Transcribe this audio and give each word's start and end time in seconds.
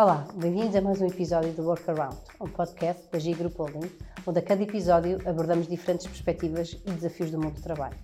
Olá, 0.00 0.28
bem-vindos 0.36 0.76
a 0.76 0.80
mais 0.80 1.00
um 1.00 1.08
episódio 1.08 1.52
do 1.54 1.64
Workaround, 1.64 2.16
um 2.40 2.46
podcast 2.46 3.10
da 3.10 3.18
G 3.18 3.34
Group 3.34 3.58
Holding, 3.58 3.90
onde 4.24 4.38
a 4.38 4.42
cada 4.42 4.62
episódio 4.62 5.18
abordamos 5.28 5.66
diferentes 5.66 6.06
perspectivas 6.06 6.80
e 6.86 6.92
desafios 6.92 7.32
do 7.32 7.40
mundo 7.40 7.54
do 7.56 7.62
trabalho. 7.62 7.98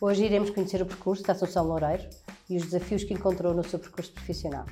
Hoje 0.00 0.24
iremos 0.24 0.48
conhecer 0.48 0.80
o 0.80 0.86
percurso 0.86 1.22
da 1.24 1.34
Assunção 1.34 1.66
Loureiro 1.66 2.08
e 2.48 2.56
os 2.56 2.62
desafios 2.62 3.04
que 3.04 3.12
encontrou 3.12 3.52
no 3.52 3.62
seu 3.62 3.78
percurso 3.78 4.10
profissional. 4.12 4.64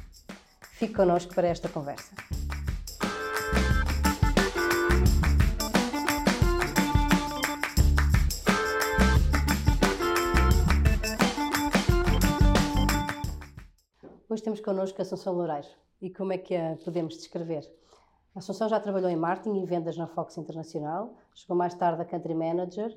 Fique 0.62 0.94
connosco 0.94 1.34
para 1.34 1.46
esta 1.46 1.68
conversa. 1.68 2.14
Hoje 14.30 14.42
temos 14.42 14.60
connosco 14.60 14.98
a 14.98 15.02
Assunção 15.02 15.34
Loureiro. 15.34 15.85
E 16.00 16.10
como 16.10 16.32
é 16.32 16.38
que 16.38 16.54
a 16.54 16.76
podemos 16.84 17.16
descrever? 17.16 17.62
A 18.34 18.38
Assunção 18.38 18.68
já 18.68 18.78
trabalhou 18.78 19.08
em 19.08 19.16
marketing 19.16 19.62
e 19.62 19.66
vendas 19.66 19.96
na 19.96 20.06
Fox 20.06 20.36
Internacional, 20.36 21.14
chegou 21.34 21.56
mais 21.56 21.74
tarde 21.74 22.02
a 22.02 22.04
Country 22.04 22.34
Manager, 22.34 22.96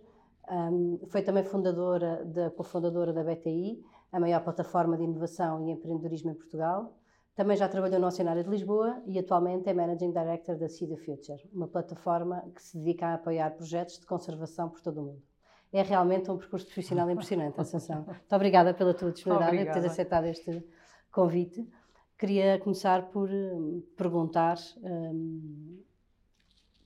um, 0.52 0.99
foi 1.08 1.22
também 1.22 1.44
fundadora, 1.44 2.25
da, 2.25 2.49
cofundadora 2.49 3.13
da 3.13 3.23
BTI, 3.23 3.81
a 4.12 4.20
maior 4.20 4.44
plataforma 4.44 4.98
de 4.98 5.03
inovação 5.03 5.67
e 5.67 5.72
empreendedorismo 5.72 6.31
em 6.31 6.34
Portugal. 6.34 6.94
Também 7.35 7.55
já 7.55 7.70
trabalhou 7.70 7.99
no 7.99 8.08
Oceanário 8.08 8.44
de 8.44 8.49
Lisboa 8.49 9.02
e 9.05 9.17
atualmente 9.17 9.70
é 9.70 9.73
Managing 9.73 10.11
Director 10.11 10.58
da 10.58 10.67
See 10.67 10.88
the 10.88 10.97
Future, 10.97 11.39
uma 11.53 11.67
plataforma 11.67 12.44
que 12.53 12.61
se 12.61 12.77
dedica 12.77 13.08
a 13.08 13.13
apoiar 13.13 13.52
projetos 13.52 14.00
de 14.00 14.05
conservação 14.05 14.70
por 14.70 14.81
todo 14.81 15.00
o 15.00 15.05
mundo. 15.05 15.23
É 15.72 15.84
realmente 15.84 16.30
um 16.31 16.38
percurso 16.38 16.66
profissional 16.66 17.08
impressionante, 17.11 17.61
Assunção. 17.61 18.03
Muito 18.03 18.36
obrigada 18.36 18.73
pela 18.73 18.94
tua 18.94 19.11
disponibilidade 19.11 19.61
e 19.61 19.66
por 19.66 19.73
teres 19.73 19.91
aceitado 19.91 20.25
este 20.25 20.67
convite. 21.11 21.66
Queria 22.20 22.59
começar 22.59 23.04
por 23.04 23.30
um, 23.30 23.82
perguntar: 23.96 24.58
um, 24.84 25.82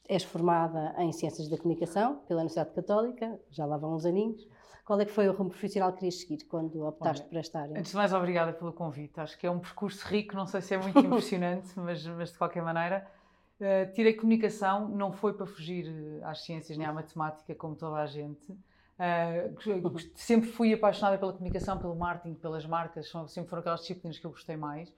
és 0.07 0.23
formada 0.23 0.93
em 0.99 1.11
Ciências 1.11 1.49
da 1.49 1.57
Comunicação 1.57 2.19
pela 2.27 2.41
Universidade 2.41 2.69
Católica, 2.75 3.39
já 3.49 3.65
lá 3.65 3.75
vão 3.75 3.95
uns 3.95 4.05
aninhos. 4.05 4.47
Qual 4.85 4.99
é 4.99 5.05
que 5.05 5.11
foi 5.11 5.27
o 5.27 5.33
rumo 5.33 5.49
profissional 5.49 5.91
que 5.91 5.99
querias 5.99 6.19
seguir 6.19 6.43
quando 6.45 6.85
optaste 6.85 7.23
Olha, 7.23 7.29
por 7.29 7.37
esta 7.39 7.61
área? 7.61 7.79
Antes 7.79 7.89
de 7.89 7.97
mais, 7.97 8.13
obrigada 8.13 8.53
pelo 8.53 8.71
convite. 8.71 9.19
Acho 9.19 9.35
que 9.39 9.47
é 9.47 9.49
um 9.49 9.57
percurso 9.57 10.05
rico, 10.07 10.35
não 10.35 10.45
sei 10.45 10.61
se 10.61 10.75
é 10.75 10.77
muito 10.77 10.99
impressionante, 10.99 11.79
mas, 11.79 12.05
mas, 12.05 12.31
de 12.31 12.37
qualquer 12.37 12.61
maneira. 12.61 13.07
Uh, 13.59 13.91
tirei 13.93 14.13
comunicação, 14.13 14.87
não 14.89 15.11
foi 15.11 15.33
para 15.33 15.47
fugir 15.47 15.87
eh, 15.87 16.23
às 16.25 16.43
ciências 16.43 16.77
nem 16.77 16.85
à 16.85 16.93
matemática, 16.93 17.55
como 17.55 17.75
toda 17.75 17.95
a 17.95 18.05
gente. 18.05 18.51
Uh, 18.51 19.97
sempre 20.15 20.49
fui 20.49 20.73
apaixonada 20.73 21.17
pela 21.17 21.33
comunicação, 21.33 21.79
pelo 21.79 21.95
marketing, 21.95 22.35
pelas 22.35 22.65
marcas, 22.67 23.11
sempre 23.29 23.49
foram 23.49 23.61
aquelas 23.61 23.79
disciplinas 23.79 24.19
que 24.19 24.25
eu 24.27 24.31
gostei 24.31 24.57
mais. 24.57 24.93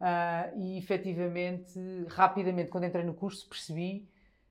Uh, 0.00 0.56
e 0.56 0.78
efetivamente, 0.78 1.78
rapidamente, 2.08 2.70
quando 2.70 2.84
entrei 2.84 3.04
no 3.04 3.14
curso, 3.14 3.48
percebi 3.48 4.08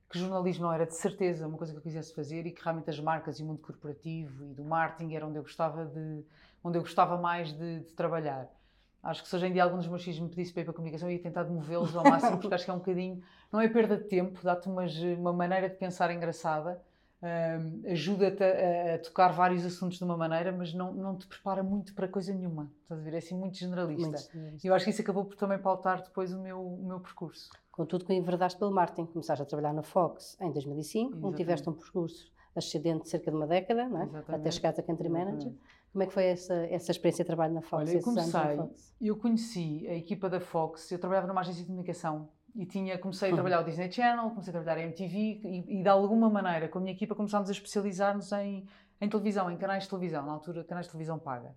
que 0.10 0.20
jornalismo 0.20 0.64
não 0.64 0.74
era 0.74 0.86
de 0.86 0.96
certeza 0.96 1.48
uma 1.48 1.58
coisa 1.58 1.74
que 1.74 1.80
eu 1.80 1.84
quisesse 1.84 2.14
fazer 2.14 2.46
e 2.46 2.52
que 2.52 2.64
realmente 2.64 2.90
as 2.90 3.00
marcas 3.00 3.40
e 3.40 3.44
o 3.44 3.46
mundo 3.46 3.60
corporativo 3.60 4.46
e 4.46 4.54
do 4.54 4.64
marketing 4.64 5.14
era 5.16 5.26
onde 5.26 5.38
eu 5.38 5.44
gostava 5.44 5.86
de 5.86 6.24
onde 6.64 6.78
eu 6.78 6.82
gostava 6.82 7.18
mais 7.18 7.52
de, 7.52 7.80
de 7.82 7.94
trabalhar. 7.94 8.50
Acho 9.04 9.24
que 9.24 9.30
se 9.30 9.36
hoje 9.36 9.48
em 9.48 9.54
dia 9.54 9.64
algum 9.64 9.78
dos 9.78 9.88
meus 9.88 10.04
filhos 10.04 10.20
me 10.20 10.28
pedisse 10.28 10.52
para 10.52 10.62
ir 10.62 10.66
para 10.66 10.72
a 10.72 10.76
comunicação, 10.76 11.10
eu 11.10 11.16
ia 11.16 11.22
tentar 11.22 11.46
movê-los 11.46 11.96
ao 11.96 12.04
máximo, 12.04 12.38
porque 12.40 12.54
acho 12.54 12.66
que 12.66 12.72
é 12.72 12.74
um 12.74 12.80
bocadinho, 12.80 13.22
não 13.52 13.62
é 13.62 13.70
perda 13.70 13.96
de 13.96 14.04
tempo, 14.04 14.40
dá-te 14.44 14.68
uma 14.68 15.32
maneira 15.32 15.70
de 15.70 15.76
pensar 15.76 16.12
engraçada, 16.12 16.82
um, 17.22 17.92
ajuda-te 17.92 18.44
a, 18.44 18.96
a, 18.96 19.00
tocar 19.00 19.30
vários 19.30 19.66
assuntos 19.66 19.98
de 19.98 20.04
uma 20.04 20.16
maneira, 20.16 20.52
mas 20.52 20.74
não, 20.74 20.94
não 20.94 21.18
te 21.18 21.26
prepara 21.26 21.64
muito 21.64 21.94
para 21.94 22.08
coisa 22.08 22.34
nenhuma. 22.34 22.72
Estás 22.84 23.00
a 23.00 23.04
ver? 23.04 23.14
É 23.16 23.18
assim 23.18 23.36
muito 23.36 23.58
generalista. 23.58 24.32
E 24.64 24.68
eu 24.68 24.74
acho 24.74 24.86
que 24.86 24.92
isso 24.92 25.02
acabou 25.02 25.26
por 25.26 25.36
também 25.36 25.58
pautar 25.58 26.04
depois 26.04 26.32
o 26.32 26.40
meu, 26.40 26.62
o 26.62 26.86
meu 26.86 27.00
percurso. 27.00 27.50
Contudo, 27.72 28.06
que 28.06 28.14
enverdaste 28.14 28.58
pelo 28.60 28.72
marketing, 28.72 29.06
começaste 29.08 29.42
a 29.42 29.46
trabalhar 29.46 29.74
na 29.74 29.84
Fox 29.84 30.38
em 30.42 30.52
2005, 30.52 31.06
Exatamente. 31.06 31.26
onde 31.26 31.38
tiveste 31.38 31.70
um 31.70 31.74
percurso 31.74 32.32
ascendente 32.56 33.04
de 33.04 33.10
cerca 33.10 33.30
de 33.30 33.38
uma 33.38 33.46
década, 33.46 33.84
é? 33.84 34.34
até 34.36 34.50
chegares 34.50 34.80
a 34.80 34.84
Country 34.84 35.10
Manager. 35.10 35.54
Como 35.92 36.04
é 36.04 36.08
que 36.08 36.14
foi 36.14 36.26
essa, 36.26 36.54
essa 36.68 36.92
experiência 36.92 37.24
de 37.24 37.28
trabalho 37.28 37.54
na 37.54 37.62
Fox? 37.62 37.90
Olha, 37.90 37.98
eu 37.98 38.04
comecei, 38.04 38.42
eu 39.02 39.16
conheci 39.16 39.88
a 39.88 39.96
equipa 39.96 40.30
da 40.30 40.40
Fox, 40.40 40.92
eu 40.92 41.00
trabalhava 41.00 41.28
numa 41.28 41.42
agência 41.42 41.62
de 41.62 41.68
comunicação 41.68 42.30
e 42.56 42.66
tinha, 42.66 42.98
comecei 42.98 43.32
a 43.32 43.34
trabalhar 43.34 43.62
o 43.62 43.64
Disney 43.64 43.92
Channel, 43.92 44.30
comecei 44.30 44.52
a 44.52 44.54
trabalhar 44.54 44.82
a 44.82 44.84
MTV 44.84 45.18
e, 45.18 45.80
e 45.80 45.84
de 45.84 45.90
alguma 45.90 46.30
maneira, 46.30 46.68
com 46.68 46.80
a 46.80 46.82
minha 46.82 46.94
equipa, 46.94 47.14
começámos 47.14 47.50
a 47.50 47.52
especializar-nos 47.52 48.32
em, 48.32 48.68
em 49.00 49.10
televisão, 49.10 49.50
em 49.52 49.58
canais 49.58 49.84
de 49.84 49.90
televisão, 49.90 50.26
na 50.26 50.32
altura 50.32 50.64
canais 50.64 50.86
de 50.86 50.92
televisão 50.92 51.20
paga. 51.20 51.56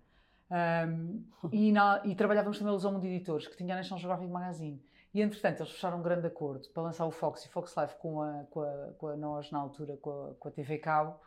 Um, 0.51 1.23
e, 1.51 1.71
na, 1.71 2.01
e, 2.03 2.13
trabalhávamos 2.15 2.59
também 2.59 2.75
a 2.75 2.91
Mundo 2.91 3.05
Editores, 3.05 3.47
que 3.47 3.57
tinha 3.57 3.73
a 3.73 3.77
National 3.77 3.99
Geographic 3.99 4.31
Magazine. 4.31 4.81
E, 5.13 5.21
entretanto, 5.21 5.61
eles 5.61 5.71
fecharam 5.71 5.99
um 5.99 6.01
grande 6.01 6.27
acordo 6.27 6.69
para 6.69 6.83
lançar 6.83 7.05
o 7.05 7.11
Fox 7.11 7.45
e 7.45 7.49
Fox 7.49 7.75
Live 7.75 7.95
com 7.95 8.21
a, 8.21 8.45
com 8.49 8.61
a, 8.61 8.93
com 8.97 9.07
a 9.07 9.17
nós, 9.17 9.51
na 9.51 9.59
altura, 9.59 9.97
com 9.97 10.09
a, 10.09 10.33
com 10.35 10.47
a 10.47 10.51
TV 10.51 10.77
Cabo, 10.77 11.19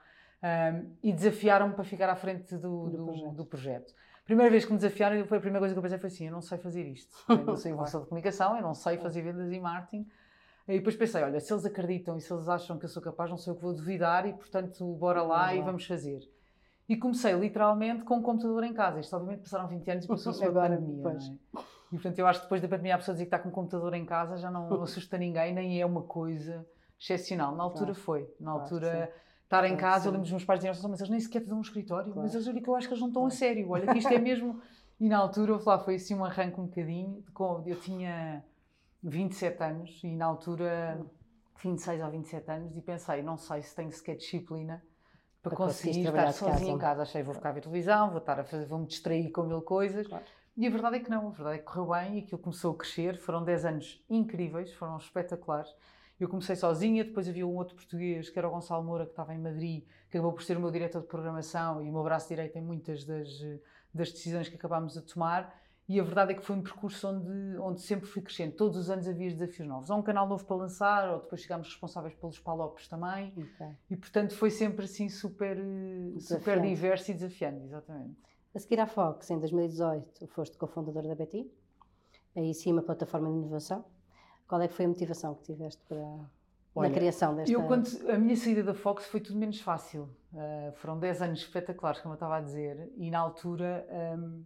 um, 0.43 0.97
e 1.03 1.13
desafiaram-me 1.13 1.75
para 1.75 1.85
ficar 1.85 2.09
à 2.09 2.17
frente 2.17 2.55
do, 2.57 2.89
do, 2.89 2.91
do, 2.91 3.05
projeto. 3.05 3.35
do, 3.35 3.45
projeto. 3.47 3.95
Primeira 4.25 4.51
vez 4.51 4.65
que 4.65 4.73
me 4.73 4.79
desafiaram, 4.79 5.25
foi 5.27 5.37
a 5.39 5.41
primeira 5.41 5.61
coisa 5.61 5.75
que 5.75 5.79
eu 5.79 5.83
pensei 5.83 5.99
foi 5.99 6.09
assim: 6.09 6.27
eu 6.27 6.33
não 6.33 6.41
sei 6.41 6.57
fazer 6.59 6.87
isto. 6.87 7.15
Eu 7.29 7.45
não 7.45 7.57
sei 7.57 7.73
evolução 7.73 8.01
de 8.01 8.09
comunicação, 8.09 8.57
eu 8.57 8.63
não 8.63 8.75
sei 8.75 8.97
fazer 8.97 9.23
vendas 9.23 9.53
e 9.53 9.61
marketing. 9.61 10.09
E 10.67 10.79
depois 10.79 10.97
pensei: 10.97 11.23
olha, 11.23 11.39
se 11.41 11.53
eles 11.53 11.67
acreditam 11.67 12.17
e 12.17 12.21
se 12.21 12.33
eles 12.33 12.49
acham 12.49 12.79
que 12.79 12.87
eu 12.87 12.89
sou 12.89 13.03
capaz, 13.03 13.31
não 13.31 13.37
sei 13.37 13.53
o 13.53 13.57
que 13.57 13.63
vou 13.63 13.75
duvidar, 13.75 14.27
e 14.27 14.33
portanto, 14.33 14.85
bora 14.95 15.23
lá 15.23 15.49
vamos 15.49 15.59
e 15.59 15.63
vamos 15.63 15.87
fazer. 15.87 16.21
E 16.89 16.97
comecei 16.97 17.33
literalmente 17.35 18.05
com 18.05 18.17
um 18.17 18.23
computador 18.23 18.65
em 18.65 18.73
casa. 18.73 19.01
Isto, 19.01 19.15
obviamente, 19.17 19.43
passaram 19.43 19.69
20 19.69 19.91
anos 19.91 20.05
e 20.05 20.09
passou-se 20.09 20.45
a 20.45 20.51
pandemia. 20.51 21.03
Não 21.03 21.11
é? 21.11 21.17
E 21.93 21.97
portanto, 21.97 22.19
eu 22.19 22.27
acho 22.27 22.41
que 22.41 22.47
depois 22.47 22.63
da 22.63 22.69
pandemia 22.69 22.95
a 22.95 22.99
pessoa 22.99 23.15
dizer 23.15 23.25
que 23.27 23.29
está 23.29 23.39
com 23.39 23.51
um 23.51 23.53
computador 23.53 23.93
em 23.95 24.05
casa 24.05 24.37
já 24.39 24.51
não 24.51 24.69
assusta 24.83 25.19
ninguém, 25.19 25.55
nem 25.55 25.81
é 25.81 25.85
uma 25.85 26.03
coisa 26.03 26.67
excepcional. 26.99 27.55
Na 27.55 27.63
altura 27.63 27.93
claro. 27.93 28.01
foi. 28.01 28.35
Na 28.41 28.53
altura, 28.53 28.91
claro, 28.91 29.13
estar 29.45 29.65
em 29.65 29.77
casa, 29.77 30.09
eu 30.09 30.13
lembro 30.13 30.25
dos 30.25 30.33
meus 30.33 30.45
pais 30.45 30.61
dizerem, 30.61 30.91
mas 30.91 31.01
eles 31.01 31.11
nem 31.11 31.21
sequer 31.21 31.41
te 31.41 31.49
dão 31.49 31.59
um 31.59 31.63
escritório. 31.63 32.13
Claro. 32.13 32.23
Mas 32.23 32.35
eu 32.35 32.53
digo 32.53 32.65
que 32.65 32.69
eu 32.69 32.75
acho 32.75 32.89
que 32.89 32.95
eles 32.95 33.01
não 33.01 33.09
estão 33.09 33.27
a 33.27 33.31
sério. 33.31 33.71
Olha, 33.71 33.87
que 33.87 33.99
isto 33.99 34.13
é 34.13 34.19
mesmo. 34.19 34.61
E 35.01 35.09
na 35.09 35.19
altura, 35.19 35.59
lá 35.67 35.77
foi 35.77 35.97
assim 35.97 36.15
um 36.15 36.25
arranque 36.25 36.61
um 36.61 36.67
bocadinho. 36.67 37.23
Eu 37.67 37.81
tinha 37.81 38.45
27 39.03 39.63
anos 39.63 40.01
e 40.05 40.15
na 40.15 40.25
altura, 40.25 41.05
26 41.63 42.01
ou 42.01 42.11
27 42.13 42.51
anos, 42.51 42.77
e 42.77 42.81
pensei, 42.81 43.21
não 43.21 43.37
sei 43.37 43.61
se 43.63 43.75
tenho 43.75 43.91
sequer 43.91 44.17
disciplina 44.17 44.81
para, 45.43 45.51
para 45.51 45.67
conseguir 45.67 46.07
estar 46.07 46.33
sozinha 46.33 46.73
em 46.73 46.79
casa. 46.79 47.03
Achei, 47.03 47.25
vou 47.25 47.35
ficar 47.35 47.49
a 47.49 47.53
ver 47.53 47.63
televisão, 47.63 48.11
vou 48.11 48.19
estar 48.19 48.39
a 48.39 48.45
fazer, 48.45 48.67
vou 48.67 48.79
me 48.79 48.87
distrair 48.87 49.31
com 49.33 49.43
mil 49.43 49.61
coisas. 49.63 50.07
Claro. 50.07 50.25
E 50.57 50.67
a 50.67 50.71
verdade 50.71 50.97
é 50.97 51.01
que 51.01 51.11
não, 51.11 51.27
a 51.27 51.31
verdade 51.31 51.57
é 51.57 51.59
que 51.59 51.65
correu 51.65 51.87
bem 51.87 52.17
e 52.17 52.19
aquilo 52.21 52.39
começou 52.39 52.73
a 52.73 52.77
crescer. 52.77 53.19
Foram 53.19 53.45
10 53.45 53.65
anos 53.65 54.05
incríveis, 54.09 54.73
foram 54.75 54.97
espetaculares. 54.97 55.69
Eu 56.25 56.29
comecei 56.31 56.57
sozinha, 56.57 57.05
depois 57.05 57.29
havia 57.29 57.47
um 57.47 57.55
outro 57.55 57.77
português, 57.77 58.31
que 58.31 58.39
era 58.39 58.49
o 58.49 58.51
Gonçalo 58.51 58.83
Moura, 58.83 59.05
que 59.05 59.11
estava 59.11 59.35
em 59.35 59.39
Madrid, 59.39 59.85
que 60.09 60.17
acabou 60.17 60.33
por 60.33 60.43
ser 60.43 60.57
o 60.57 60.61
meu 60.61 60.71
diretor 60.71 61.03
de 61.03 61.07
programação 61.07 61.85
e 61.85 61.91
o 61.91 61.93
meu 61.93 62.03
braço 62.03 62.29
direito 62.29 62.57
em 62.57 62.63
muitas 62.63 63.05
das, 63.05 63.29
das 63.93 64.11
decisões 64.11 64.49
que 64.49 64.57
acabámos 64.57 64.95
de 64.95 65.03
tomar. 65.03 65.55
E 65.87 66.01
a 66.01 66.03
verdade 66.03 66.33
é 66.33 66.35
que 66.35 66.43
foi 66.43 66.57
um 66.57 66.63
percurso 66.63 67.07
onde, 67.09 67.59
onde 67.59 67.83
sempre 67.83 68.07
fui 68.07 68.23
crescendo. 68.23 68.57
Todos 68.57 68.79
os 68.79 68.89
anos 68.89 69.07
havia 69.07 69.29
desafios 69.29 69.69
novos. 69.69 69.91
Há 69.91 69.95
um 69.95 70.03
canal 70.03 70.27
novo 70.27 70.43
para 70.47 70.57
lançar, 70.57 71.11
ou 71.11 71.21
depois 71.21 71.43
ficámos 71.43 71.69
responsáveis 71.69 72.15
pelos 72.15 72.39
palopes 72.39 72.89
também. 72.89 73.29
Okay. 73.37 73.77
E 73.91 73.95
portanto 73.95 74.35
foi 74.35 74.49
sempre 74.49 74.87
assim 74.87 75.11
super, 75.11 75.59
super 76.21 76.59
diverso 76.59 77.11
e 77.11 77.15
desafiante, 77.15 77.65
exatamente. 77.65 78.17
A 78.55 78.59
seguir 78.59 78.81
à 78.81 78.87
Fox, 78.87 79.29
em 79.29 79.39
2018, 79.39 80.27
foste 80.29 80.57
cofundadora 80.57 81.07
da 81.07 81.15
BT, 81.15 81.51
aí 82.35 82.55
sim 82.55 82.73
uma 82.73 82.83
plataforma 82.83 83.29
de 83.31 83.37
inovação. 83.37 83.85
Qual 84.47 84.61
é 84.61 84.69
que 84.69 84.75
foi 84.75 84.85
a 84.85 84.89
motivação 84.89 85.35
que 85.35 85.43
tiveste 85.43 85.83
para, 85.89 86.05
Olha, 86.75 86.89
na 86.89 86.95
criação 86.95 87.35
desta... 87.35 87.53
Eu, 87.53 87.63
quando, 87.65 87.89
a 88.11 88.19
minha 88.19 88.37
saída 88.37 88.63
da 88.63 88.75
Fox 88.75 89.07
foi 89.07 89.21
tudo 89.21 89.39
menos 89.39 89.61
fácil. 89.61 90.09
Uh, 90.33 90.73
foram 90.75 90.99
10 90.99 91.23
anos 91.23 91.41
espetaculares, 91.41 92.01
como 92.01 92.13
eu 92.13 92.17
estava 92.17 92.37
a 92.37 92.41
dizer, 92.41 92.93
e 92.97 93.11
na 93.11 93.21
altura, 93.21 93.87
um, 94.19 94.43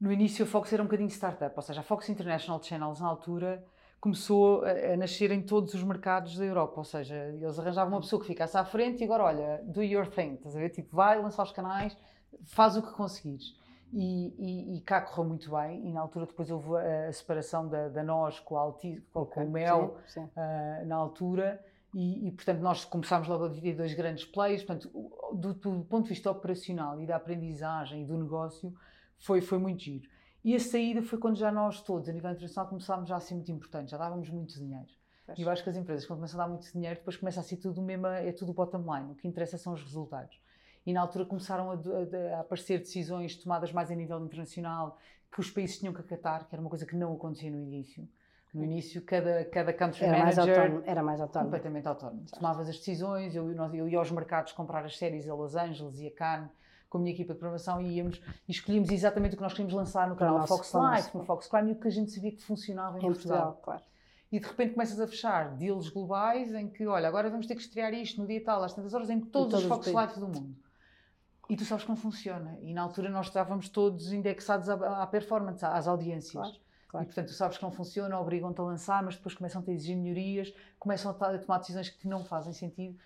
no 0.00 0.10
início 0.10 0.44
a 0.44 0.48
Fox 0.48 0.72
era 0.72 0.82
um 0.82 0.86
bocadinho 0.86 1.10
startup, 1.10 1.52
ou 1.54 1.62
seja, 1.62 1.80
a 1.80 1.82
Fox 1.82 2.08
International 2.08 2.62
Channels 2.62 3.00
na 3.00 3.08
altura 3.08 3.64
começou 4.00 4.64
a, 4.64 4.70
a, 4.70 4.96
nascer 4.96 5.30
em 5.30 5.42
todos 5.42 5.74
os 5.74 5.84
mercados 5.84 6.36
da 6.36 6.44
Europa, 6.44 6.74
ou 6.78 6.84
seja, 6.84 7.14
eles 7.14 7.58
arranjavam 7.58 7.94
uma 7.94 8.00
pessoa 8.00 8.20
que 8.20 8.26
ficasse 8.26 8.56
à 8.56 8.64
frente 8.64 9.00
e 9.00 9.04
agora, 9.04 9.24
olha, 9.24 9.62
do 9.64 9.82
your 9.82 10.08
thing, 10.08 10.34
estás 10.34 10.56
a 10.56 10.58
ver? 10.58 10.70
Tipo, 10.70 10.96
vai 10.96 11.20
lançar 11.22 11.44
os 11.44 11.52
canais, 11.52 11.96
faz 12.44 12.76
o 12.76 12.82
que 12.82 12.90
conseguires. 12.92 13.54
E, 13.92 14.34
e, 14.38 14.76
e, 14.76 14.80
cá 14.80 15.02
correu 15.02 15.28
muito 15.28 15.50
bem, 15.50 15.86
e 15.86 15.92
na 15.92 16.00
altura 16.00 16.24
depois 16.24 16.50
houve 16.50 16.76
a, 16.76 17.08
a 17.08 17.12
separação 17.12 17.68
da, 17.68 17.90
da 17.90 18.02
nós 18.02 18.40
com, 18.40 18.56
a 18.56 18.60
Alti, 18.60 19.02
com, 19.12 19.20
okay. 19.20 19.42
com 19.42 19.48
o 19.48 19.52
Mel, 19.52 19.98
sim, 20.06 20.22
sim. 20.22 20.30
Uh, 20.30 20.86
na 20.86 20.96
altura, 20.96 21.62
e, 21.94 22.26
e, 22.26 22.32
portanto 22.32 22.60
nós 22.60 22.86
começámos 22.86 23.28
logo 23.28 23.44
a 23.44 23.48
dividir 23.48 23.76
dois 23.76 23.92
grandes 23.92 24.24
players, 24.24 24.64
portanto 24.64 24.90
do, 25.34 25.52
do, 25.52 25.84
ponto 25.84 26.04
de 26.04 26.08
vista 26.08 26.30
operacional 26.30 26.98
e 27.02 27.06
da 27.06 27.16
aprendizagem 27.16 28.02
e 28.02 28.06
do 28.06 28.16
negócio 28.16 28.74
foi, 29.18 29.42
foi 29.42 29.58
muito 29.58 29.82
giro. 29.82 30.08
E 30.42 30.56
a 30.56 30.58
saída 30.58 31.02
foi 31.02 31.18
quando 31.18 31.36
já 31.36 31.52
nós 31.52 31.82
todos, 31.82 32.08
a 32.08 32.12
nível 32.12 32.30
internacional, 32.30 32.70
começámos 32.70 33.08
já 33.10 33.16
a 33.16 33.20
ser 33.20 33.34
muito 33.34 33.52
importantes, 33.52 33.90
já 33.90 33.98
dávamos 33.98 34.30
muito 34.30 34.54
dinheiro. 34.54 34.88
E 35.36 35.42
eu 35.42 35.50
acho 35.50 35.62
que 35.62 35.70
as 35.70 35.76
empresas, 35.76 36.04
quando 36.06 36.18
começam 36.18 36.40
a 36.40 36.44
dar 36.44 36.50
muito 36.50 36.70
dinheiro, 36.72 36.96
depois 36.96 37.16
começa 37.16 37.40
a 37.40 37.42
ser 37.42 37.58
tudo 37.58 37.80
mesmo, 37.80 38.06
é 38.06 38.32
tudo 38.32 38.52
bottom 38.52 38.82
line, 38.92 39.12
o 39.12 39.14
que 39.14 39.28
interessa 39.28 39.56
são 39.56 39.74
os 39.74 39.82
resultados 39.82 40.41
e 40.84 40.92
na 40.92 41.00
altura 41.00 41.24
começaram 41.24 41.70
a, 41.70 41.74
a, 41.74 42.36
a, 42.36 42.40
aparecer 42.40 42.78
decisões 42.78 43.36
tomadas 43.36 43.72
mais 43.72 43.90
a 43.90 43.94
nível 43.94 44.18
internacional 44.24 44.98
que 45.32 45.40
os 45.40 45.50
países 45.50 45.78
tinham 45.78 45.94
que 45.94 46.00
acatar, 46.00 46.46
que 46.46 46.54
era 46.54 46.60
uma 46.60 46.68
coisa 46.68 46.84
que 46.84 46.96
não 46.96 47.14
acontecia 47.14 47.50
no 47.50 47.58
início. 47.58 48.06
No 48.52 48.64
início, 48.64 49.00
cada, 49.02 49.46
cada 49.46 49.72
country 49.72 50.04
era 50.04 50.18
manager 50.18 50.36
mais 50.36 50.48
autónomo, 50.48 50.82
era 50.84 51.02
mais 51.02 51.20
autónomo. 51.22 51.50
completamente 51.50 51.88
autónomo. 51.88 52.24
Tomavas 52.30 52.68
as 52.68 52.76
decisões, 52.76 53.34
eu, 53.34 53.46
nós, 53.54 53.72
eu 53.72 53.88
ia 53.88 53.98
aos 53.98 54.10
mercados 54.10 54.52
comprar 54.52 54.84
as 54.84 54.98
séries 54.98 55.26
a 55.26 55.34
Los 55.34 55.56
Angeles 55.56 55.98
e 56.00 56.08
a 56.08 56.14
Cannes 56.14 56.50
com 56.90 56.98
a 56.98 57.00
minha 57.00 57.14
equipa 57.14 57.32
de 57.32 57.38
programação 57.38 57.80
e 57.80 57.96
íamos 57.96 58.20
e 58.46 58.52
escolhíamos 58.52 58.90
exatamente 58.90 59.32
o 59.32 59.36
que 59.38 59.42
nós 59.42 59.52
queríamos 59.52 59.72
lançar 59.72 60.06
no 60.06 60.14
canal 60.14 60.46
Fox 60.46 60.70
Life, 60.74 61.16
no 61.16 61.24
Fox 61.24 61.48
Crime 61.48 61.70
e 61.70 61.72
o 61.72 61.80
que 61.80 61.88
a 61.88 61.90
gente 61.90 62.10
sabia 62.10 62.32
que 62.32 62.42
funcionava 62.42 62.98
em, 62.98 63.00
Em 63.00 63.06
Portugal, 63.06 63.58
claro. 63.62 63.82
E 64.30 64.38
de 64.38 64.46
repente 64.46 64.74
começas 64.74 65.00
a 65.00 65.06
fechar 65.06 65.56
deals 65.56 65.88
globais 65.88 66.52
em 66.52 66.68
que, 66.68 66.86
olha, 66.86 67.08
agora 67.08 67.30
vamos 67.30 67.46
ter 67.46 67.54
que 67.54 67.62
estrear 67.62 67.94
isto 67.94 68.20
no 68.20 68.26
dia 68.26 68.42
tal, 68.44 68.62
às 68.62 68.74
tantas 68.74 68.92
horas, 68.92 69.08
em 69.08 69.20
todos, 69.20 69.50
todos 69.50 69.64
os 69.64 69.68
Fox. 69.68 69.86
Life 69.86 70.20
do 70.20 70.28
mundo. 70.28 70.54
E 71.52 71.56
tu 71.56 71.66
sabes 71.66 71.84
que 71.84 71.90
não 71.90 71.96
funciona. 71.96 72.56
E 72.62 72.72
na 72.72 72.80
altura 72.80 73.10
nós 73.10 73.26
estávamos 73.26 73.68
todos 73.68 74.10
indexados 74.10 74.70
à, 74.70 75.02
à 75.02 75.06
performance, 75.06 75.62
às 75.62 75.86
audiências. 75.86 76.32
Claro, 76.32 76.56
claro. 76.88 77.04
E 77.04 77.06
portanto 77.06 77.26
tu 77.26 77.34
sabes 77.34 77.58
que 77.58 77.62
não 77.62 77.70
funciona, 77.70 78.18
obrigam-te 78.18 78.58
a 78.58 78.64
lançar, 78.64 79.02
mas 79.02 79.16
depois 79.16 79.34
começam 79.34 79.62
a 79.66 79.70
exigir 79.70 79.94
melhorias, 79.94 80.50
começam 80.78 81.10
a, 81.10 81.38
tomar 81.38 81.58
decisões 81.58 81.90
que 81.90 82.08
não 82.08 82.24
fazem 82.24 82.54
sentido. 82.54 82.98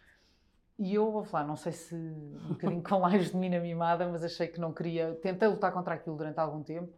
E 0.78 0.94
eu 0.94 1.10
vou 1.10 1.24
falar, 1.24 1.44
não 1.44 1.56
sei 1.56 1.72
se 1.72 1.96
um 1.96 2.50
bocadinho 2.50 2.82
com 2.84 2.98
lajes 2.98 3.32
de 3.32 3.36
mina 3.36 3.58
mimada, 3.58 4.06
mas 4.08 4.22
achei 4.22 4.46
que 4.46 4.60
não 4.60 4.72
queria. 4.72 5.16
Tentei 5.20 5.48
lutar 5.48 5.72
contra 5.72 5.94
aquilo 5.94 6.16
durante 6.16 6.38
algum 6.38 6.62
tempo 6.62 6.92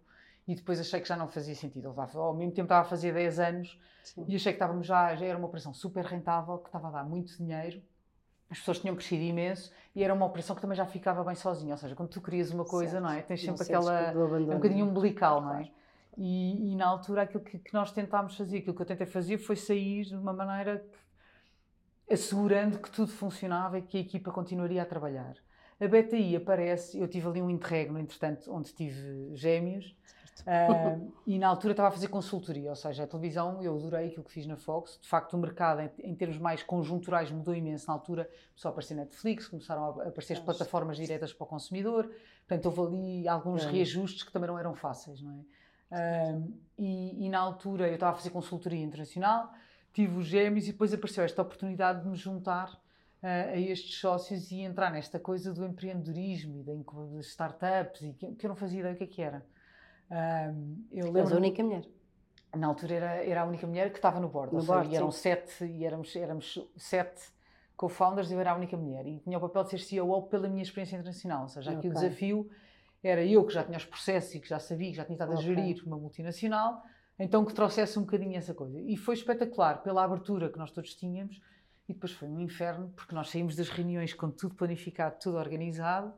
e 0.46 0.54
depois 0.54 0.78
achei 0.78 1.00
que 1.00 1.08
já 1.08 1.16
não 1.16 1.28
fazia 1.28 1.54
sentido. 1.54 1.88
Levava- 1.88 2.18
ao 2.18 2.34
mesmo 2.34 2.52
tempo 2.52 2.66
estava 2.66 2.82
a 2.82 2.90
fazer 2.90 3.14
10 3.14 3.38
anos 3.38 3.80
Sim. 4.04 4.26
e 4.28 4.36
achei 4.36 4.52
que 4.52 4.56
estávamos 4.56 4.86
já, 4.86 5.16
já 5.16 5.24
era 5.24 5.38
uma 5.38 5.46
operação 5.46 5.72
super 5.72 6.04
rentável, 6.04 6.58
que 6.58 6.68
estava 6.68 6.88
a 6.88 6.90
dar 6.90 7.04
muito 7.04 7.34
dinheiro, 7.38 7.80
as 8.50 8.58
pessoas 8.58 8.78
tinham 8.78 8.94
crescido 8.96 9.22
imenso 9.22 9.70
e 9.94 10.02
era 10.02 10.12
uma 10.14 10.24
operação 10.26 10.54
que 10.56 10.62
também 10.62 10.76
já 10.76 10.86
ficava 10.86 11.22
bem 11.24 11.34
sozinha. 11.34 11.72
Ou 11.74 11.78
seja, 11.78 11.94
quando 11.94 12.08
tu 12.08 12.20
querias 12.20 12.50
uma 12.50 12.64
coisa, 12.64 12.92
Certo. 12.92 13.04
não 13.04 13.10
é? 13.10 13.20
Tens 13.22 13.40
sempre 13.42 13.62
aquela. 13.62 14.00
É 14.00 14.16
um 14.54 14.56
bocadinho 14.56 14.86
umbilical, 14.86 15.40
não 15.42 15.54
é? 15.56 15.70
E, 16.16 16.72
e 16.72 16.76
na 16.76 16.86
altura 16.86 17.22
aquilo 17.22 17.42
que, 17.44 17.58
que 17.58 17.72
nós 17.74 17.92
tentámos 17.92 18.36
fazer, 18.36 18.58
aquilo 18.58 18.74
que 18.74 18.82
eu 18.82 18.86
tentei 18.86 19.06
fazer 19.06 19.38
foi 19.38 19.54
sair 19.56 20.04
de 20.04 20.16
uma 20.16 20.32
maneira 20.32 20.84
que- 22.06 22.14
assegurando 22.14 22.78
que 22.78 22.90
tudo 22.90 23.10
funcionava 23.12 23.78
e 23.78 23.82
que 23.82 23.98
a 23.98 24.00
equipa 24.00 24.30
continuaria 24.32 24.82
a 24.82 24.86
trabalhar. 24.86 25.34
A 25.80 25.86
BTI 25.86 26.36
aparece, 26.36 26.98
eu 26.98 27.06
tive 27.06 27.28
ali 27.28 27.40
um 27.42 27.48
interregno, 27.50 27.98
entretanto, 28.00 28.52
onde 28.52 28.72
tive 28.74 29.30
gêmeos, 29.36 29.94
ah, 30.46 30.99
e 31.26 31.38
na 31.38 31.49
altura 31.49 31.73
estava 31.73 31.88
a 31.88 31.93
fazer 31.93 32.08
consultoria, 32.08 32.70
ou 32.70 32.76
seja, 32.76 33.05
a 33.05 33.06
televisão, 33.06 33.62
eu 33.62 33.76
adorei 33.76 34.08
aquilo 34.08 34.25
que 34.25 34.32
fiz 34.32 34.46
na 34.46 34.56
Fox. 34.56 34.99
De 35.00 35.08
facto, 35.08 35.35
o 35.35 35.38
mercado, 35.38 35.81
em, 35.81 35.90
em 36.11 36.14
termos 36.14 36.38
mais 36.38 36.62
conjunturais, 36.62 37.31
mudou 37.31 37.55
imenso. 37.55 37.87
Na 37.87 37.94
altura 37.94 38.25
começou 38.50 38.69
a 38.69 38.73
aparecer 38.73 38.94
Netflix, 38.94 39.49
começaram 39.49 40.00
a 40.00 40.08
aparecer 40.08 40.35
as 40.35 40.40
plataformas 40.40 40.96
diretas 40.96 41.32
para 41.32 41.44
o 41.44 41.46
consumidor. 41.46 42.11
Portanto, 42.46 42.67
houve 42.67 42.96
ali 42.96 43.29
alguns 43.29 43.64
É. 43.64 43.70
reajustes 43.70 44.23
que 44.23 44.32
também 44.32 44.49
não 44.49 44.58
eram 44.58 44.75
fáceis, 44.75 45.20
não 45.20 45.32
é? 45.32 45.58
Ah, 45.90 46.38
e, 46.79 47.26
e 47.26 47.29
na 47.29 47.38
altura 47.38 47.88
eu 47.88 47.94
estava 47.94 48.12
a 48.12 48.14
fazer 48.14 48.31
consultoria 48.31 48.82
internacional, 48.84 49.50
tive 49.93 50.19
os 50.19 50.26
gêmeos 50.26 50.69
e 50.69 50.73
depois 50.73 50.93
apareceu 50.93 51.25
esta 51.25 51.41
oportunidade 51.41 52.02
de 52.02 52.08
me 52.08 52.17
juntar 52.17 52.79
ah, 53.23 53.26
a 53.26 53.56
estes 53.58 53.99
sócios 53.99 54.50
e 54.50 54.61
entrar 54.61 54.91
nesta 54.93 55.19
coisa 55.19 55.52
do 55.52 55.64
empreendedorismo 55.64 56.58
e 56.58 56.62
da 56.62 56.73
de 56.75 57.20
startups 57.20 58.02
e 58.02 58.12
que, 58.12 58.34
que 58.34 58.46
eu 58.46 58.49
não 58.49 58.56
fazia 58.56 58.81
ideia 58.81 58.94
o 58.94 58.99
que 58.99 59.05
é 59.05 59.06
que 59.06 59.23
era. 59.23 59.44
Ah, 60.10 60.52
eu 60.90 61.10
lembro 61.12 61.34
a 61.34 61.38
única 61.38 61.62
mulher. 61.62 61.84
na 62.56 62.66
altura 62.66 62.94
era, 62.94 63.25
era 63.25 63.43
a 63.43 63.44
única 63.44 63.66
mulher 63.66 63.90
que 63.90 63.99
estava 63.99 64.19
no 64.20 64.28
board, 64.28 64.55
No 64.55 64.60
seja, 64.62 64.96
eram 64.96 65.10
sete, 65.10 65.64
e 65.64 65.84
éramos, 65.84 66.16
éramos 66.16 66.58
sete 66.76 67.22
co-founders, 67.76 68.31
eu 68.31 68.40
era 68.40 68.52
a 68.52 68.56
única 68.56 68.76
mulher 68.76 69.06
e 69.06 69.20
tinha 69.20 69.38
o 69.38 69.40
papel 69.40 69.64
de 69.64 69.70
ser 69.70 69.78
CEO 69.78 70.22
pela 70.25 70.49
minha 70.49 70.62
experiência 70.62 70.96
internacional, 70.96 71.43
ou 71.43 71.49
seja, 71.49 71.72
aqui 71.72 71.88
o 71.88 71.93
desafio 71.93 72.50
era 73.02 73.25
eu 73.25 73.44
que 73.46 73.52
já 73.52 73.62
tinha 73.62 73.76
os 73.78 73.84
processos 73.84 74.34
e 74.34 74.40
que 74.40 74.49
já 74.49 74.58
sabia, 74.58 74.90
que 74.90 74.96
já 74.96 75.05
tinha 75.05 75.14
estado 75.14 75.32
a 75.32 75.37
Ok. 75.37 75.46
gerir 75.46 75.82
uma 75.87 75.96
multinacional, 75.96 76.82
então 77.19 77.44
que 77.44 77.52
trouxesse 77.55 77.99
um 77.99 78.02
bocadinho 78.02 78.37
essa 78.37 78.55
coisa. 78.55 78.81
E 78.81 78.96
foi 78.96 79.14
espetacular 79.14 79.82
pela 79.82 80.02
abertura 80.02 80.49
que 80.50 80.58
nós 80.58 80.70
todos 80.70 80.94
tínhamos 80.94 81.40
e 81.88 81.93
depois 81.93 82.12
foi 82.12 82.28
um 82.28 82.40
inferno 82.40 82.93
porque 82.96 83.14
nós 83.14 83.28
saímos 83.31 83.55
das 83.55 83.69
reuniões 83.69 84.12
com 84.14 84.31
tudo 84.31 84.55
planificado, 84.55 85.16
tudo 85.20 85.37
organizado 85.38 86.12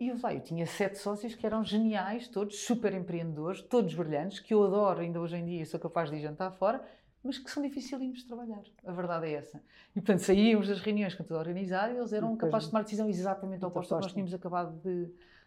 e 0.00 0.08
eu, 0.08 0.16
lá, 0.22 0.32
eu 0.34 0.40
tinha 0.40 0.66
sete 0.66 0.98
sócios 0.98 1.34
que 1.34 1.44
eram 1.46 1.62
geniais, 1.62 2.26
todos 2.26 2.60
super 2.64 2.92
empreendedores, 2.94 3.60
todos 3.62 3.94
brilhantes, 3.94 4.40
que 4.40 4.54
eu 4.54 4.64
adoro 4.64 5.00
ainda 5.00 5.20
hoje 5.20 5.36
em 5.36 5.44
dia 5.44 5.62
e 5.62 5.66
sou 5.66 5.78
capaz 5.78 6.10
de 6.10 6.16
ir 6.16 6.20
jantar 6.22 6.50
fora, 6.52 6.82
mas 7.22 7.36
que 7.38 7.50
são 7.50 7.62
dificílimos 7.62 8.20
de 8.20 8.26
trabalhar. 8.26 8.62
A 8.86 8.92
verdade 8.92 9.26
é 9.26 9.32
essa. 9.34 9.62
E 9.94 10.00
portanto 10.00 10.20
saíamos 10.20 10.68
das 10.68 10.80
reuniões 10.80 11.14
com 11.14 11.22
tudo 11.22 11.38
organizado 11.38 11.92
e 11.92 11.98
eles 11.98 12.12
eram 12.14 12.32
depois- 12.32 12.48
capazes 12.50 12.66
de 12.66 12.70
tomar 12.72 12.82
decisão 12.84 13.08
exatamente 13.08 13.64
oposta 13.64 13.94
ao 13.94 14.00
que 14.00 14.06
nós 14.06 14.12
tínhamos 14.14 14.32
acabado 14.32 14.72
de, 14.82 15.04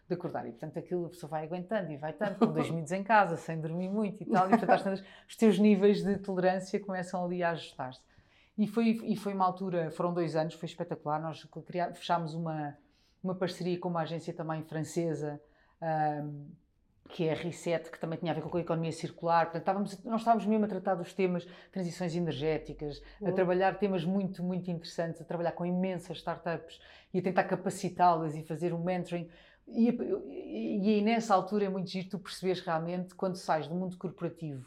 de 0.08 0.14
acordar. 0.14 0.46
E 0.46 0.50
portanto 0.52 0.78
aquilo 0.78 1.06
a 1.06 1.08
pessoa 1.08 1.28
vai 1.30 1.44
aguentando 1.44 1.90
e 1.90 1.96
vai 1.96 2.12
tanto, 2.12 2.38
com 2.46 2.52
dois 2.52 2.70
miúdos 2.70 2.92
em 2.92 3.02
casa, 3.02 3.36
sem 3.36 3.60
dormir 3.60 3.88
muito 3.88 4.22
e 4.22 4.26
tal, 4.26 4.46
e 4.46 4.50
portanto 4.50 4.70
às 4.70 4.82
tantas, 4.84 5.04
os 5.28 5.34
teus 5.36 5.58
níveis 5.58 6.04
de 6.04 6.16
tolerância 6.18 6.78
começam 6.78 7.24
ali 7.24 7.42
a 7.42 7.50
ajustar-se. 7.50 8.00
E 8.56 8.68
foi, 8.68 9.00
e 9.02 9.16
foi 9.16 9.34
uma 9.34 9.44
altura, 9.44 9.90
foram 9.90 10.14
dois 10.14 10.36
anos, 10.36 10.54
foi 10.54 10.68
espetacular. 10.68 11.20
Nós 11.20 11.44
criá- 11.66 11.92
fechámos 11.92 12.34
uma, 12.34 12.78
uma 13.24 13.34
parceria 13.34 13.78
com 13.78 13.88
uma 13.88 14.02
agência 14.02 14.32
também 14.34 14.62
francesa, 14.62 15.40
ahm, 15.80 16.44
que 17.08 17.28
é 17.28 17.32
a 17.32 17.34
RICET, 17.34 17.90
que 17.90 17.98
também 18.00 18.18
tinha 18.18 18.32
a 18.32 18.34
ver 18.34 18.42
com 18.42 18.56
a 18.56 18.60
economia 18.60 18.92
circular. 18.92 19.46
Portanto, 19.46 19.62
estávamos, 19.62 20.04
nós 20.04 20.20
estávamos 20.20 20.46
mesmo 20.46 20.64
a 20.64 20.68
tratar 20.68 20.94
dos 20.94 21.12
temas 21.12 21.46
transições 21.70 22.14
energéticas, 22.16 23.02
a 23.20 23.26
Uhum. 23.26 23.34
trabalhar 23.34 23.78
temas 23.78 24.04
muito, 24.04 24.42
muito 24.42 24.70
interessantes, 24.70 25.20
a 25.20 25.24
trabalhar 25.24 25.52
com 25.52 25.66
imensas 25.66 26.18
startups 26.18 26.80
e 27.12 27.18
a 27.18 27.22
tentar 27.22 27.44
capacitá-las 27.44 28.34
e 28.36 28.42
fazer 28.42 28.72
um 28.72 28.82
mentoring. 28.82 29.28
E, 29.66 29.88
e, 29.90 30.78
e 30.82 30.88
aí 30.94 31.02
nessa 31.02 31.34
altura 31.34 31.64
é 31.64 31.68
muito 31.68 31.88
giro 31.90 32.08
tu 32.10 32.18
perceberes 32.18 32.60
realmente 32.60 33.14
quando 33.14 33.36
sais 33.36 33.66
do 33.68 33.74
mundo 33.74 33.96
corporativo 33.96 34.66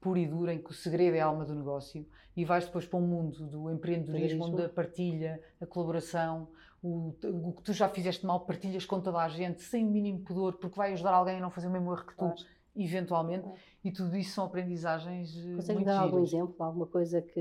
puro 0.00 0.18
e 0.18 0.26
duro, 0.26 0.50
em 0.50 0.60
que 0.60 0.70
o 0.70 0.74
segredo 0.74 1.14
é 1.16 1.20
a 1.20 1.26
alma 1.26 1.44
do 1.44 1.54
negócio, 1.54 2.04
e 2.36 2.44
vais 2.44 2.64
depois 2.64 2.84
para 2.84 2.98
um 2.98 3.06
mundo 3.06 3.46
do 3.46 3.70
empreendedorismo, 3.70 4.44
onde 4.46 4.64
a 4.64 4.68
partilha, 4.68 5.40
a 5.60 5.66
colaboração, 5.66 6.48
o, 6.82 7.14
o 7.48 7.52
que 7.54 7.62
tu 7.62 7.72
já 7.72 7.88
fizeste 7.88 8.26
mal, 8.26 8.44
partilhas 8.44 8.84
com 8.86 9.00
toda 9.00 9.18
a 9.18 9.28
gente, 9.28 9.62
sem 9.62 9.86
o 9.86 9.90
mínimo 9.90 10.20
pudor, 10.24 10.58
porque 10.58 10.76
vai 10.76 10.92
ajudar 10.92 11.12
alguém 11.14 11.36
a 11.38 11.40
não 11.40 11.50
fazer 11.50 11.68
o 11.68 11.70
mesmo 11.70 11.92
erro 11.92 12.06
que 12.06 12.16
tu, 12.16 12.18
Claro. 12.18 12.42
eventualmente, 12.74 13.44
Claro. 13.44 13.60
e 13.84 13.92
tudo 13.92 14.16
isso 14.16 14.32
são 14.34 14.44
aprendizagens 14.46 15.36
eh, 15.36 15.56
Consegues 15.56 15.84
dar 15.84 15.98
algum 16.00 16.16
giras. 16.16 16.28
exemplo, 16.28 16.62
alguma 16.64 16.86
coisa 16.86 17.22
que, 17.22 17.40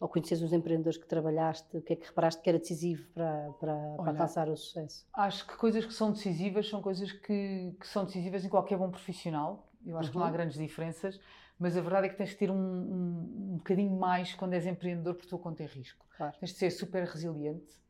ao 0.00 0.08
conheceres 0.08 0.42
os 0.42 0.52
empreendedores 0.52 0.98
que 0.98 1.06
trabalhaste, 1.06 1.76
o 1.76 1.82
que 1.82 1.92
é 1.94 1.96
que 1.96 2.06
reparaste 2.06 2.42
que 2.42 2.48
era 2.50 2.58
decisivo 2.58 3.08
para, 3.14 3.52
para, 3.60 3.98
para 4.02 4.10
Olha, 4.10 4.12
alcançar 4.12 4.48
o 4.48 4.56
sucesso? 4.56 5.06
Acho 5.14 5.46
que 5.46 5.56
coisas 5.56 5.84
que 5.86 5.92
são 5.94 6.12
decisivas 6.12 6.68
são 6.68 6.82
coisas 6.82 7.12
que, 7.12 7.76
que 7.80 7.86
são 7.86 8.04
decisivas 8.06 8.44
em 8.44 8.48
qualquer 8.48 8.78
bom 8.78 8.90
profissional. 8.90 9.70
Eu 9.84 9.98
acho 9.98 10.10
que 10.10 10.16
não 10.16 10.24
há 10.24 10.28
Uhum. 10.28 10.32
grandes 10.32 10.56
diferenças, 10.58 11.20
mas 11.58 11.76
a 11.76 11.80
verdade 11.82 12.06
é 12.06 12.10
que 12.10 12.16
tens 12.16 12.30
de 12.30 12.36
ter 12.36 12.50
um, 12.50 12.56
um, 12.56 13.52
um 13.54 13.56
bocadinho 13.58 13.92
mais 13.98 14.34
quando 14.34 14.54
és 14.54 14.66
empreendedor, 14.66 15.14
porque 15.14 15.28
tua 15.28 15.38
conta 15.38 15.62
é 15.62 15.66
risco. 15.66 16.06
Claro. 16.16 16.36
Tens 16.40 16.52
de 16.52 16.58
ser 16.58 16.70
super 16.70 17.04
resiliente. 17.06 17.81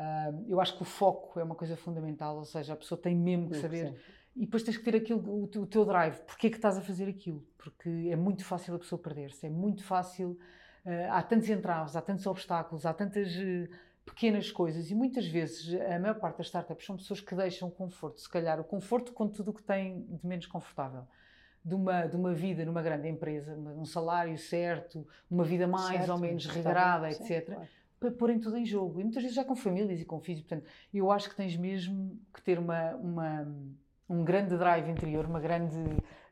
Ah, 0.00 0.30
eu 0.46 0.60
acho 0.60 0.76
que 0.76 0.82
o 0.82 0.84
foco 0.84 1.40
é 1.40 1.42
uma 1.42 1.56
coisa 1.56 1.76
fundamental, 1.76 2.36
ou 2.36 2.44
seja, 2.44 2.72
a 2.74 2.76
pessoa 2.76 3.00
tem 3.00 3.16
mesmo 3.16 3.50
que 3.50 3.56
saber. 3.56 3.88
sim. 3.88 3.96
E 4.36 4.40
depois 4.42 4.62
tens 4.62 4.76
que 4.76 4.84
ter 4.84 4.94
aquilo, 4.94 5.42
o, 5.42 5.66
teu- 5.66 5.84
drive. 5.84 6.20
Porquê 6.20 6.46
é 6.46 6.50
que 6.50 6.56
estás 6.56 6.78
a 6.78 6.80
fazer 6.80 7.08
aquilo? 7.08 7.44
Porque 7.58 7.88
é 8.10 8.14
muito 8.14 8.44
fácil 8.44 8.76
a 8.76 8.78
pessoa 8.78 9.00
perder-se, 9.02 9.46
é 9.46 9.50
muito 9.50 9.82
fácil. 9.82 10.38
ah, 10.86 11.18
há 11.18 11.22
tantos 11.22 11.48
entraves, 11.50 11.96
há 11.96 12.00
tantos 12.00 12.24
obstáculos, 12.26 12.86
há 12.86 12.94
tantas 12.94 13.28
eh, 13.34 13.68
pequenas 14.06 14.50
coisas 14.52 14.90
e 14.90 14.94
muitas 14.94 15.26
vezes 15.26 15.74
a 15.80 15.98
maior 15.98 16.14
parte 16.20 16.38
das 16.38 16.46
startups 16.46 16.86
são 16.86 16.96
pessoas 16.96 17.20
que 17.20 17.34
deixam 17.34 17.68
o 17.68 17.72
conforto, 17.72 18.20
se 18.20 18.28
calhar 18.28 18.60
o 18.60 18.64
conforto 18.64 19.12
com 19.12 19.26
tudo 19.28 19.50
o 19.50 19.54
que 19.54 19.62
têm 19.62 20.02
de 20.06 20.24
menos 20.26 20.46
confortável. 20.46 21.02
De 21.64 21.74
uma, 21.74 22.06
de 22.06 22.16
uma 22.16 22.32
vida 22.32 22.64
numa 22.64 22.80
grande 22.80 23.08
empresa, 23.08 23.52
um 23.54 23.84
salário 23.84 24.38
certo, 24.38 25.06
uma 25.28 25.44
vida 25.44 25.66
mais 25.66 25.98
Certo, 25.98 26.12
ou 26.12 26.18
menos 26.18 26.46
regrada, 26.46 27.10
etc 27.10 27.46
claro. 27.46 27.68
Para 27.98 28.10
porem 28.10 28.38
tudo 28.38 28.56
em 28.56 28.64
jogo. 28.64 29.00
E 29.00 29.04
muitas 29.04 29.22
vezes 29.22 29.34
já 29.36 29.44
com 29.44 29.56
famílias 29.56 30.00
e 30.00 30.04
com 30.04 30.20
filhos. 30.20 30.42
Portanto, 30.42 30.66
eu 30.92 31.10
acho 31.10 31.28
que 31.28 31.36
tens 31.36 31.56
mesmo 31.56 32.18
que 32.32 32.40
ter 32.42 32.58
uma, 32.58 32.94
uma- 32.96 33.48
um 34.08 34.24
grande 34.24 34.56
drive 34.56 34.88
interior, 34.90 35.24
uma 35.26 35.40
grande. 35.40 35.76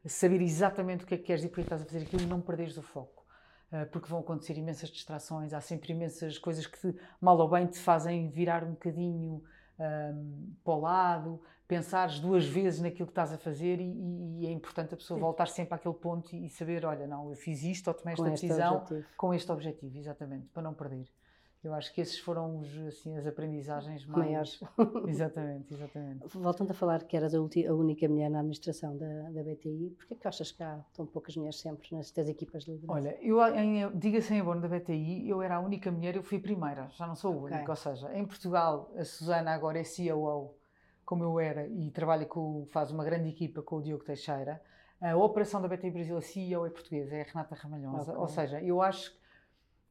saber 0.06 0.40
exatamente 0.40 1.02
o 1.02 1.06
que 1.06 1.14
é 1.14 1.18
que 1.18 1.24
queres 1.24 1.42
e 1.42 1.48
porque 1.48 1.62
que 1.62 1.66
estás 1.66 1.82
a 1.82 1.84
fazer 1.84 2.04
aquilo 2.04 2.22
e 2.22 2.26
não 2.26 2.40
perderes 2.40 2.76
o 2.76 2.82
foco. 2.82 3.24
Ah, 3.72 3.84
porque 3.90 4.08
vão 4.08 4.20
acontecer 4.20 4.56
imensas 4.56 4.88
distrações, 4.88 5.52
há 5.52 5.60
sempre 5.60 5.92
imensas 5.92 6.38
coisas 6.38 6.64
que, 6.64 6.78
te- 6.78 6.96
mal 7.20 7.36
ou 7.36 7.48
bem, 7.50 7.66
te 7.66 7.78
fazem 7.80 8.28
virar 8.30 8.62
um 8.62 8.70
bocadinho 8.70 9.42
ahm, 9.80 10.52
para 10.62 10.72
o 10.74 10.80
lado, 10.80 11.40
pensares 11.66 12.20
duas 12.20 12.46
vezes 12.46 12.80
naquilo 12.80 13.06
que 13.06 13.10
estás 13.10 13.32
a 13.32 13.38
fazer 13.38 13.80
e, 13.80 14.38
e 14.42 14.46
é 14.46 14.50
importante 14.52 14.94
a 14.94 14.96
pessoa 14.96 15.16
Sim. 15.18 15.22
voltar 15.22 15.46
sempre 15.48 15.74
àquele 15.74 15.94
ponto 15.94 16.32
e, 16.36 16.46
e 16.46 16.48
saber: 16.48 16.84
olha, 16.86 17.08
não, 17.08 17.28
eu 17.30 17.34
fiz 17.36 17.64
isto 17.64 17.88
ou 17.88 17.94
tomei 17.94 18.12
esta 18.12 18.24
Com 18.24 18.32
este 18.32 18.46
decisão 18.46 18.76
objetivo. 18.76 19.04
com 19.16 19.34
este 19.34 19.50
objetivo, 19.52 19.98
exatamente, 19.98 20.46
para 20.54 20.62
não 20.62 20.72
perder. 20.72 21.06
Eu 21.66 21.74
acho 21.74 21.92
que 21.92 22.00
esses 22.00 22.16
foram 22.16 22.60
os, 22.60 22.78
assim, 22.86 23.16
as 23.16 23.26
aprendizagens 23.26 24.06
mais. 24.06 24.24
Maiores. 24.24 24.60
Exatamente, 25.08 25.74
exatamente. 25.74 26.38
Voltando 26.38 26.70
a 26.70 26.74
falar 26.74 27.02
que 27.02 27.16
eras 27.16 27.34
a, 27.34 27.38
a 27.38 27.74
única 27.74 28.08
mulher 28.08 28.30
na 28.30 28.38
administração 28.38 28.96
da, 28.96 29.30
da 29.30 29.42
BTI, 29.42 29.94
porquê 29.96 30.14
que 30.14 30.28
achas 30.28 30.52
que 30.52 30.62
há 30.62 30.78
tão 30.94 31.04
poucas 31.04 31.36
mulheres 31.36 31.58
sempre 31.58 31.88
nestas 31.90 32.28
equipas 32.28 32.64
de 32.64 32.70
liderança? 32.70 32.92
Olha, 32.92 33.18
eu, 33.20 33.90
diga-se 33.90 34.32
em 34.32 34.40
abono 34.40 34.60
da 34.60 34.68
BTI, 34.68 35.28
eu 35.28 35.42
era 35.42 35.56
a 35.56 35.60
única 35.60 35.90
mulher, 35.90 36.14
eu 36.14 36.22
fui 36.22 36.38
primeira, 36.38 36.88
já 36.90 37.04
não 37.04 37.16
sou 37.16 37.32
a 37.32 37.36
única. 37.36 37.68
Ou 37.68 37.76
seja, 37.76 38.14
em 38.14 38.24
Portugal, 38.24 38.92
a 38.96 39.04
Susana 39.04 39.50
agora 39.50 39.80
é 39.80 39.82
COO, 39.82 40.54
como 41.04 41.24
eu 41.24 41.40
era, 41.40 41.66
e 41.66 41.90
trabalha 41.90 42.26
com, 42.26 42.64
faz 42.70 42.92
uma 42.92 43.04
grande 43.04 43.28
equipa 43.28 43.60
com 43.60 43.76
o 43.76 43.82
Diogo 43.82 44.04
Teixeira. 44.04 44.62
A 45.00 45.16
operação 45.16 45.60
da 45.60 45.66
BTI 45.66 45.90
Brasil, 45.90 46.16
a 46.16 46.22
CEO 46.22 46.64
é 46.64 46.70
portuguesa, 46.70 47.16
é 47.16 47.22
a 47.22 47.24
Renata 47.24 47.56
Ramalhosa. 47.56 48.12
Ok. 48.12 48.20
Ou 48.22 48.28
seja, 48.28 48.62
eu 48.62 48.80
acho 48.80 49.10
que 49.10 49.25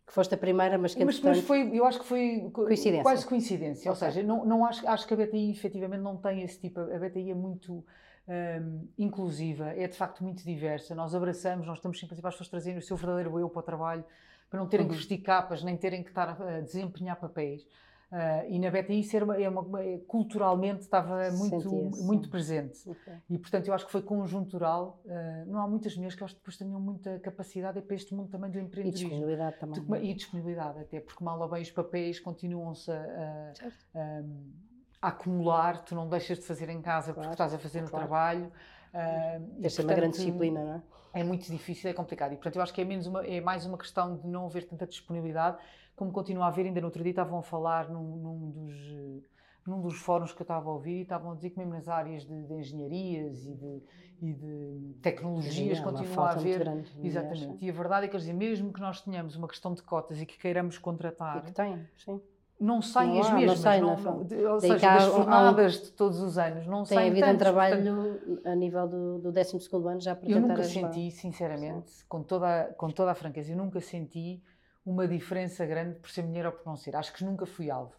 Que 0.07 0.13
foste 0.13 0.35
a 0.35 0.37
primeira, 0.37 0.77
mas 0.77 0.93
que 0.93 1.03
mas, 1.03 1.19
mas 1.19 1.39
foi, 1.41 1.71
eu 1.75 1.83
acho 1.85 1.99
que 1.99 2.05
foi 2.05 2.49
co- 2.53 2.65
Coincidência. 2.65 3.03
quase 3.03 3.25
coincidência. 3.25 3.89
Ou 3.89 3.95
Ok. 3.97 4.07
seja, 4.07 4.21
não, 4.21 4.45
não 4.45 4.63
acho, 4.65 4.87
acho 4.87 5.07
que 5.07 5.13
a 5.13 5.17
BTI 5.17 5.49
efetivamente 5.51 6.01
não 6.01 6.15
tem 6.15 6.43
esse 6.43 6.59
tipo. 6.59 6.79
A 6.79 6.99
BTI 6.99 7.31
é 7.31 7.33
muito 7.33 7.83
hum, 8.27 8.87
inclusiva, 8.99 9.69
é 9.71 9.87
de 9.87 9.97
facto 9.97 10.23
muito 10.23 10.43
diversa. 10.43 10.93
Nós 10.93 11.15
abraçamos, 11.15 11.65
nós 11.65 11.77
estamos 11.79 11.99
sempre 11.99 12.15
para 12.17 12.29
as 12.29 12.35
pessoas 12.35 12.49
trazerem 12.49 12.77
o 12.77 12.81
seu 12.83 12.95
verdadeiro 12.95 13.39
eu 13.39 13.49
para 13.49 13.59
o 13.59 13.63
trabalho, 13.63 14.05
para 14.47 14.59
não 14.59 14.67
terem 14.67 14.85
que 14.85 14.91
Uhum. 14.93 14.97
vestir 14.99 15.17
capas, 15.23 15.63
nem 15.63 15.75
terem 15.75 16.03
que 16.03 16.09
estar 16.09 16.39
a 16.39 16.59
desempenhar 16.61 17.15
papéis. 17.19 17.65
Ah, 18.17 18.45
e 18.47 18.57
na 18.59 18.71
BTI 18.71 19.01
isso 19.01 19.13
era 19.13 19.25
uma, 19.25 19.35
é 19.41 19.49
uma- 19.49 19.83
é- 19.83 19.97
culturalmente 20.07 20.83
estava 20.83 21.29
muito, 21.31 21.69
muito 22.01 22.29
presente. 22.29 22.79
Ok. 22.89 23.13
E 23.29 23.37
portanto 23.37 23.67
eu 23.67 23.73
acho 23.73 23.85
que 23.85 23.91
foi 23.91 24.01
conjuntural. 24.01 25.01
Ah, 25.05 25.43
não 25.45 25.59
há 25.59 25.67
muitas 25.67 25.93
mulheres 25.97 26.15
que 26.15 26.23
eu 26.23 26.25
acho 26.25 26.35
que 26.35 26.39
depois 26.39 26.55
tenham 26.55 26.79
muita 26.79 27.19
capacidade 27.19 27.77
é 27.77 27.81
para 27.81 27.93
este 27.93 28.13
mundo 28.15 28.29
também 28.29 28.49
do 28.49 28.57
E 28.57 28.61
empreendedorismo. 28.61 29.09
disponibilidade 29.09 29.59
também. 29.59 29.83
Tu- 29.83 29.95
E 29.97 30.13
disponibilidade, 30.13 30.79
até 30.79 31.01
porque 31.01 31.21
mal 31.25 31.37
ou 31.41 31.49
bem 31.49 31.61
os 31.61 31.71
papéis 31.71 32.17
continuam-se 32.17 32.89
a, 32.89 33.51
Certo. 33.53 33.85
a- 33.93 34.23
a 35.01 35.07
acumular, 35.09 35.83
tu 35.83 35.93
não 35.93 36.07
deixas 36.07 36.39
de 36.39 36.45
fazer 36.45 36.69
em 36.69 36.81
casa 36.81 37.07
porque 37.07 37.19
Claro, 37.19 37.33
estás 37.33 37.53
a 37.53 37.59
fazer 37.59 37.81
no 37.81 37.89
claro. 37.89 38.07
trabalho. 38.07 38.51
e, 38.93 39.39
Deve 39.59 39.69
ser 39.71 39.81
uma 39.83 39.93
grande 39.93 40.15
disciplina, 40.15 40.63
não 40.63 40.73
é? 40.75 40.81
É 41.19 41.23
muito 41.23 41.45
difícil, 41.51 41.89
é 41.89 41.93
complicado. 41.93 42.31
E 42.31 42.35
portanto 42.37 42.55
eu 42.55 42.61
acho 42.61 42.73
que 42.73 42.79
é, 42.81 42.85
menos 42.85 43.07
uma, 43.07 43.25
é 43.27 43.41
mais 43.41 43.65
uma 43.65 43.77
questão 43.77 44.15
de 44.15 44.25
não 44.25 44.45
haver 44.45 44.65
tanta 44.67 44.87
disponibilidade, 44.87 45.57
como 45.95 46.11
continua 46.11 46.45
a 46.45 46.47
haver. 46.47 46.65
Ainda 46.65 46.81
no 46.81 46.87
outro 46.87 47.01
dia 47.03 47.11
estavam 47.11 47.39
a 47.39 47.43
falar 47.43 47.89
num, 47.89 48.15
num 48.17 48.51
dos. 48.51 48.73
eh, 48.73 49.35
Num 49.65 49.81
dos 49.81 49.95
fóruns 49.97 50.31
que 50.31 50.39
eu 50.39 50.43
estava 50.43 50.69
a 50.69 50.73
ouvir, 50.73 50.99
e 50.99 51.01
estavam 51.01 51.31
a 51.31 51.35
dizer 51.35 51.49
que 51.49 51.57
mesmo 51.57 51.73
nas 51.73 51.87
áreas 51.87 52.23
de, 52.23 52.43
de 52.43 52.53
engenharias 52.53 53.47
e 53.47 53.55
de, 53.55 53.81
e 54.21 54.31
de 54.33 54.93
tecnologias 55.01 55.79
Sim, 55.79 55.83
continua 55.83 56.27
a 56.27 56.31
haver 56.33 56.59
grande 56.59 56.87
Exatamente. 57.01 57.65
E 57.65 57.69
a 57.71 57.73
verdade 57.73 58.05
é 58.05 58.07
que, 58.07 58.11
quer 58.11 58.17
dizer, 58.19 58.33
mesmo 58.33 58.71
que 58.71 58.79
nós 58.79 59.01
tenhamos 59.01 59.35
uma 59.35 59.47
questão 59.47 59.73
de 59.73 59.81
cotas 59.81 60.21
e 60.21 60.25
que 60.27 60.37
queiramos 60.37 60.75
E 60.75 60.79
contratar, 60.79 61.45
que 61.45 61.51
tem, 61.51 61.83
sim. 61.97 62.21
não 62.59 62.79
saem 62.79 63.13
Não 63.13 63.19
as 63.21 63.25
há, 63.25 63.31
não 63.31 63.39
mesmas. 63.39 63.63
não- 63.63 63.81
não 63.81 63.87
não- 63.87 63.97
foi. 63.97 64.23
de- 64.25 64.45
ou 64.45 64.59
seja, 64.59 64.87
das 64.93 65.05
formadas 65.15 65.81
de 65.81 65.91
todos 65.93 66.19
os 66.19 66.37
anos. 66.37 66.67
Não 66.67 66.83
Tem 66.83 66.97
saem 66.97 67.09
havido 67.09 67.25
um 67.25 67.29
tantos, 67.37 67.51
portanto, 67.51 67.83
trabalho 67.83 68.41
a 68.45 68.55
nível 68.55 68.87
do, 68.87 69.17
do 69.17 69.31
12 69.31 69.57
ano 69.87 69.99
já 69.99 70.15
para 70.15 70.29
eu 70.29 70.39
nunca 70.39 70.61
senti, 70.63 71.09
sinceramente, 71.09 72.05
com 72.07 72.21
toda, 72.21 72.65
com 72.77 72.91
toda 72.91 73.09
a 73.09 73.15
franqueza, 73.15 73.51
eu 73.51 73.57
nunca 73.57 73.81
senti 73.81 74.43
uma 74.85 75.07
diferença 75.07 75.65
grande 75.65 75.95
por 75.99 76.09
ser 76.09 76.21
mulher 76.23 76.45
ou 76.45 76.51
por 76.51 76.65
não 76.65 76.75
ser. 76.75 76.95
Acho 76.95 77.11
que 77.13 77.23
nunca 77.23 77.45
fui 77.45 77.71
alvo. 77.71 77.93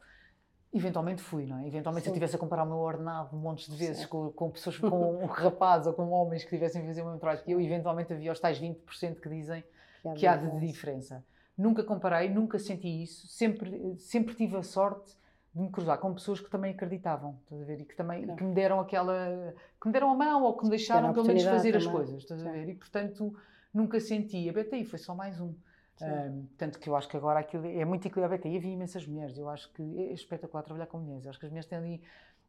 Eventualmente 0.73 1.23
fui, 1.23 1.47
não 1.47 1.59
é? 1.59 1.67
Eventualmente 1.67 2.05
se 2.05 2.11
eu 2.11 2.13
Sim. 2.13 2.17
estivesse 2.17 2.37
a 2.37 2.39
comparar 2.39 2.65
o 2.65 2.67
meu 2.67 2.79
ordenado 2.79 3.35
montes 3.37 3.69
de 3.69 3.77
vezes 3.77 4.03
Sim. 4.03 4.09
com, 4.09 4.31
com 4.31 4.51
pessoas, 4.51 4.79
com 4.79 5.25
rapazes 5.27 5.87
ou 5.87 5.95
com 5.95 6.11
homens 6.11 6.45
que 6.45 6.51
tivessem 6.51 6.83
a 6.83 6.85
fazer 6.87 7.03
o 7.03 7.07
mesmo 7.07 7.19
trabalho 7.19 7.43
que 7.43 7.51
eu, 7.51 7.61
eventualmente 7.61 8.13
havia 8.13 8.31
os 8.31 8.39
tais 8.39 8.59
20% 8.61 9.21
que 9.21 9.29
dizem 9.29 9.65
que 10.17 10.27
há 10.27 10.37
de 10.37 10.61
diferença. 10.61 11.25
Nunca 11.57 11.83
comparei, 11.83 12.29
nunca 12.29 12.59
senti 12.59 13.03
isso, 13.03 13.27
sempre, 13.27 13.97
sempre 13.99 14.35
tive 14.35 14.57
a 14.57 14.63
sorte 14.63 15.17
de 15.55 15.63
me 15.63 15.71
cruzar 15.71 15.97
com 15.99 16.13
pessoas 16.13 16.39
que 16.39 16.51
também 16.51 16.73
acreditavam, 16.73 17.39
estás 17.45 17.63
a 17.63 17.65
ver? 17.65 17.81
E 17.81 17.85
que 17.87 17.97
também 17.97 18.25
Claro. 18.25 18.37
que 18.37 18.45
me 18.45 18.55
deram 18.55 18.79
aquela, 18.79 19.55
que 19.81 19.87
me 19.87 19.93
deram 19.93 20.11
a 20.11 20.15
mão 20.15 20.43
ou 20.43 20.55
que 20.55 20.65
me 20.65 20.71
deixaram 20.71 21.15
pelo 21.15 21.27
menos 21.27 21.43
fazer 21.45 21.75
as 21.75 21.85
também. 21.85 21.97
coisas, 21.97 22.23
estás 22.23 22.43
a 22.43 22.45
Sim. 22.45 22.53
ver? 22.53 22.69
E 22.69 22.75
portanto 22.75 23.35
nunca 23.73 23.99
senti. 23.99 24.47
A 24.51 24.53
BTI 24.53 24.85
foi 24.85 24.99
só 24.99 25.15
mais 25.15 25.41
um. 25.41 25.55
Ahm, 26.03 26.47
tanto 26.59 26.79
que 26.79 26.89
eu 26.89 26.97
acho 26.97 27.09
que 27.09 27.17
agora 27.17 27.41
aquilo 27.41 27.67
é 27.67 27.85
muito 27.85 28.07
equilibrado. 28.07 28.35
A 28.35 28.39
BTI 28.39 28.57
havia 28.57 28.73
imensas 28.73 29.07
mulheres, 29.07 29.37
eu 29.39 29.49
acho 29.49 29.73
que 29.73 29.83
é 29.83 30.13
espetacular 30.13 30.63
trabalhar 30.63 30.87
com 30.87 30.99
mulheres. 30.99 31.25
Eu 31.25 31.31
acho 31.31 31.39
que 31.39 31.47
as 31.47 31.51
mulheres 31.51 31.69
têm 31.69 31.79
ali, 31.79 32.03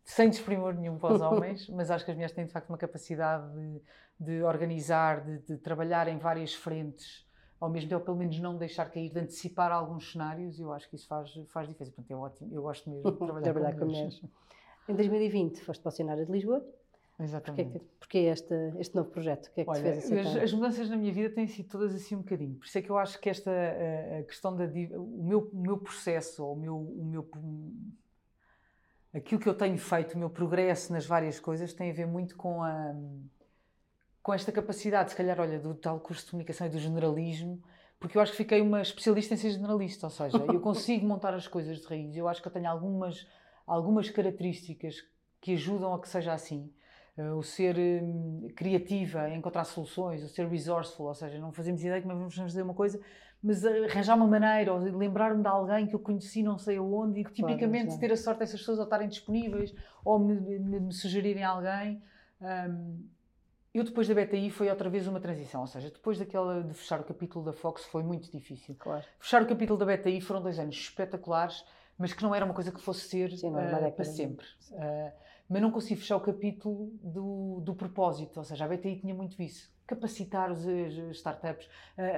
sem 0.03 0.29
desprimor 0.29 0.73
nenhum 0.73 0.97
para 0.97 1.15
os 1.15 1.21
homens, 1.21 1.69
mas 1.69 1.89
acho 1.89 2.03
que 2.03 2.11
as 2.11 2.17
mulheres 2.17 2.35
têm 2.35 2.45
de 2.45 2.51
facto 2.51 2.69
uma 2.69 2.77
capacidade 2.77 3.53
de, 3.53 3.81
de 4.19 4.43
organizar, 4.43 5.23
de, 5.23 5.39
de 5.39 5.57
trabalhar 5.57 6.07
em 6.07 6.17
várias 6.17 6.53
frentes, 6.53 7.25
ao 7.59 7.69
mesmo 7.69 7.89
tempo, 7.89 8.03
pelo 8.03 8.17
menos 8.17 8.39
não 8.39 8.57
deixar 8.57 8.91
cair, 8.91 9.09
de 9.09 9.19
antecipar 9.19 9.71
alguns 9.71 10.11
cenários. 10.11 10.59
Eu 10.59 10.73
acho 10.73 10.89
que 10.89 10.95
isso 10.95 11.07
faz, 11.07 11.33
faz 11.47 11.67
diferença. 11.67 11.93
Portanto, 11.95 12.11
é 12.11 12.15
ótimo. 12.15 12.53
Eu 12.53 12.61
gosto 12.61 12.89
mesmo 12.89 13.11
de 13.11 13.17
trabalhar, 13.17 13.43
Trabalhar 13.53 13.73
com, 13.73 13.79
com 13.79 13.85
mulheres. 13.85 14.21
Em 14.87 14.95
2020 14.95 15.61
foste 15.61 15.81
para 15.81 15.89
o 15.89 15.91
cenário 15.91 16.25
de 16.25 16.31
Lisboa. 16.31 16.65
Exatamente. 17.19 17.79
porquê 17.99 18.19
este, 18.19 18.53
este 18.79 18.95
novo 18.95 19.09
projeto? 19.09 19.47
O 19.47 19.51
que 19.51 19.61
é 19.61 19.65
que 19.65 19.71
te 19.71 19.79
Olha, 19.79 19.81
fez 19.81 19.97
as, 20.11 20.11
aceitar? 20.11 20.43
as 20.43 20.53
mudanças 20.53 20.89
na 20.89 20.95
minha 20.95 21.11
vida 21.11 21.33
têm 21.33 21.47
sido 21.47 21.67
todas 21.67 21.93
assim 21.95 22.15
um 22.15 22.19
bocadinho. 22.19 22.55
Por 22.55 22.65
isso 22.65 22.77
é 22.77 22.81
que 22.81 22.89
eu 22.89 22.97
acho 22.97 23.19
que 23.19 23.29
esta 23.29 23.51
a, 23.51 24.19
a 24.19 24.23
questão 24.23 24.55
da 24.55 24.65
o 24.65 25.23
meu, 25.23 25.49
o 25.51 25.57
meu 25.57 25.77
processo, 25.79 26.45
ou 26.45 26.53
o 26.53 26.55
meu, 26.55 26.77
o 26.77 27.05
meu 27.05 27.27
aquilo 29.13 29.41
que 29.41 29.49
eu 29.49 29.55
tenho 29.55 29.77
feito, 29.77 30.13
o 30.13 30.17
meu 30.19 30.29
progresso 30.29 30.93
nas 30.93 31.05
várias 31.05 31.39
coisas 31.39 31.73
tem 31.73 31.89
a 31.89 31.93
ver 31.93 32.05
muito 32.05 32.35
com 32.35 32.61
a 32.63 32.95
com 34.21 34.33
esta 34.33 34.51
capacidade, 34.51 35.11
se 35.11 35.15
calhar, 35.15 35.39
olha, 35.39 35.57
do 35.57 35.73
tal 35.73 36.01
curso 36.01 36.25
de 36.25 36.31
comunicação 36.31 36.67
e 36.67 36.69
do 36.69 36.77
generalismo, 36.77 37.63
porque 37.97 38.17
eu 38.17 38.21
acho 38.21 38.33
que 38.33 38.37
fiquei 38.37 38.59
uma 38.59 38.81
especialista 38.81 39.33
em 39.33 39.37
ser 39.37 39.51
generalista, 39.51 40.05
ou 40.05 40.09
seja, 40.09 40.37
eu 40.37 40.59
consigo 40.59 41.07
montar 41.07 41.33
as 41.33 41.47
coisas 41.47 41.79
de 41.79 41.87
raiz. 41.87 42.13
Eu 42.13 42.27
acho 42.27 42.41
que 42.41 42.47
eu 42.47 42.51
tenho 42.51 42.69
algumas 42.69 43.25
algumas 43.65 44.09
características 44.09 44.97
que 45.41 45.53
ajudam 45.53 45.93
a 45.93 46.01
que 46.01 46.09
seja 46.09 46.33
assim. 46.33 46.71
Uh, 47.17 47.35
o 47.35 47.41
ser 47.41 47.75
hum, 47.77 48.47
criativa, 48.55 49.27
encontrar 49.29 49.63
soluções, 49.63 50.23
o 50.23 50.27
ser 50.27 50.47
resourceful, 50.47 51.07
ou 51.07 51.15
seja, 51.15 51.39
não 51.39 51.51
fazemos 51.51 51.83
ideia 51.83 51.99
como 51.99 52.11
é 52.11 52.15
que 52.15 52.19
vamos 52.19 52.35
fazer 52.35 52.61
uma 52.61 52.75
coisa, 52.75 52.99
mas 53.41 53.63
uh, 53.63 53.85
arranjar 53.85 54.15
uma 54.15 54.27
maneira, 54.27 54.71
ou 54.71 54.79
lembrar-me 54.79 55.41
de 55.41 55.47
alguém 55.47 55.87
que 55.87 55.95
eu 55.95 55.99
conheci 55.99 56.43
não 56.43 56.59
sei 56.59 56.77
aonde 56.77 57.21
e 57.21 57.23
que 57.23 57.31
Claro, 57.31 57.53
tipicamente 57.55 57.93
sim. 57.93 57.99
ter 57.99 58.11
a 58.11 58.17
sorte 58.17 58.39
dessas 58.39 58.59
pessoas 58.59 58.77
ou 58.77 58.83
estarem 58.83 59.07
disponíveis 59.07 59.73
ou 60.05 60.19
me, 60.19 60.35
me- 60.59 60.79
me 60.79 60.93
sugerirem 60.93 61.43
alguém. 61.43 62.03
Hum, 62.39 63.07
eu 63.73 63.83
depois 63.83 64.07
da 64.07 64.13
BTI 64.13 64.49
foi 64.51 64.69
outra 64.69 64.87
vez 64.89 65.07
uma 65.07 65.19
transição, 65.19 65.61
ou 65.61 65.67
seja, 65.67 65.89
depois 65.89 66.19
daquela 66.19 66.63
de 66.63 66.73
fechar 66.73 66.99
o 66.99 67.03
capítulo 67.03 67.43
da 67.45 67.53
Fox 67.53 67.83
foi 67.85 68.03
muito 68.03 68.31
difícil. 68.31 68.75
Claro. 68.77 69.03
Fechar 69.19 69.41
o 69.41 69.47
capítulo 69.47 69.77
da 69.77 69.85
BTI 69.85 70.21
foram 70.21 70.41
dois 70.41 70.59
anos 70.59 70.75
espetaculares, 70.75 71.63
mas 71.97 72.13
que 72.13 72.21
não 72.21 72.33
era 72.33 72.45
uma 72.45 72.53
coisa 72.53 72.71
que 72.71 72.79
fosse 72.79 73.01
ser 73.09 73.31
Sim, 73.35 73.51
década. 73.53 73.91
para 73.91 74.05
sempre. 74.05 74.45
Ah, 74.73 75.11
mas 75.49 75.61
não 75.61 75.71
consegui 75.71 75.95
fechar 75.95 76.17
o 76.17 76.21
capítulo 76.21 76.91
do, 77.01 77.61
do 77.61 77.73
propósito, 77.73 78.37
ou 78.37 78.43
seja, 78.43 78.65
a 78.65 78.67
BTI 78.67 78.97
tinha 78.99 79.13
muito 79.15 79.41
isso. 79.41 79.71
Capacitar 79.85 80.51
os, 80.51 80.67
as 80.67 81.15
startups, 81.15 81.69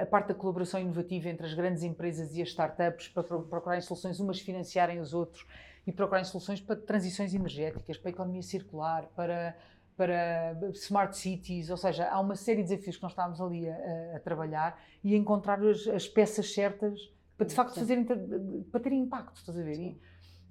a 0.02 0.04
parte 0.04 0.28
da 0.28 0.34
colaboração 0.34 0.80
inovativa 0.80 1.28
entre 1.28 1.46
as 1.46 1.54
grandes 1.54 1.84
empresas 1.84 2.34
e 2.36 2.42
as 2.42 2.48
startups 2.48 3.06
para 3.08 3.22
pro- 3.22 3.42
procurarem 3.42 3.80
soluções, 3.80 4.18
umas 4.18 4.40
financiarem 4.40 4.98
os 4.98 5.14
outros 5.14 5.46
e 5.86 5.92
procurarem 5.92 6.24
soluções 6.24 6.60
para 6.60 6.74
transições 6.74 7.32
energéticas, 7.32 7.96
para 7.96 8.10
a 8.10 8.12
economia 8.12 8.42
circular, 8.42 9.04
para, 9.14 9.56
para 9.96 10.56
smart 10.74 11.16
cities, 11.16 11.70
ou 11.70 11.76
seja, 11.76 12.08
há 12.10 12.18
uma 12.18 12.34
série 12.34 12.62
de 12.64 12.70
desafios 12.70 12.96
que 12.96 13.02
nós 13.04 13.12
estávamos 13.12 13.40
ali 13.40 13.68
a, 13.68 14.16
a- 14.16 14.20
trabalhar 14.20 14.82
e 15.04 15.14
a 15.14 15.16
encontrar 15.16 15.62
as, 15.62 15.86
as 15.86 16.08
peças 16.08 16.52
certas 16.52 16.98
para 17.36 17.46
de 17.46 17.54
facto 17.54 17.74
fazerem, 17.76 18.04
para 18.04 18.80
terem 18.80 19.00
impacto, 19.00 19.36
estás 19.36 19.56
a 19.58 19.62
ver? 19.62 19.78
E, 19.78 20.00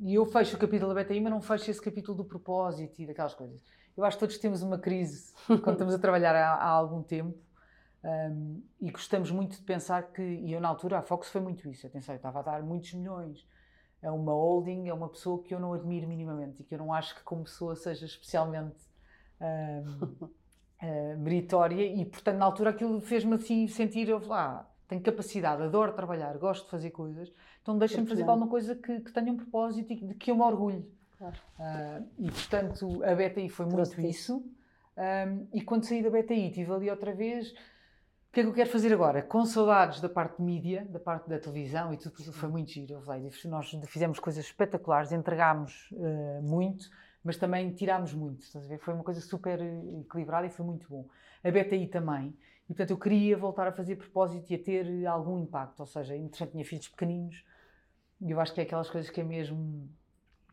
e 0.02 0.16
eu 0.16 0.26
fecho 0.26 0.56
o 0.56 0.60
capítulo 0.60 0.94
da 0.94 1.04
BTI, 1.04 1.22
mas 1.22 1.32
não 1.32 1.42
fecho 1.42 1.70
esse 1.70 1.82
capítulo 1.82 2.18
do 2.18 2.26
propósito 2.26 3.02
e 3.02 3.06
daquelas 3.06 3.34
coisas. 3.34 3.64
Eu 3.96 4.06
acho 4.06 4.18
que 4.18 4.22
todos 4.22 4.38
temos 4.38 4.62
uma 4.62 4.78
crise 4.78 5.34
quando 5.48 5.74
estamos 5.74 5.94
a 5.94 6.00
trabalhar 6.00 6.36
há, 6.36 6.56
há 6.56 6.70
algum 6.70 7.04
tempo 7.04 7.38
um, 8.04 8.64
e 8.80 8.90
gostamos 8.92 9.30
muito 9.30 9.58
de 9.58 9.64
pensar 9.64 10.14
que, 10.14 10.22
e 10.22 10.54
eu 10.54 10.62
na 10.62 10.70
altura, 10.70 11.00
a 11.00 11.02
Fox 11.02 11.30
foi 11.30 11.42
muito 11.42 11.68
isso, 11.70 11.86
atenção, 11.86 12.16
eu 12.16 12.18
estava 12.18 12.40
a 12.40 12.42
dar 12.42 12.64
muitos 12.64 12.94
milhões 12.94 13.46
a 14.02 14.14
uma 14.14 14.32
holding, 14.32 14.88
é 14.88 14.94
uma 14.94 15.10
pessoa 15.10 15.44
que 15.44 15.54
eu 15.54 15.60
não 15.60 15.74
admiro 15.74 16.08
minimamente 16.08 16.62
e 16.62 16.64
que 16.64 16.74
eu 16.74 16.80
não 16.80 16.94
acho 16.94 17.16
que 17.16 17.24
como 17.24 17.44
pessoa 17.44 17.76
seja 17.76 18.06
especialmente 18.06 18.78
um, 19.42 20.30
eh, 20.82 21.16
meritória 21.18 21.86
e, 21.86 22.06
portanto, 22.06 22.38
na 22.38 22.46
altura 22.46 22.70
aquilo 22.70 23.02
fez-me 23.02 23.36
assim 23.36 23.68
sentir, 23.68 24.08
eu 24.08 24.26
lá, 24.26 24.66
tenho 24.88 25.02
capacidade, 25.02 25.62
adoro 25.62 25.92
trabalhar, 25.92 26.38
gosto 26.38 26.64
de 26.64 26.72
fazer 26.72 26.92
coisas, 26.92 27.30
então 27.76 27.88
Porque 27.88 28.10
fazer 28.10 28.24
não? 28.24 28.30
alguma 28.32 28.50
coisa 28.50 28.76
que, 28.76 29.00
que 29.02 29.12
tenha 29.12 29.32
um 29.32 29.38
propósito 29.38 29.92
e 29.94 29.96
de 29.96 30.14
que 30.14 30.32
eu 30.32 30.36
me 30.36 30.42
orgulho. 30.42 30.86
Claro. 31.18 31.36
Ah, 31.60 32.02
e, 32.18 32.32
portanto, 32.32 33.04
a 33.04 33.14
BTI 33.14 33.50
foi 33.50 33.66
muito 33.66 33.76
Trouxe-te 33.76 34.08
isso. 34.08 34.44
Um, 34.98 35.48
e 35.54 35.62
quando 35.62 35.84
saí 35.84 36.02
da 36.02 36.10
BTI, 36.10 36.48
estive 36.48 36.72
ali 36.72 36.90
outra 36.90 37.14
vez. 37.14 37.52
O 37.52 38.32
que 38.32 38.42
é 38.42 38.44
que 38.44 38.50
eu 38.50 38.54
quero 38.54 38.70
fazer 38.70 38.94
agora? 38.94 39.22
Com 39.24 39.44
saudades 39.46 40.00
da 40.00 40.08
parte 40.08 40.38
de 40.38 40.44
mídia, 40.44 40.86
da 40.90 41.00
parte 41.00 41.28
da 41.28 41.40
televisão 41.40 41.92
e 41.94 41.98
tudo, 41.98 42.32
foi 42.32 42.48
muito 42.48 42.72
giro. 42.72 42.94
Eu 42.94 43.02
falei, 43.02 43.28
nós 43.46 43.72
fizemos 43.88 44.20
coisas 44.20 44.46
espetaculares, 44.46 45.12
entregámos 45.12 45.90
eh, 45.94 46.40
muito, 46.44 46.90
mas 47.24 47.38
também 47.38 47.72
tirámos 47.74 48.14
muito. 48.14 48.44
estás 48.44 48.66
a 48.66 48.68
ver? 48.68 48.78
Foi 48.78 48.94
uma 48.94 49.04
coisa 49.04 49.20
super 49.20 49.60
equilibrada 50.00 50.46
e 50.46 50.50
foi 50.52 50.64
muito 50.64 50.88
bom. 50.88 51.08
A 51.44 51.50
BTI 51.50 51.88
também. 51.88 52.38
E 52.66 52.68
portanto 52.68 52.92
eu 52.92 52.98
queria 53.00 53.36
voltar 53.36 53.68
a 53.68 53.72
fazer 53.72 53.96
propósito 53.96 54.52
e 54.52 54.56
a 54.56 54.60
ter 54.60 55.08
algum 55.08 55.40
impacto. 55.40 55.80
Ou 55.80 55.88
seja, 55.88 56.16
entretanto 56.16 56.52
tinha 56.52 56.64
filhos 56.64 56.88
pequeninos 56.88 57.44
eu 58.22 58.40
acho 58.40 58.54
que 58.54 58.60
é 58.62 58.64
aquelas 58.64 58.90
coisas 58.90 59.10
que 59.10 59.22
é 59.22 59.24
mesmo 59.24 59.90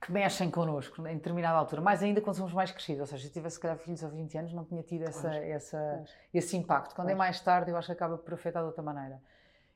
que 0.00 0.12
mexem 0.12 0.50
connosco 0.50 1.04
em 1.08 1.14
determinada 1.14 1.56
altura, 1.58 1.80
mais 1.80 2.02
ainda 2.02 2.20
quando 2.20 2.36
somos 2.36 2.52
mais 2.52 2.70
crescidos, 2.70 3.00
ou 3.00 3.06
seja, 3.06 3.22
se 3.22 3.28
eu 3.28 3.32
tivesse 3.32 3.56
se 3.56 3.60
calhar 3.62 3.78
filhos 3.78 4.04
aos 4.04 4.12
20 4.12 4.38
anos 4.38 4.52
não 4.52 4.64
tinha 4.64 4.82
tido 4.82 5.02
essa, 5.02 5.22
Claro. 5.30 5.44
essa, 5.44 5.78
Claro. 5.78 6.04
esse 6.34 6.56
impacto. 6.56 6.94
Quando 6.94 7.08
é 7.10 7.14
mais 7.14 7.40
tarde 7.40 7.70
eu 7.70 7.76
acho 7.76 7.86
que 7.86 7.92
acaba 7.92 8.18
por 8.18 8.34
afetar 8.34 8.62
de 8.62 8.66
outra 8.68 8.82
maneira. 8.82 9.20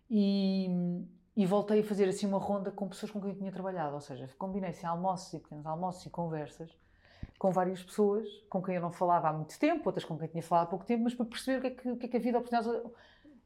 E, 0.08 0.68
e 1.36 1.46
voltei 1.46 1.80
a 1.80 1.84
fazer 1.84 2.08
assim 2.08 2.26
uma 2.26 2.38
ronda 2.38 2.70
com 2.70 2.88
pessoas 2.88 3.10
com 3.10 3.20
quem 3.20 3.30
eu 3.30 3.36
tinha 3.36 3.50
trabalhado, 3.50 3.94
ou 3.94 4.00
seja, 4.00 4.28
combinei-se 4.38 4.84
almoços 4.84 5.32
e 5.32 5.38
pequenos 5.38 5.64
almoços 5.66 6.04
e 6.04 6.10
conversas 6.10 6.70
com 7.38 7.50
várias 7.50 7.82
pessoas 7.82 8.28
com 8.50 8.62
quem 8.62 8.74
eu 8.74 8.82
não 8.82 8.92
falava 8.92 9.28
há 9.28 9.32
muito 9.32 9.58
tempo, 9.58 9.82
outras 9.88 10.04
com 10.04 10.18
quem 10.18 10.28
tinha 10.28 10.42
falado 10.42 10.66
há 10.66 10.68
pouco 10.70 10.84
tempo, 10.84 11.04
mas 11.04 11.14
para 11.14 11.24
perceber 11.24 11.58
o 11.58 11.60
que 11.62 11.66
é 11.66 11.70
que, 11.70 11.90
o 11.90 11.96
que, 11.96 12.06
é 12.06 12.08
que 12.10 12.16
a 12.16 12.20
vida 12.20 12.38
oportunidade, 12.38 12.82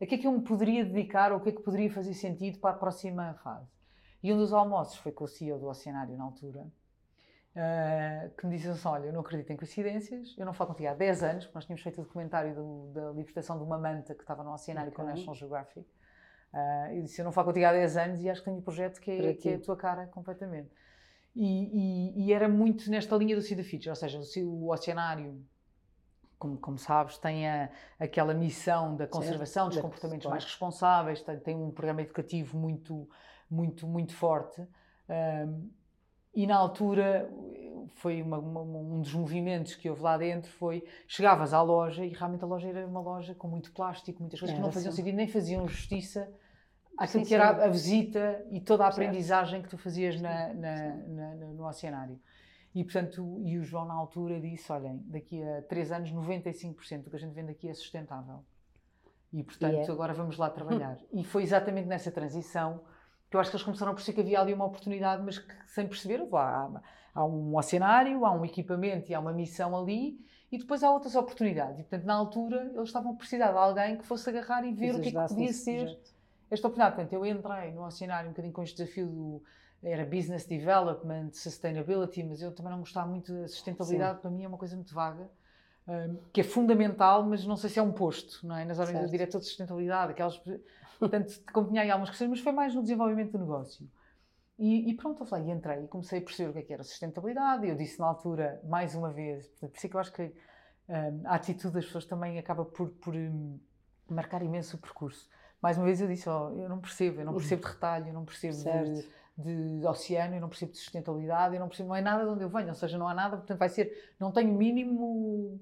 a 0.00 0.06
que 0.06 0.14
é 0.16 0.18
que 0.18 0.26
eu 0.26 0.32
me 0.32 0.40
poderia 0.42 0.84
dedicar 0.84 1.30
ou 1.32 1.38
o 1.38 1.40
que 1.40 1.50
é 1.50 1.52
que 1.52 1.62
poderia 1.62 1.90
fazer 1.90 2.14
sentido 2.14 2.58
para 2.58 2.70
a 2.70 2.78
próxima 2.78 3.34
fase. 3.44 3.68
E 4.24 4.32
um 4.32 4.38
dos 4.38 4.52
almoços 4.52 4.96
foi 4.96 5.12
com 5.12 5.24
o 5.24 5.28
CEO 5.28 5.58
do 5.58 5.68
Oceanário 5.68 6.16
na 6.16 6.24
altura, 6.24 6.66
Uh, 7.54 8.34
que 8.36 8.48
me 8.48 8.56
disse 8.56 8.68
assim: 8.68 8.88
Olha, 8.88 9.06
eu 9.06 9.12
não 9.12 9.20
acredito 9.20 9.48
em 9.52 9.56
coincidências, 9.56 10.34
eu 10.36 10.44
não 10.44 10.52
falo 10.52 10.70
contigo 10.70 10.88
há 10.88 10.94
10 10.94 11.22
anos, 11.22 11.44
porque 11.44 11.56
nós 11.56 11.64
tínhamos 11.64 11.84
feito 11.84 12.00
o 12.00 12.02
documentário 12.04 12.52
do, 12.52 12.90
da 12.92 13.12
libertação 13.12 13.56
de 13.56 13.62
uma 13.62 13.78
manta 13.78 14.12
que 14.12 14.22
estava 14.22 14.42
no 14.42 14.52
oceanário 14.52 14.90
okay. 14.90 15.04
com 15.04 15.08
a 15.08 15.14
National 15.14 15.34
Geographic. 15.36 15.86
Uh, 16.52 16.94
e 16.94 17.02
disse: 17.02 17.20
Eu 17.20 17.24
não 17.24 17.30
falo 17.30 17.46
contigo 17.46 17.66
há 17.66 17.72
10 17.72 17.96
anos 17.96 18.20
e 18.20 18.28
acho 18.28 18.40
que 18.40 18.46
tenho 18.46 18.56
um 18.56 18.60
projeto 18.60 19.00
que 19.00 19.08
é, 19.08 19.34
que 19.34 19.48
é 19.50 19.54
a 19.54 19.60
tua 19.60 19.76
cara 19.76 20.08
completamente. 20.08 20.68
E, 21.36 21.44
e, 22.16 22.24
e, 22.24 22.32
era 22.32 22.48
muito 22.48 22.90
nesta 22.90 23.14
linha 23.16 23.36
do 23.36 23.42
Sea 23.42 23.56
Feature, 23.62 23.90
ou 23.90 23.94
seja, 23.94 24.18
o, 24.18 24.64
o 24.64 24.72
oceanário, 24.72 25.40
como, 26.36 26.56
como, 26.58 26.76
sabes, 26.76 27.18
tem 27.18 27.48
a, 27.48 27.70
aquela 28.00 28.34
missão 28.34 28.96
da 28.96 29.06
conservação 29.06 29.66
certo. 29.66 29.74
dos 29.74 29.82
comportamentos 29.82 30.26
mais 30.28 30.42
responsáveis, 30.42 31.22
tem, 31.22 31.38
tem, 31.38 31.56
um 31.56 31.70
programa 31.70 32.02
educativo 32.02 32.58
muito, 32.58 33.08
muito, 33.54 33.86
muito 33.86 34.14
forte. 34.14 34.60
Um, 35.08 35.70
e 36.34 36.46
na 36.46 36.56
altura 36.56 37.30
foi 37.94 38.20
uma, 38.22 38.38
uma, 38.38 38.60
um 38.60 39.00
dos 39.00 39.14
movimentos 39.14 39.76
que 39.76 39.88
houve 39.88 40.02
lá 40.02 40.16
dentro 40.16 40.50
foi 40.50 40.84
chegavas 41.06 41.54
à 41.54 41.62
loja 41.62 42.04
e 42.04 42.08
realmente 42.08 42.42
a 42.42 42.46
loja 42.46 42.68
era 42.68 42.86
uma 42.86 43.00
loja 43.00 43.34
com 43.34 43.46
muito 43.46 43.72
plástico, 43.72 44.20
muitas 44.20 44.40
coisas 44.40 44.54
é, 44.54 44.56
que 44.56 44.62
não 44.62 44.72
faziam 44.72 44.90
assim. 44.90 45.02
sentido 45.02 45.16
nem 45.16 45.28
faziam 45.28 45.68
justiça 45.68 46.28
àquilo 46.98 47.24
sim, 47.24 47.28
que 47.28 47.34
era 47.34 47.54
sim. 47.54 47.60
a 47.62 47.68
visita 47.68 48.46
e 48.50 48.60
toda 48.60 48.84
a 48.84 48.88
aprendizagem 48.88 49.62
que 49.62 49.68
tu 49.68 49.78
fazias 49.78 50.20
na, 50.20 50.52
na, 50.54 50.96
na, 50.96 51.34
no 51.34 51.66
oceanário. 51.66 52.18
E 52.74 52.82
portanto, 52.82 53.40
e 53.44 53.56
o 53.56 53.62
João 53.62 53.84
na 53.86 53.94
altura 53.94 54.40
disse, 54.40 54.70
olhem, 54.72 55.00
daqui 55.06 55.40
a 55.42 55.62
três 55.62 55.92
anos 55.92 56.12
95% 56.12 57.02
do 57.04 57.10
que 57.10 57.16
a 57.16 57.18
gente 57.18 57.32
vende 57.32 57.52
aqui 57.52 57.68
é 57.68 57.74
sustentável. 57.74 58.44
E 59.32 59.42
portanto, 59.44 59.72
yeah. 59.72 59.92
agora 59.92 60.12
vamos 60.12 60.36
lá 60.36 60.50
trabalhar. 60.50 60.98
e 61.12 61.22
foi 61.22 61.44
exatamente 61.44 61.86
nessa 61.86 62.10
transição 62.10 62.80
eu 63.36 63.40
acho 63.40 63.50
que 63.50 63.56
eles 63.56 63.64
começaram 63.64 63.92
a 63.92 63.94
perceber 63.94 64.14
que 64.14 64.20
havia 64.22 64.40
ali 64.40 64.54
uma 64.54 64.64
oportunidade, 64.64 65.22
mas 65.22 65.38
que 65.38 65.54
sem 65.66 65.86
perceber, 65.86 66.22
há, 66.32 66.82
há 67.14 67.24
um 67.24 67.56
oceanário, 67.56 68.24
há 68.24 68.32
um 68.32 68.44
equipamento 68.44 69.10
e 69.10 69.14
há 69.14 69.20
uma 69.20 69.32
missão 69.32 69.76
ali, 69.76 70.18
e 70.50 70.58
depois 70.58 70.82
há 70.82 70.90
outras 70.90 71.14
oportunidades. 71.14 71.80
E, 71.80 71.82
portanto, 71.82 72.04
na 72.04 72.14
altura, 72.14 72.70
eles 72.74 72.88
estavam 72.88 73.12
a 73.12 73.16
precisar 73.16 73.50
de 73.50 73.58
alguém 73.58 73.96
que 73.96 74.04
fosse 74.04 74.28
agarrar 74.28 74.64
e 74.64 74.72
ver 74.72 74.94
o 74.94 75.00
que 75.00 75.08
é 75.08 75.12
que 75.12 75.28
podia 75.28 75.52
ser 75.52 75.80
projeto. 75.80 76.14
esta 76.50 76.68
oportunidade. 76.68 76.96
Portanto, 76.96 77.12
eu 77.12 77.26
entrei 77.26 77.72
no 77.72 77.84
oceanário 77.84 78.28
um 78.28 78.32
bocadinho 78.32 78.54
com 78.54 78.62
este 78.62 78.76
desafio 78.76 79.06
do 79.06 79.42
era 79.82 80.04
business 80.04 80.46
development, 80.46 81.30
sustainability, 81.32 82.22
mas 82.22 82.40
eu 82.40 82.52
também 82.52 82.72
não 82.72 82.80
gostava 82.80 83.06
muito 83.06 83.32
da 83.32 83.46
sustentabilidade, 83.46 84.16
Sim. 84.16 84.22
para 84.22 84.30
mim 84.30 84.44
é 84.44 84.48
uma 84.48 84.56
coisa 84.56 84.74
muito 84.74 84.94
vaga. 84.94 85.28
Um, 85.86 86.16
que 86.32 86.40
é 86.40 86.44
fundamental, 86.44 87.22
mas 87.24 87.44
não 87.44 87.56
sei 87.56 87.68
se 87.68 87.78
é 87.78 87.82
um 87.82 87.92
posto, 87.92 88.46
não 88.46 88.56
é? 88.56 88.64
Nas 88.64 88.78
ordens 88.78 89.02
do 89.02 89.10
diretor 89.10 89.38
de 89.38 89.44
sustentabilidade, 89.44 90.12
aquelas 90.12 90.40
Portanto, 91.08 91.38
como 91.52 91.68
tinha 91.68 91.82
aí 91.82 91.90
algumas 91.90 92.08
questões, 92.08 92.30
mas 92.30 92.40
foi 92.40 92.52
mais 92.52 92.74
no 92.74 92.82
desenvolvimento 92.82 93.32
do 93.32 93.38
negócio. 93.38 93.86
E, 94.58 94.90
e, 94.90 94.94
pronto, 94.94 95.22
eu 95.22 95.26
falei, 95.26 95.46
e 95.46 95.50
entrei 95.50 95.84
e 95.84 95.88
comecei 95.88 96.20
a 96.20 96.22
perceber 96.22 96.50
o 96.50 96.52
que, 96.52 96.58
é 96.60 96.62
que 96.62 96.72
era 96.72 96.82
sustentabilidade. 96.82 97.68
Eu 97.68 97.76
disse 97.76 97.98
na 97.98 98.06
altura, 98.06 98.60
mais 98.64 98.94
uma 98.94 99.10
vez, 99.10 99.46
por 99.60 99.70
isso 99.74 99.86
é 99.86 99.90
que 99.90 99.96
eu 99.96 100.00
acho 100.00 100.12
que 100.12 100.32
um, 100.88 101.22
a 101.26 101.34
atitude 101.34 101.74
das 101.74 101.84
pessoas 101.84 102.06
também 102.06 102.38
acaba 102.38 102.64
por, 102.64 102.88
por 102.90 103.14
um, 103.14 103.58
marcar 104.08 104.42
imenso 104.42 104.76
o 104.76 104.80
percurso. 104.80 105.28
Mais 105.60 105.76
uma 105.76 105.84
vez 105.84 106.00
eu 106.00 106.08
disse, 106.08 106.28
oh, 106.28 106.50
eu 106.58 106.68
não 106.68 106.80
percebo, 106.80 107.20
eu 107.20 107.26
não 107.26 107.34
percebo 107.34 107.62
de 107.62 107.68
retalho, 107.68 108.08
eu 108.08 108.14
não 108.14 108.24
percebo 108.24 108.56
de, 108.56 109.08
de, 109.36 109.80
de, 109.80 109.86
oceano, 109.86 110.36
eu 110.36 110.40
não 110.40 110.48
percebo 110.48 110.72
de 110.72 110.78
sustentabilidade, 110.78 111.54
eu 111.54 111.60
não 111.60 111.68
percebo, 111.68 111.88
não 111.88 111.96
é 111.96 112.00
nada 112.00 112.24
de 112.24 112.30
onde 112.30 112.44
eu 112.44 112.48
venho, 112.48 112.68
ou 112.68 112.74
seja, 112.74 112.96
não 112.96 113.08
há 113.08 113.14
nada, 113.14 113.36
portanto 113.38 113.58
vai 113.58 113.68
ser, 113.68 114.14
não 114.20 114.30
tenho 114.30 114.52
mínimo 114.52 115.60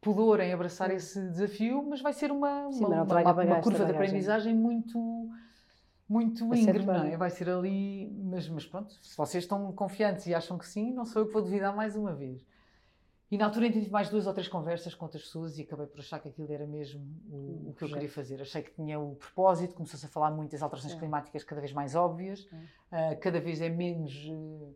pudor 0.00 0.40
em 0.40 0.52
abraçar 0.52 0.90
esse 0.90 1.20
desafio, 1.30 1.82
mas 1.82 2.00
vai 2.00 2.12
ser 2.12 2.30
uma, 2.30 2.70
Sim, 2.72 2.84
uma, 2.84 3.02
uma, 3.02 3.32
uma, 3.32 3.44
uma 3.44 3.60
curva 3.60 3.84
de 3.84 3.92
aprendizagem 3.92 4.54
muito 4.54 5.28
muito 6.08 6.42
íngreme, 6.54 6.86
não 6.86 7.04
é? 7.04 7.16
Vai 7.18 7.28
ser 7.28 7.50
ali, 7.50 8.10
mas, 8.24 8.48
mas 8.48 8.64
pronto, 8.64 8.94
se 9.02 9.14
vocês 9.14 9.44
estão 9.44 9.70
confiantes 9.72 10.26
e 10.26 10.34
acham 10.34 10.56
que 10.56 10.66
sim, 10.66 10.90
não 10.92 11.04
sou 11.04 11.22
eu 11.22 11.26
que 11.26 11.34
vou 11.34 11.42
duvidar 11.42 11.76
mais 11.76 11.94
uma 11.94 12.14
vez. 12.14 12.46
E 13.30 13.36
na 13.36 13.44
altura 13.44 13.70
tive 13.70 13.90
mais 13.90 14.08
duas 14.08 14.26
ou 14.26 14.32
três 14.32 14.48
conversas 14.48 14.94
com 14.94 15.04
outras 15.04 15.22
pessoas 15.22 15.58
e 15.58 15.62
acabei 15.62 15.86
por 15.86 16.00
achar 16.00 16.18
que 16.18 16.28
aquilo 16.30 16.50
era 16.50 16.66
mesmo 16.66 17.02
o, 17.28 17.68
o 17.68 17.74
que 17.74 17.84
eu 17.84 17.88
queria 17.88 18.08
fazer. 18.08 18.40
Achei 18.40 18.62
que 18.62 18.70
tinha 18.70 18.98
o 18.98 19.16
propósito, 19.16 19.74
começou-se 19.74 20.06
a 20.06 20.08
falar 20.08 20.30
muito 20.30 20.52
das 20.52 20.62
alterações 20.62 20.94
climáticas 20.94 21.44
cada 21.44 21.60
vez 21.60 21.74
mais 21.74 21.94
óbvias, 21.94 22.40
uh, 22.40 23.20
cada 23.20 23.38
vez 23.38 23.60
é 23.60 23.68
menos. 23.68 24.14
Uh, 24.30 24.74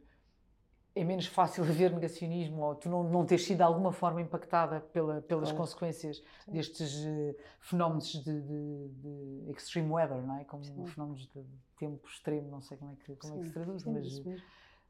é 0.95 1.05
menos 1.05 1.27
fácil 1.27 1.65
haver 1.69 1.93
negacionismo 1.93 2.63
ou 2.63 2.75
tu 2.75 2.89
não, 2.89 3.03
não 3.05 3.25
teres 3.25 3.45
sido 3.45 3.59
de 3.59 3.63
alguma 3.63 3.93
forma 3.93 4.21
impactada 4.21 4.81
pela, 4.81 5.21
pelas 5.23 5.51
claro. 5.51 5.57
consequências 5.57 6.23
destes 6.47 7.05
uh, 7.05 7.37
fenómenos 7.61 8.13
de, 8.13 8.41
de, 8.41 8.89
de, 8.89 9.51
extreme 9.53 9.91
weather, 9.91 10.23
não 10.23 10.39
é? 10.39 10.45
Como 10.45 10.65
Sim. 10.65 10.87
fenómenos 10.87 11.27
de 11.27 11.45
tempo 11.79 12.07
extremo, 12.07 12.51
não 12.51 12.61
sei 12.61 12.77
como 12.77 12.93
é 12.93 12.97
que, 12.97 13.17
como 13.17 13.35
é 13.35 13.39
que 13.39 13.47
se 13.47 13.53
traduz, 13.53 13.85
mas, 13.85 14.23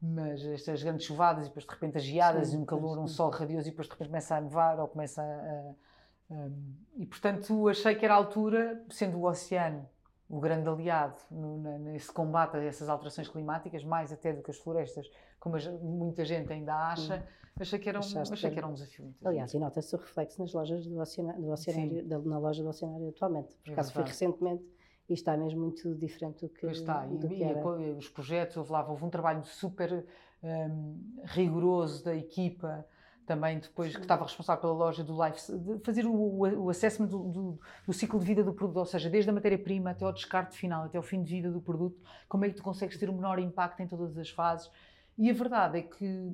mas 0.01 0.45
estas 0.45 0.83
grandes 0.83 1.05
chuvadas 1.05 1.45
e 1.45 1.47
depois 1.47 1.65
de 1.65 1.71
repente 1.71 1.97
as 1.97 2.03
geadas 2.03 2.49
Sim, 2.49 2.57
e 2.57 2.59
um 2.59 2.65
calor, 2.65 2.99
um 2.99 3.07
sol 3.07 3.29
radioso 3.29 3.67
e 3.67 3.71
depois 3.71 3.87
de 3.87 3.93
repente 3.93 4.07
começa 4.07 4.35
a 4.35 4.41
nevar 4.41 4.79
ou 4.79 4.87
começa 4.87 5.21
a. 5.21 6.35
a, 6.35 6.35
a 6.35 6.49
e 6.95 7.05
portanto 7.05 7.67
achei 7.69 7.95
que 7.95 8.05
era 8.05 8.13
a 8.13 8.17
altura, 8.17 8.83
sendo 8.89 9.17
o 9.17 9.27
oceano 9.27 9.87
o 10.33 10.39
grande 10.39 10.67
aliado 10.67 11.21
no, 11.29 11.77
nesse 11.77 12.11
combate 12.11 12.57
a 12.57 12.63
essas 12.63 12.89
alterações 12.89 13.27
climáticas, 13.27 13.83
mais 13.83 14.11
até 14.11 14.33
do 14.33 14.41
que 14.41 14.49
as 14.49 14.57
florestas, 14.57 15.07
como 15.43 15.57
muita 15.81 16.23
gente 16.23 16.53
ainda 16.53 16.73
acha, 16.73 17.17
hum. 17.17 17.59
achei 17.59 17.77
que 17.77 17.89
era 17.89 17.99
um, 17.99 18.21
achei 18.31 18.49
que 18.49 18.57
era 18.57 18.65
um 18.65 18.73
desafio. 18.73 19.13
Aliás, 19.25 19.53
e 19.53 19.59
nota-se 19.59 19.93
o 19.93 19.99
reflexo 19.99 20.41
nas 20.41 20.53
lojas 20.53 20.87
do 20.87 20.97
oceanário, 20.97 21.41
do 21.41 21.51
oceanário 21.51 22.07
da, 22.07 22.17
na 22.19 22.37
loja 22.37 22.63
do 22.63 22.69
oceanário 22.69 23.09
atualmente. 23.09 23.53
Por 23.57 23.71
é 23.71 23.73
acaso 23.73 23.89
é 23.89 23.93
fui 23.93 24.03
recentemente 24.03 24.63
e 25.09 25.13
está 25.13 25.35
mesmo 25.35 25.59
muito 25.59 25.93
diferente 25.95 26.45
do 26.45 26.49
que, 26.49 26.61
pois 26.61 26.77
está. 26.77 27.05
Do 27.05 27.27
e, 27.27 27.35
que 27.35 27.43
era. 27.43 27.61
os 27.67 28.07
projetos, 28.07 28.55
houve 28.55 28.71
lá, 28.71 28.89
houve 28.89 29.03
um 29.03 29.09
trabalho 29.09 29.43
super 29.43 30.05
um, 30.41 30.97
rigoroso 31.25 32.05
da 32.05 32.15
equipa, 32.15 32.87
também 33.25 33.59
depois 33.59 33.93
que 33.93 34.01
estava 34.01 34.23
responsável 34.23 34.61
pela 34.61 34.73
loja 34.73 35.03
do 35.03 35.13
Life, 35.25 35.51
de 35.57 35.83
fazer 35.83 36.05
o, 36.05 36.13
o, 36.13 36.63
o 36.63 36.69
assessment 36.69 37.07
do, 37.07 37.19
do, 37.19 37.59
do, 37.85 37.91
ciclo 37.91 38.17
de 38.17 38.25
vida 38.25 38.45
do 38.45 38.53
produto, 38.53 38.77
ou 38.77 38.85
seja, 38.85 39.09
desde 39.09 39.29
a 39.29 39.33
matéria-prima 39.33 39.89
até 39.89 40.05
ao 40.05 40.13
descarte 40.13 40.55
final, 40.55 40.85
até 40.85 40.97
ao 40.97 41.03
fim 41.03 41.21
de 41.21 41.33
vida 41.35 41.51
do 41.51 41.59
produto, 41.59 42.01
como 42.29 42.45
é 42.45 42.49
que 42.49 42.55
tu 42.55 42.63
consegues 42.63 42.97
ter 42.97 43.09
o 43.09 43.13
menor 43.13 43.39
impacto 43.39 43.81
em 43.81 43.87
todas 43.87 44.17
as 44.17 44.29
fases 44.29 44.71
e 45.17 45.29
a 45.29 45.33
verdade 45.33 45.79
é 45.79 45.81
que 45.81 46.31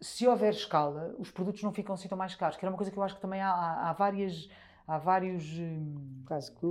se 0.00 0.26
houver 0.26 0.52
escala, 0.52 1.14
os 1.18 1.30
produtos 1.30 1.62
não 1.62 1.72
ficam 1.72 1.94
assim 1.94 2.08
tão 2.08 2.16
mais 2.16 2.34
caros, 2.34 2.56
que 2.56 2.64
era 2.64 2.70
uma 2.70 2.76
coisa 2.76 2.90
que 2.90 2.98
eu 2.98 3.02
acho 3.02 3.16
que 3.16 3.20
também 3.20 3.40
há, 3.40 3.50
há, 3.50 3.90
há 3.90 3.92
várias 3.92 4.48
há 4.88 4.96
vários, 4.96 5.44
hum, 5.58 6.24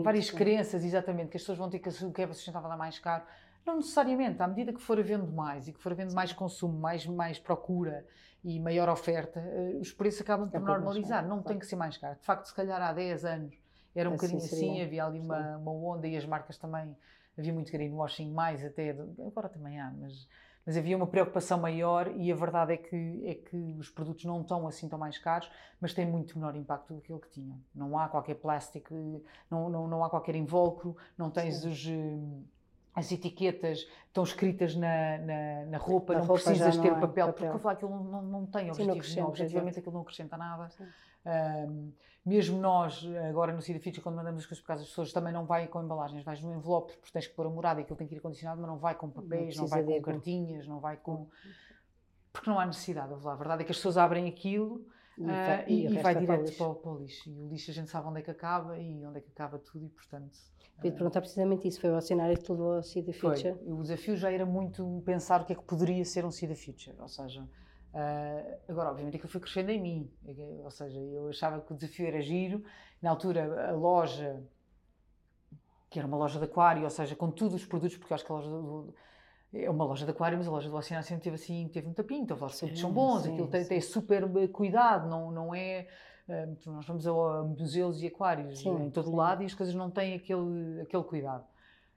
várias 0.03 0.31
crenças, 0.31 0.83
exatamente, 0.83 1.29
que 1.29 1.37
as 1.37 1.43
pessoas 1.43 1.59
vão 1.59 1.69
ter 1.69 1.77
que 1.77 1.89
o 2.03 2.11
que 2.11 2.23
é 2.23 2.33
sustentável 2.33 2.71
é 2.71 2.75
mais 2.75 2.97
caro. 2.97 3.23
Não 3.63 3.75
necessariamente, 3.75 4.41
à 4.41 4.47
medida 4.47 4.73
que 4.73 4.81
for 4.81 4.97
havendo 4.97 5.31
mais 5.31 5.67
e 5.67 5.73
que 5.73 5.79
for 5.79 5.91
havendo 5.91 6.15
mais 6.15 6.33
consumo, 6.33 6.79
mais, 6.79 7.05
mais 7.05 7.37
procura 7.37 8.05
e 8.43 8.59
maior 8.59 8.89
oferta, 8.89 9.39
eh, 9.39 9.77
os 9.79 9.91
preços 9.91 10.21
acabam 10.21 10.49
por 10.49 10.57
é 10.57 10.59
normalizar. 10.59 11.27
Não 11.27 11.43
tem 11.43 11.59
que 11.59 11.65
ser 11.65 11.75
mais 11.75 11.97
caro. 11.97 12.17
De 12.17 12.25
facto, 12.25 12.45
se 12.45 12.55
calhar 12.55 12.81
há 12.81 12.91
10 12.91 13.25
anos 13.25 13.55
era 13.93 14.09
um 14.09 14.13
assim 14.13 14.27
bocadinho 14.27 14.49
seria. 14.49 14.71
assim, 14.71 14.81
havia 14.81 15.05
ali 15.05 15.19
uma, 15.19 15.57
uma 15.57 15.71
onda 15.71 16.07
e 16.07 16.15
as 16.15 16.25
marcas 16.25 16.57
também, 16.57 16.95
havia 17.37 17.53
muito 17.53 17.71
greenwashing 17.71 18.31
mais 18.31 18.63
até, 18.63 18.91
agora 18.91 19.49
também 19.49 19.79
há, 19.79 19.91
mas 19.91 20.27
mas 20.67 20.75
havia 20.75 20.97
uma 20.97 21.07
preocupação 21.07 21.57
maior 21.57 22.11
e 22.17 22.29
a 22.29 22.35
verdade 22.35 22.73
é 22.73 22.77
que, 22.77 23.23
é 23.25 23.35
que 23.35 23.55
os 23.79 23.89
produtos 23.89 24.25
não 24.25 24.41
estão 24.41 24.67
assim 24.67 24.89
tão 24.89 24.99
mais 24.99 25.17
caros, 25.17 25.49
mas 25.79 25.93
têm 25.93 26.05
muito 26.05 26.37
menor 26.37 26.57
impacto 26.57 26.93
do 26.93 26.99
que 26.99 27.05
aquilo 27.05 27.19
que 27.21 27.29
tinham. 27.29 27.57
Não 27.73 27.97
há 27.97 28.09
qualquer 28.09 28.35
plástico, 28.35 28.93
não, 29.49 29.69
não, 29.69 29.87
não 29.87 30.03
há 30.03 30.09
qualquer 30.09 30.35
invólucro, 30.35 30.97
não 31.17 31.31
tens 31.31 31.63
os 31.63 31.87
eh, 31.87 32.19
as 32.93 33.11
etiquetas 33.11 33.87
estão 34.07 34.23
escritas 34.23 34.75
na, 34.75 35.19
na, 35.19 35.65
na 35.67 35.77
roupa, 35.77 36.13
na 36.13 36.19
não 36.19 36.25
roupa 36.25 36.43
precisas 36.43 36.75
ter 36.77 36.99
papel, 36.99 37.27
papel, 37.27 37.51
porque 37.51 37.67
aquilo 37.67 37.91
não, 37.91 38.03
não, 38.03 38.21
não 38.23 38.45
tem 38.47 38.69
objetivos, 38.69 39.15
não, 39.15 39.27
objetivamente 39.27 39.79
aquilo 39.79 39.93
não 39.93 40.01
acrescenta 40.01 40.35
nada. 40.35 40.69
Um, 41.27 41.91
mesmo 42.25 42.59
nós, 42.59 43.05
agora 43.29 43.53
no 43.53 43.61
Cida 43.61 43.79
Feature, 43.79 44.01
quando 44.01 44.15
mandamos 44.15 44.41
as 44.41 44.45
coisas 44.45 44.63
para 44.63 44.75
casa, 44.75 44.83
as 44.83 44.89
pessoas 44.89 45.13
também 45.13 45.31
não 45.31 45.45
vai 45.45 45.67
com 45.67 45.81
embalagens, 45.81 46.23
vais 46.23 46.41
no 46.41 46.53
envelope, 46.53 46.93
porque 46.97 47.11
tens 47.11 47.25
que 47.25 47.33
pôr 47.33 47.45
a 47.45 47.49
morada 47.49 47.79
e 47.79 47.83
aquilo 47.83 47.97
tem 47.97 48.05
que 48.05 48.15
ir 48.15 48.19
condicionado, 48.19 48.59
mas 48.59 48.69
não 48.69 48.77
vai 48.77 48.95
com 48.95 49.09
papéis, 49.09 49.55
não, 49.55 49.63
não 49.63 49.69
vai 49.69 49.83
com 49.83 50.01
cartinhas, 50.01 50.67
não 50.67 50.79
vai 50.79 50.97
com. 50.97 51.27
Porque 52.33 52.49
não 52.49 52.59
há 52.59 52.65
necessidade, 52.65 53.13
a 53.13 53.35
verdade 53.35 53.61
é 53.61 53.65
que 53.65 53.71
as 53.71 53.77
pessoas 53.77 53.97
abrem 53.97 54.27
aquilo 54.27 54.85
e, 55.17 55.23
uh, 55.23 55.27
e, 55.67 55.85
e 55.85 56.01
vai 56.01 56.15
direto 56.15 56.51
para 56.55 56.67
o, 56.67 56.75
para 56.75 56.91
o, 56.91 56.97
lixo. 56.97 57.29
E 57.29 57.41
o 57.41 57.47
lixo 57.47 57.71
a 57.71 57.73
gente 57.73 57.89
sabe 57.89 58.07
onde 58.07 58.19
é 58.19 58.21
que 58.21 58.29
acaba 58.29 58.77
e 58.77 59.05
onde 59.05 59.17
é 59.17 59.21
que 59.21 59.31
acaba 59.31 59.57
tudo, 59.57 59.85
e 59.85 59.89
portanto. 59.89 60.37
Queria 60.75 60.91
te 60.91 60.97
perguntar 60.97 61.21
precisamente 61.21 61.67
isso, 61.67 61.81
foi 61.81 61.89
o 61.89 62.01
cenário 62.01 62.37
que 62.37 62.43
te 62.43 62.51
levou 62.51 62.75
ao 62.75 62.83
Cida 62.83 63.11
Future? 63.11 63.55
Foi. 63.55 63.73
O 63.73 63.81
desafio 63.81 64.15
já 64.15 64.31
era 64.31 64.45
muito 64.45 65.01
pensar 65.03 65.41
o 65.41 65.45
que 65.45 65.53
é 65.53 65.55
que 65.55 65.63
poderia 65.63 66.05
ser 66.05 66.23
um 66.23 66.29
Cida 66.29 66.55
Future, 66.55 66.95
ou 66.99 67.07
seja, 67.07 67.47
Uh, 67.97 68.59
agora, 68.69 68.91
obviamente, 68.91 69.15
aquilo 69.15 69.31
foi 69.31 69.41
crescendo 69.41 69.71
em 69.71 69.81
mim, 69.81 70.11
ou 70.63 70.69
seja, 70.69 70.99
eu 70.99 71.29
achava 71.29 71.59
que 71.61 71.73
o 71.73 71.75
desafio 71.75 72.05
era 72.05 72.21
giro. 72.21 72.63
Na 73.01 73.09
altura, 73.09 73.69
a 73.69 73.71
loja, 73.71 74.43
que 75.89 75.97
era 75.97 76.07
uma 76.07 76.17
loja 76.17 76.37
de 76.37 76.45
aquário, 76.45 76.83
ou 76.83 76.89
seja, 76.91 77.15
com 77.15 77.31
todos 77.31 77.55
os 77.55 77.65
produtos, 77.65 77.97
porque 77.97 78.13
eu 78.13 78.15
acho 78.15 78.23
que 78.23 78.31
a 78.31 78.35
loja 78.35 78.49
do, 78.49 78.93
é 79.51 79.69
uma 79.69 79.85
loja 79.85 80.05
de 80.05 80.11
aquário, 80.11 80.37
mas 80.37 80.47
a 80.47 80.51
loja 80.51 80.69
do 80.69 80.75
Oceano 80.75 81.03
sempre 81.03 81.23
teve 81.23 81.35
assim, 81.35 81.67
teve 81.69 81.87
muita 81.87 82.03
pinta, 82.03 82.33
os 82.33 82.39
produtos 82.39 82.59
Sim, 82.59 82.75
são 82.75 82.91
bons, 82.91 83.23
sim, 83.23 83.31
aquilo 83.33 83.47
tem, 83.47 83.63
sim. 83.63 83.69
tem 83.69 83.81
super 83.81 84.23
eh, 84.23 84.47
cuidado, 84.47 85.09
não, 85.09 85.31
não 85.31 85.55
é. 85.55 85.87
eh, 86.27 86.49
nós 86.65 86.85
vamos 86.85 87.07
a, 87.07 87.43
museus 87.43 88.01
e 88.01 88.07
aquários 88.07 88.59
Sim, 88.59 88.85
em 88.85 88.91
todo 88.91 89.09
sim. 89.09 89.15
lado 89.15 89.41
e 89.41 89.45
as 89.45 89.53
coisas 89.53 89.73
não 89.73 89.89
têm 89.89 90.15
aquele, 90.15 90.81
aquele 90.81 91.03
cuidado. 91.03 91.45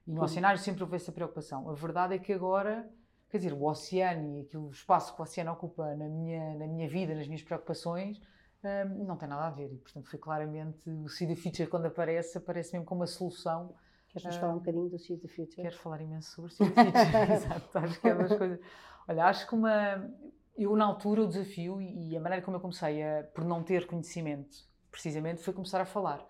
E 0.07 0.13
no 0.13 0.23
oceanário 0.23 0.59
sempre 0.59 0.83
houve 0.83 0.97
essa 0.97 1.13
preocupação. 1.13 1.69
A 1.69 1.75
verdade 1.75 2.15
é 2.15 2.19
que 2.19 2.33
agora, 2.33 2.89
quer 3.31 3.39
dizer, 3.39 3.53
o 3.53 3.65
oceano 3.65 4.37
e 4.37 4.41
aquilo, 4.43 4.67
o 4.67 4.71
espaço 4.71 5.15
que 5.15 5.21
o 5.21 5.23
oceano 5.25 5.53
ocupa 5.53 5.95
na 5.97 6.09
minha, 6.09 6.55
na 6.57 6.67
minha 6.67 6.89
vida, 6.89 7.15
nas 7.15 7.27
minhas 7.27 7.43
preocupações, 7.43 8.21
eh, 8.63 8.85
não 8.85 9.17
tem 9.17 9.29
nada 9.29 9.47
a 9.47 9.51
ver. 9.51 9.73
E, 9.73 9.79
portanto, 9.79 10.09
foi 10.11 10.19
claramente 10.19 10.91
o 10.91 11.09
See 11.09 11.27
the 11.27 11.37
Future, 11.37 11.69
quando 11.69 11.87
aparece, 11.87 12.39
aparece 12.39 12.73
mesmo 12.73 12.87
como 12.87 13.01
uma 13.01 13.07
solução 13.07 13.75
Queres-nos 14.11 14.37
Ah, 14.37 14.41
falar 14.41 14.53
um 14.55 14.59
bocadinho 14.59 14.89
do 14.89 14.99
See 14.99 15.17
the 15.17 15.29
Future? 15.29 15.63
Quero 15.63 15.79
falar 15.79 16.01
imenso 16.01 16.33
sobre 16.33 16.51
Sweet 16.51 16.75
Future. 16.75 17.33
Exato, 17.33 17.79
acho 17.79 18.01
que 18.01 18.09
é 18.09 18.15
das 18.15 18.37
coisas. 18.37 18.61
Olha, 19.09 19.25
acho 19.27 19.47
que 19.47 19.55
uma. 19.55 20.11
Eu, 20.57 20.75
na 20.77 20.85
altura, 20.85 21.23
o 21.23 21.29
desafio 21.29 21.81
e 21.81 22.11
e 22.11 22.17
a 22.17 22.21
maneira 22.21 22.45
como 22.45 22.57
eu 22.57 22.61
comecei 22.61 23.03
a, 23.03 23.23
por 23.23 23.45
não 23.45 23.63
ter 23.63 23.87
conhecimento, 23.87 24.57
precisamente, 24.91 25.43
foi 25.43 25.55
começar 25.55 25.81
a 25.81 25.85
falar. 25.85 26.27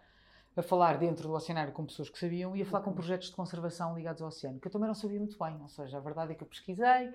A 0.57 0.63
falar 0.63 0.99
dentro 0.99 1.29
do 1.29 1.35
oceanário 1.35 1.73
com 1.73 1.87
pessoas 1.87 2.11
que 2.11 2.19
sabiam 2.19 2.57
e 2.57 2.63
a 2.63 2.67
falar 2.67 2.83
com 2.83 2.93
projetos 2.93 3.29
de 3.29 3.37
conservação 3.37 3.97
ligados 3.97 4.21
ao 4.21 4.29
oceano, 4.29 4.59
que 4.59 4.67
eu 4.67 4.73
também 4.73 4.89
não 4.89 4.95
sabia 4.95 5.19
muito 5.19 5.39
bem. 5.39 5.57
Ou 5.63 5.69
seja, 5.69 5.97
a 5.97 6.01
verdade 6.01 6.33
é 6.33 6.35
que 6.35 6.43
eu 6.43 6.47
pesquisei 6.47 7.15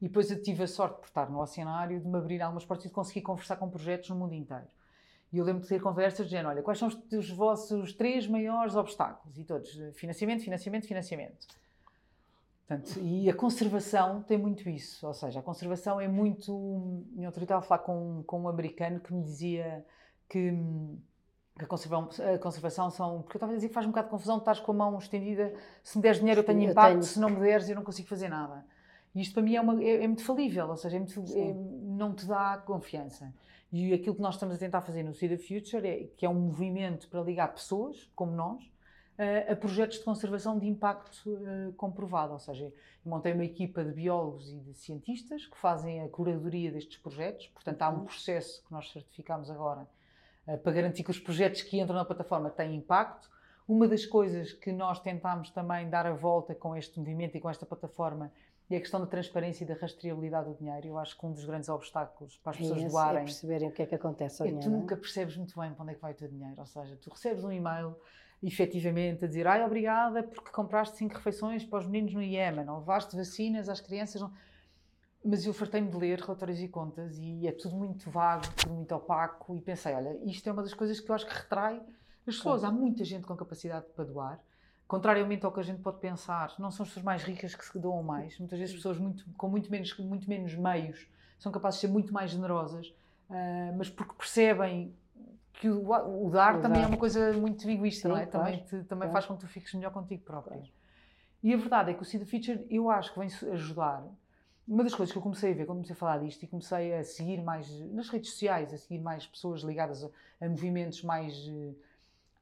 e 0.00 0.08
depois 0.08 0.30
eu 0.30 0.40
tive 0.40 0.62
a 0.62 0.68
sorte, 0.68 1.00
por 1.00 1.06
estar 1.06 1.30
no 1.30 1.40
oceanário, 1.40 1.98
de 2.00 2.06
me 2.06 2.18
abrir 2.18 2.40
algumas 2.42 2.64
portas 2.64 2.84
e 2.84 2.88
de 2.88 2.94
conseguir 2.94 3.22
conversar 3.22 3.56
com 3.56 3.68
projetos 3.68 4.10
no 4.10 4.16
mundo 4.16 4.34
inteiro. 4.34 4.66
E 5.32 5.38
eu 5.38 5.44
lembro 5.44 5.62
de 5.62 5.68
ter 5.68 5.80
conversas 5.80 6.26
dizendo, 6.26 6.48
olha, 6.48 6.62
quais 6.62 6.78
são 6.78 6.88
os, 6.88 6.96
os 7.12 7.30
vossos 7.30 7.92
três 7.92 8.26
maiores 8.26 8.76
obstáculos? 8.76 9.36
E 9.38 9.44
todos, 9.44 9.70
financiamento, 9.94 10.44
financiamento, 10.44 10.86
financiamento. 10.86 11.46
Portanto, 12.66 13.00
e 13.00 13.30
a 13.30 13.34
conservação 13.34 14.22
tem 14.22 14.36
muito 14.36 14.68
isso, 14.68 15.06
ou 15.06 15.14
seja, 15.14 15.40
a 15.40 15.42
conservação 15.42 16.00
é 16.00 16.08
muito... 16.08 17.04
Eu 17.16 17.30
estava 17.30 17.60
a 17.60 17.62
falar 17.62 17.80
com, 17.80 18.22
com 18.26 18.42
um 18.42 18.48
americano 18.48 19.00
que 19.00 19.12
me 19.14 19.22
dizia 19.22 19.84
que, 20.28 20.50
hum, 20.50 20.98
que 21.58 21.64
a, 21.64 21.66
conservação, 21.66 22.08
a 22.34 22.38
conservação 22.38 22.90
são... 22.90 23.22
Porque 23.22 23.36
eu 23.36 23.38
estava 23.38 23.52
a 23.52 23.54
dizer 23.56 23.68
que 23.68 23.74
faz 23.74 23.86
um 23.86 23.90
bocado 23.90 24.08
de 24.08 24.10
confusão, 24.10 24.38
estás 24.38 24.60
com 24.60 24.72
a 24.72 24.74
mão 24.74 24.98
estendida, 24.98 25.54
se 25.82 25.96
me 25.96 26.02
deres 26.02 26.18
dinheiro 26.18 26.40
eu 26.40 26.44
tenho 26.44 26.62
Eu 26.64 26.70
impacto, 26.70 26.90
tenho. 26.92 27.02
se 27.02 27.18
não 27.20 27.30
me 27.30 27.40
deres 27.40 27.68
eu 27.68 27.76
não 27.76 27.82
consigo 27.84 28.08
fazer 28.08 28.28
nada. 28.28 28.64
E 29.14 29.20
isto 29.22 29.32
para 29.34 29.42
mim 29.42 29.54
é, 29.56 29.60
uma, 29.60 29.82
é, 29.82 30.04
é 30.04 30.06
muito 30.06 30.22
falível, 30.24 30.68
ou 30.68 30.76
seja, 30.76 30.96
é 30.96 30.98
muito- 30.98 31.24
é- 31.34 31.54
não 31.54 32.14
te 32.14 32.26
dá 32.26 32.58
confiança. 32.66 33.32
E 33.72 33.92
aquilo 33.94 34.14
que 34.14 34.20
nós 34.22 34.34
estamos 34.34 34.54
a 34.54 34.58
tentar 34.58 34.80
fazer 34.82 35.02
no 35.02 35.14
See 35.14 35.28
the 35.28 35.38
Future, 35.38 35.86
é, 35.86 36.04
que 36.16 36.24
é 36.26 36.28
um 36.28 36.34
movimento 36.34 37.08
para 37.08 37.20
ligar 37.22 37.52
pessoas, 37.52 38.10
como 38.14 38.32
nós, 38.32 38.62
a 39.50 39.56
projetos 39.56 39.96
de 39.98 40.04
conservação 40.04 40.58
de 40.58 40.66
impacto 40.66 41.38
eh, 41.42 41.72
comprovado. 41.74 42.34
Ou 42.34 42.38
seja, 42.38 42.70
montei 43.02 43.32
uma 43.32 43.46
equipa 43.46 43.82
de 43.82 43.90
biólogos 43.92 44.52
e 44.52 44.58
de 44.60 44.74
cientistas 44.74 45.46
que 45.46 45.56
fazem 45.56 46.02
a 46.02 46.08
curadoria 46.10 46.70
destes 46.70 46.98
projetos. 46.98 47.46
Portanto, 47.48 47.80
há 47.80 47.88
um 47.88 48.04
processo 48.04 48.62
que 48.62 48.70
nós 48.70 48.92
certificamos 48.92 49.50
agora 49.50 49.88
para 50.62 50.72
garantir 50.72 51.02
que 51.02 51.10
os 51.10 51.18
projetos 51.18 51.62
que 51.62 51.80
entram 51.80 51.96
na 51.96 52.04
plataforma 52.04 52.50
têm 52.50 52.76
impacto. 52.76 53.28
Uma 53.66 53.88
das 53.88 54.06
coisas 54.06 54.52
que 54.52 54.70
nós 54.70 55.00
tentámos 55.00 55.50
também 55.50 55.90
dar 55.90 56.06
a 56.06 56.12
volta 56.12 56.54
com 56.54 56.76
este 56.76 56.98
movimento 56.98 57.36
e 57.36 57.40
com 57.40 57.50
esta 57.50 57.66
plataforma 57.66 58.30
é 58.70 58.76
a 58.76 58.80
questão 58.80 59.00
da 59.00 59.06
transparência 59.06 59.64
e 59.64 59.66
da 59.66 59.74
rastreabilidade 59.74 60.48
do 60.48 60.54
dinheiro. 60.56 60.86
Eu 60.88 60.98
acho 60.98 61.18
que 61.18 61.24
um 61.24 61.32
dos 61.32 61.44
grandes 61.44 61.68
obstáculos 61.68 62.36
para 62.38 62.50
as 62.50 62.56
É 62.56 62.60
pessoas 62.60 62.82
é 62.82 62.88
doarem 62.88 63.24
perceberem 63.24 63.68
o 63.68 63.72
que 63.72 63.82
é 63.82 63.86
que 63.86 63.94
acontece 63.94 64.42
ao 64.42 64.48
é, 64.48 64.50
tu 64.50 64.54
dinheiro. 64.54 64.70
não 64.70 64.78
é? 64.78 64.80
nunca 64.82 64.96
percebes 64.96 65.36
muito 65.36 65.58
bem 65.58 65.72
para 65.72 65.82
onde 65.82 65.92
é 65.92 65.94
que 65.94 66.00
vai 66.00 66.12
o 66.12 66.14
teu 66.14 66.28
dinheiro. 66.28 66.54
Ou 66.58 66.66
seja, 66.66 66.96
tu 66.96 67.10
recebes 67.10 67.44
um 67.44 67.52
e-mail, 67.52 67.96
efetivamente, 68.42 69.24
a 69.24 69.28
dizer 69.28 69.46
ai, 69.46 69.64
obrigada 69.64 70.22
porque 70.22 70.50
compraste 70.50 70.96
cinco 70.96 71.14
refeições 71.14 71.64
para 71.64 71.78
os 71.78 71.86
meninos 71.86 72.14
no 72.14 72.22
Iémen, 72.22 72.68
ou 72.68 72.78
levaste 72.78 73.16
vacinas 73.16 73.68
às 73.68 73.80
crianças. 73.80 74.20
Não... 74.20 74.32
Mas 75.28 75.44
eu 75.44 75.52
fartei-me 75.52 75.90
de 75.90 75.96
ler 75.96 76.20
relatórios 76.20 76.60
e 76.60 76.68
contas 76.68 77.18
e 77.18 77.48
é 77.48 77.52
tudo 77.52 77.74
muito 77.74 78.08
vago, 78.10 78.44
tudo 78.54 78.74
muito 78.74 78.94
opaco 78.94 79.56
e 79.56 79.60
pensei, 79.60 79.92
olha, 79.92 80.16
isto 80.24 80.48
é 80.48 80.52
uma 80.52 80.62
das 80.62 80.72
coisas 80.72 81.00
que 81.00 81.10
eu 81.10 81.14
acho 81.16 81.26
que 81.26 81.34
retrai 81.34 81.82
as 82.26 82.36
pessoas. 82.36 82.62
Há 82.62 82.70
muita 82.70 83.04
gente 83.04 83.26
com 83.26 83.34
capacidade 83.36 83.86
para 83.94 84.04
doar. 84.04 84.40
Contrariamente 84.86 85.44
ao 85.44 85.50
que 85.50 85.58
a 85.58 85.64
gente 85.64 85.82
pode 85.82 85.98
pensar, 85.98 86.54
não 86.60 86.70
são 86.70 86.84
as 86.84 86.90
pessoas 86.90 87.04
mais 87.04 87.24
ricas 87.24 87.56
que 87.56 87.64
se 87.64 87.76
doam 87.76 88.04
mais. 88.04 88.38
Muitas 88.38 88.56
vezes 88.56 88.74
pessoas 88.74 88.98
muito, 88.98 89.24
com 89.36 89.48
muito 89.48 89.68
menos, 89.68 89.96
muito 89.98 90.28
menos 90.28 90.54
meios 90.54 91.08
são 91.40 91.50
capazes 91.50 91.80
de 91.80 91.86
ser 91.88 91.92
muito 91.92 92.12
mais 92.14 92.30
generosas, 92.30 92.94
ah, 93.28 93.72
mas 93.76 93.90
porque 93.90 94.14
percebem 94.14 94.94
que 95.54 95.68
o, 95.68 95.90
o 96.24 96.30
dar 96.30 96.58
O 96.58 96.62
também 96.62 96.82
é 96.82 96.86
uma 96.86 96.96
coisa 96.98 97.32
muito 97.32 97.68
egoísta, 97.68 98.08
Sim, 98.08 98.14
não 98.14 98.16
é? 98.20 98.26
claro, 98.26 98.46
também 98.46 98.64
te- 98.64 98.84
também 98.84 99.08
claro. 99.08 99.12
faz 99.12 99.26
com 99.26 99.34
que 99.34 99.40
tu 99.40 99.48
fiques 99.48 99.74
melhor 99.74 99.92
contigo 99.92 100.22
próprio. 100.22 100.52
Claro. 100.58 100.72
E 101.42 101.52
a 101.52 101.56
verdade 101.56 101.90
é 101.90 101.94
que 101.94 102.02
o 102.02 102.04
See 102.04 102.18
the 102.20 102.26
Future, 102.26 102.64
eu 102.70 102.88
acho 102.90 103.12
que 103.12 103.18
vem 103.18 103.28
ajudar. 103.52 104.04
Uma 104.66 104.82
das 104.82 104.94
coisas 104.94 105.12
que 105.12 105.18
eu 105.18 105.22
comecei 105.22 105.52
a 105.52 105.54
ver 105.54 105.64
quando 105.64 105.78
comecei 105.78 105.94
a 105.94 105.98
falar 105.98 106.18
disto 106.18 106.42
e 106.42 106.46
comecei 106.48 106.94
a 106.94 107.04
seguir 107.04 107.40
mais 107.42 107.70
nas 107.92 108.08
redes 108.08 108.30
sociais, 108.32 108.72
a 108.74 108.76
seguir 108.78 108.98
mais 108.98 109.26
pessoas 109.26 109.62
ligadas 109.62 110.02
a, 110.04 110.10
a 110.40 110.48
movimentos 110.48 111.02
mais 111.04 111.34
eh, 111.48 111.72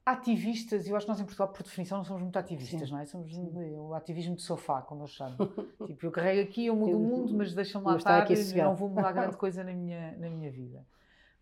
ativistas, 0.07 0.87
e 0.87 0.91
eu 0.91 0.97
acho 0.97 1.05
que 1.07 1.11
nós 1.13 1.21
em 1.21 1.25
Portugal, 1.25 1.49
por 1.49 1.63
definição, 1.63 1.99
não 1.99 2.05
somos 2.05 2.23
muito 2.23 2.39
ativistas, 2.39 2.89
Sim. 2.89 2.93
não 2.93 2.99
é? 3.01 3.07
Somos 3.07 3.33
eh, 3.33 3.79
o 3.79 3.95
ativismo 3.95 4.37
de 4.37 4.43
sofá, 4.43 4.81
como 4.81 5.03
eu 5.03 5.07
chamo. 5.07 5.37
tipo, 5.87 6.07
eu 6.07 6.11
carrego 6.11 6.49
aqui, 6.49 6.67
eu 6.67 6.77
mudo 6.77 6.93
Eu- 6.93 6.99
o 6.99 7.03
mundo, 7.03 7.35
mas 7.35 7.55
deixa-me 7.55 7.85
lá 7.85 7.97
estar, 7.97 8.27
não 8.57 8.75
vou 8.75 8.89
mudar 8.89 9.13
grande 9.13 9.37
coisa 9.37 9.63
na 9.63 9.73
minha, 9.73 10.17
na 10.17 10.31
minha 10.31 10.51
vida. 10.51 10.85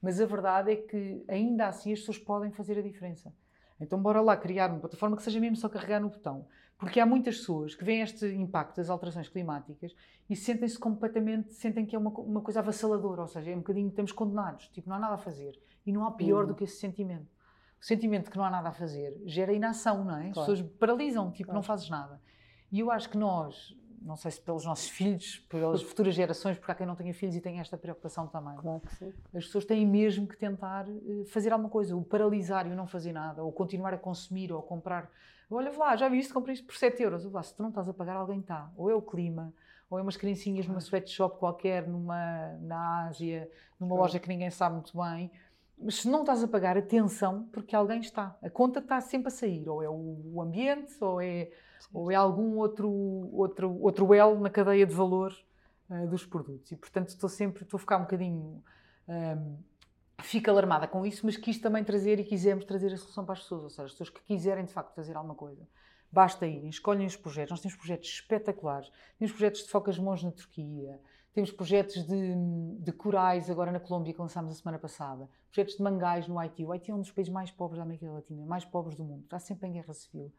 Mas 0.01 0.21
a 0.21 0.27
verdade 0.27 0.73
é 0.73 0.77
que, 0.77 1.25
ainda 1.29 1.69
assim, 1.69 1.93
as 1.93 2.01
pessoas 2.01 2.19
podem 2.19 2.51
fazer 2.51 2.77
a 2.77 2.83
diferença. 2.83 3.33
Então, 3.83 4.01
bora 4.01 4.21
lá 4.21 4.37
criar 4.37 4.71
uma 4.71 4.79
plataforma 4.81 5.17
que 5.17 5.23
seja 5.23 5.39
mesmo 5.41 5.57
só 5.57 5.69
carregar 5.69 6.01
no 6.01 6.09
botão. 6.09 6.47
Porque 6.79 6.99
há 6.99 7.07
muitas 7.07 7.37
pessoas 7.39 7.75
que 7.75 7.85
veem 7.85 8.01
este 8.03 8.27
impacto 8.27 8.77
das 8.77 8.91
alterações 8.91 9.29
climáticas 9.29 9.95
e 10.29 10.35
sentem-se 10.35 10.79
completamente, 10.79 11.53
sentem 11.55 11.87
que 11.87 11.95
é 11.95 11.99
uma, 11.99 12.11
uma 12.11 12.41
coisa 12.41 12.61
avassaladora, 12.61 13.21
ou 13.23 13.29
seja, 13.29 13.51
é 13.51 13.55
um 13.55 13.59
bocadinho, 13.59 13.89
estamos 13.89 14.11
condenados, 14.13 14.69
tipo, 14.69 14.89
não 14.89 14.97
há 14.97 14.99
nada 14.99 15.15
a 15.15 15.19
fazer. 15.19 15.53
E 15.87 15.93
não 15.93 16.05
há 16.05 16.11
pior 16.13 16.43
Uhum. 16.43 16.49
do 16.49 16.55
que 16.55 16.65
esse 16.65 16.77
sentimento. 16.77 17.29
O 17.81 17.85
sentimento 17.85 18.25
de 18.25 18.31
que 18.31 18.37
não 18.37 18.45
há 18.45 18.51
nada 18.51 18.69
a 18.69 18.73
fazer 18.73 19.21
gera 19.27 19.53
inação, 19.53 20.05
não 20.05 20.17
é? 20.17 20.29
As 20.29 20.35
Claro. 20.35 20.51
pessoas 20.53 20.73
paralisam, 20.79 21.31
tipo, 21.31 21.47
Claro. 21.47 21.57
não 21.59 21.63
fazes 21.63 21.89
nada. 21.89 22.21
E 22.71 22.81
eu 22.81 22.91
acho 22.91 23.09
que 23.11 23.19
nós, 23.19 23.77
não 24.05 24.17
sei 24.17 24.31
se 24.31 24.41
pelos 24.41 24.65
nossos 24.65 24.89
filhos, 24.89 25.39
pelas 25.49 25.83
futuras 25.83 26.15
gerações, 26.15 26.57
porque 26.59 26.71
há 26.73 26.75
quem 26.75 26.87
não 26.87 26.95
tenha 26.97 27.13
filhos 27.15 27.35
e 27.37 27.41
tenha 27.41 27.61
esta 27.61 27.77
preocupação 27.77 28.27
também, 28.27 28.57
Claro 28.57 28.81
que 28.81 28.95
sim. 28.97 29.13
as 29.35 29.45
pessoas 29.47 29.65
têm 29.65 29.87
mesmo 29.87 30.27
que 30.27 30.37
tentar 30.37 30.87
eh, 30.89 31.25
fazer 31.27 31.53
alguma 31.53 31.71
coisa, 31.71 31.97
o 31.97 32.05
paralisar 32.05 32.67
e 32.67 32.71
o 32.71 32.75
não 32.77 32.87
fazer 32.87 33.13
nada, 33.13 33.43
ou 33.43 33.51
continuar 33.53 33.95
a 33.95 33.99
consumir 33.99 34.53
ou 34.53 34.59
a 34.59 34.63
comprar. 34.63 35.11
Olha 35.51 35.71
lá, 35.77 35.95
já 35.97 36.09
vi 36.09 36.19
isto, 36.19 36.33
comprei 36.33 36.55
isto 36.55 36.67
por 36.67 36.75
7 36.77 37.03
euros. 37.03 37.25
Lá, 37.31 37.43
se 37.43 37.55
tu 37.55 37.63
não 37.63 37.69
estás 37.69 37.87
a 37.87 37.93
pagar, 37.93 38.17
alguém 38.17 38.41
está. 38.41 38.71
Ou 38.75 38.91
é 38.91 38.95
o 38.95 39.03
clima, 39.03 39.53
ou 39.91 39.99
é 39.99 40.03
umas 40.03 40.17
criancinhas 40.17 40.67
numa 40.67 40.81
sweatshop 40.81 41.39
qualquer, 41.39 41.87
numa, 41.87 42.57
na 42.63 43.05
Ásia, 43.07 43.51
numa 43.79 43.91
Claro. 43.91 44.03
loja 44.05 44.19
que 44.19 44.29
ninguém 44.29 44.49
sabe 44.51 44.77
muito 44.77 44.97
bem. 44.97 45.31
Mas 45.85 45.97
se 45.97 46.09
não 46.09 46.21
estás 46.21 46.43
a 46.43 46.49
pagar, 46.49 46.77
atenção, 46.77 47.49
porque 47.53 47.75
alguém 47.75 48.01
está. 48.01 48.37
A 48.43 48.51
conta 48.51 48.81
está 48.81 49.01
sempre 49.01 49.29
a 49.29 49.31
sair. 49.31 49.69
Ou 49.69 49.83
é 49.83 49.89
o 49.89 50.41
ambiente, 50.41 50.95
ou 51.01 51.21
é, 51.21 51.51
ou 51.93 52.11
é 52.11 52.15
algum 52.15 52.57
outro, 52.59 52.91
outro, 53.33 53.81
outro 53.81 54.15
elo 54.15 54.41
na 54.41 54.51
cadeia 54.51 54.87
de 54.87 54.95
valor 54.95 55.35
eh, 55.91 56.07
dos 56.07 56.25
produtos. 56.25 56.71
E, 56.73 56.77
portanto, 56.77 57.09
estou 57.09 57.29
sempre, 57.29 57.65
estou 57.65 57.77
a 57.77 57.81
ficar 57.81 57.99
um 57.99 58.03
bocadinho... 58.03 58.63
ehm, 59.09 59.57
fico 60.23 60.51
alarmada 60.51 60.87
com 60.87 61.05
isso, 61.05 61.27
mas 61.27 61.37
quis 61.37 61.59
também 61.59 61.85
trazer 61.85 62.19
e 62.21 62.25
quisemos 62.25 62.65
trazer 62.65 62.93
a 62.93 62.97
solução 62.97 63.25
para 63.25 63.35
as 63.35 63.41
pessoas, 63.41 63.65
ou 63.65 63.71
seja, 63.71 63.85
as 63.85 63.91
pessoas 63.93 64.11
que 64.11 64.23
quiserem 64.23 64.65
de 64.65 64.73
facto 64.73 64.95
fazer 64.95 65.17
alguma 65.17 65.35
coisa. 65.35 65.67
Basta 66.11 66.47
irem, 66.47 66.69
escolhem 66.69 67.07
os 67.07 67.17
projetos. 67.17 67.51
Nós 67.51 67.61
temos 67.61 67.77
projetos 67.77 68.09
espetaculares. 68.09 68.91
Temos 69.19 69.33
projetos 69.33 69.63
de 69.63 69.71
focas 69.71 69.99
monges 69.99 70.25
na 70.25 70.31
Turquia, 70.31 71.01
temos 71.33 71.51
projetos 71.51 72.05
de, 72.07 72.35
de 72.79 72.93
corais 72.93 73.49
agora 73.49 73.73
na 73.73 73.81
Colômbia 73.81 74.13
que 74.13 74.21
lançámos 74.21 74.53
a 74.53 74.55
semana 74.55 74.79
passada, 74.79 75.29
projetos 75.51 75.77
de 75.77 75.83
mangais 75.83 76.29
no 76.29 76.39
Haiti. 76.39 76.65
O 76.65 76.73
Haiti 76.73 76.91
é 76.91 76.95
um 76.95 77.01
dos 77.01 77.11
países 77.11 77.33
mais 77.33 77.51
pobres 77.51 77.79
da 77.79 77.85
América 77.85 78.11
Latina, 78.11 78.45
mais 78.45 78.65
pobres 78.65 78.97
do 78.97 79.05
mundo, 79.05 79.25
está 79.25 79.39
sempre 79.39 79.69
em 79.69 79.73
guerra 79.73 79.95
civil. 79.95 80.33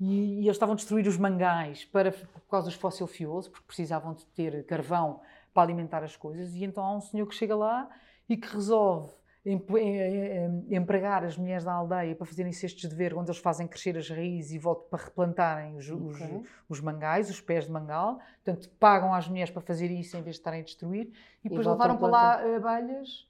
E, 0.00 0.04
e 0.04 0.38
eles 0.40 0.52
estavam 0.52 0.74
a 0.74 0.76
destruir 0.76 1.08
os 1.08 1.18
mangais 1.18 1.84
para, 1.84 2.12
por 2.12 2.48
causa 2.48 2.68
dos 2.68 2.76
fossil 2.76 3.06
fuels, 3.06 3.48
porque 3.48 3.66
precisavam 3.66 4.14
de 4.14 4.24
ter 4.26 4.64
carvão 4.64 5.20
para 5.52 5.64
alimentar 5.64 6.04
as 6.04 6.16
coisas. 6.16 6.54
E 6.54 6.62
então 6.62 6.84
há 6.84 6.96
um 6.96 7.00
senhor 7.00 7.26
que 7.26 7.34
chega 7.34 7.56
lá 7.56 7.90
e 8.28 8.36
que 8.36 8.46
resolve 8.46 9.12
empregar 10.70 11.24
as 11.24 11.36
mulheres 11.36 11.64
da 11.64 11.72
aldeia 11.72 12.14
para 12.14 12.26
fazerem 12.26 12.52
cestos 12.52 12.88
de 12.88 12.94
ver, 12.94 13.14
onde 13.14 13.30
eles 13.30 13.40
fazem 13.40 13.66
crescer 13.66 13.96
as 13.96 14.08
raízes 14.08 14.52
e 14.52 14.58
voltam 14.58 14.88
para 14.90 15.04
replantarem 15.04 15.76
os, 15.76 15.88
os- 15.88 16.20
Ok. 16.20 16.42
os 16.68 16.80
mangais, 16.80 17.30
os 17.30 17.40
pés 17.40 17.66
de 17.66 17.72
mangal. 17.72 18.18
Portanto, 18.44 18.68
pagam 18.78 19.14
às 19.14 19.28
mulheres 19.28 19.50
para 19.50 19.62
fazer 19.62 19.90
isso 19.90 20.16
em 20.16 20.22
vez 20.22 20.36
de 20.36 20.40
estarem 20.40 20.60
a 20.60 20.64
destruir. 20.64 21.10
E 21.44 21.48
depois 21.48 21.66
levaram 21.66 21.96
para 21.96 22.08
lá 22.08 22.42
eh, 22.46 22.56
abelhas 22.56 23.26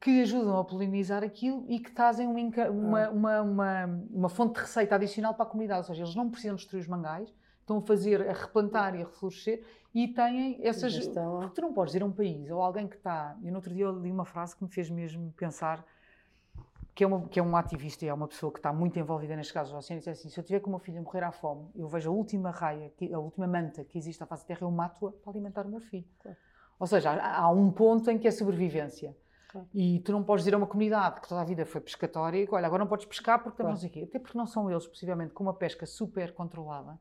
que 0.00 0.22
ajudam 0.22 0.56
a 0.58 0.64
polinizar 0.64 1.24
aquilo 1.24 1.64
e 1.68 1.80
que 1.80 1.90
trazem 1.90 2.26
uma, 2.28 2.40
Ah. 2.62 3.10
uma, 3.10 3.40
uma, 3.42 3.84
uma 4.12 4.28
fonte 4.28 4.54
de 4.54 4.60
receita 4.60 4.94
adicional 4.94 5.34
para 5.34 5.44
a 5.44 5.48
comunidade. 5.48 5.80
Ou 5.80 5.84
seja, 5.86 6.02
eles 6.04 6.14
não 6.14 6.30
precisam 6.30 6.54
destruir 6.54 6.80
os 6.82 6.86
mangais, 6.88 7.28
estão 7.68 7.78
a 7.78 7.82
fazer, 7.82 8.28
a 8.28 8.32
replantar 8.32 8.94
e 8.94 9.02
a 9.02 9.06
reflorescer 9.06 9.62
e 9.94 10.08
têm 10.08 10.58
essas. 10.62 10.92
Já 10.92 11.00
estão- 11.00 11.40
Porque 11.40 11.54
tu 11.54 11.62
não 11.62 11.72
podes 11.72 11.92
dizer 11.92 12.02
a 12.02 12.06
um 12.06 12.12
país 12.12 12.50
ou 12.50 12.60
alguém 12.62 12.88
que 12.88 12.96
está. 12.96 13.36
Eu 13.42 13.50
no 13.50 13.56
outro 13.56 13.72
dia 13.72 13.88
li 13.88 14.10
uma 14.10 14.24
frase 14.24 14.56
que 14.56 14.64
me 14.64 14.70
fez 14.70 14.90
mesmo 14.90 15.32
pensar 15.36 15.84
que 16.94 17.04
é, 17.04 17.06
uma, 17.06 17.28
que 17.28 17.38
é 17.38 17.42
um 17.42 17.56
ativista 17.56 18.04
e 18.04 18.08
é 18.08 18.12
uma 18.12 18.26
pessoa 18.26 18.52
que 18.52 18.58
está 18.58 18.72
muito 18.72 18.98
envolvida 18.98 19.36
nestes 19.36 19.52
casos 19.52 19.72
do 19.72 19.78
oceano, 19.78 20.00
e 20.00 20.04
diz 20.04 20.08
assim, 20.08 20.28
se 20.28 20.40
eu 20.40 20.42
tiver 20.42 20.58
com 20.58 20.66
o 20.66 20.70
meu 20.70 20.80
filho 20.80 20.98
a 20.98 21.02
morrer 21.02 21.22
à 21.22 21.30
fome, 21.30 21.70
eu 21.76 21.86
vejo 21.86 22.10
a 22.10 22.12
última 22.12 22.50
raia, 22.50 22.92
a 23.14 23.18
última 23.20 23.46
manta 23.46 23.84
que 23.84 23.96
existe 23.96 24.20
à 24.20 24.26
face 24.26 24.42
da 24.42 24.48
Terra, 24.48 24.66
eu 24.66 24.70
mato-a 24.72 25.12
para 25.12 25.30
alimentar 25.30 25.64
o 25.64 25.68
meu 25.68 25.78
filho. 25.78 26.04
Claro. 26.18 26.36
Ou 26.76 26.86
seja, 26.88 27.12
há, 27.12 27.42
há, 27.42 27.50
um 27.50 27.70
ponto 27.70 28.10
em 28.10 28.18
que 28.18 28.26
é 28.26 28.32
sobrevivência. 28.32 29.16
Claro. 29.48 29.68
E 29.72 30.00
tu 30.00 30.10
não 30.10 30.24
podes 30.24 30.44
dizer 30.44 30.56
a 30.56 30.58
uma 30.58 30.66
comunidade 30.66 31.20
que 31.20 31.28
toda 31.28 31.40
a 31.40 31.44
vida 31.44 31.64
foi 31.64 31.80
pescatória 31.80 32.42
e 32.42 32.48
olha, 32.50 32.66
agora 32.66 32.80
não 32.80 32.88
podes 32.88 33.06
pescar 33.06 33.38
porque 33.38 33.62
estamos 33.62 33.80
claro. 33.80 33.92
aqui. 33.92 34.02
Até 34.02 34.18
porque 34.18 34.36
não 34.36 34.46
são 34.46 34.68
eles, 34.68 34.84
possivelmente, 34.84 35.32
com 35.32 35.44
uma 35.44 35.54
pesca 35.54 35.86
super 35.86 36.34
controlada, 36.34 36.98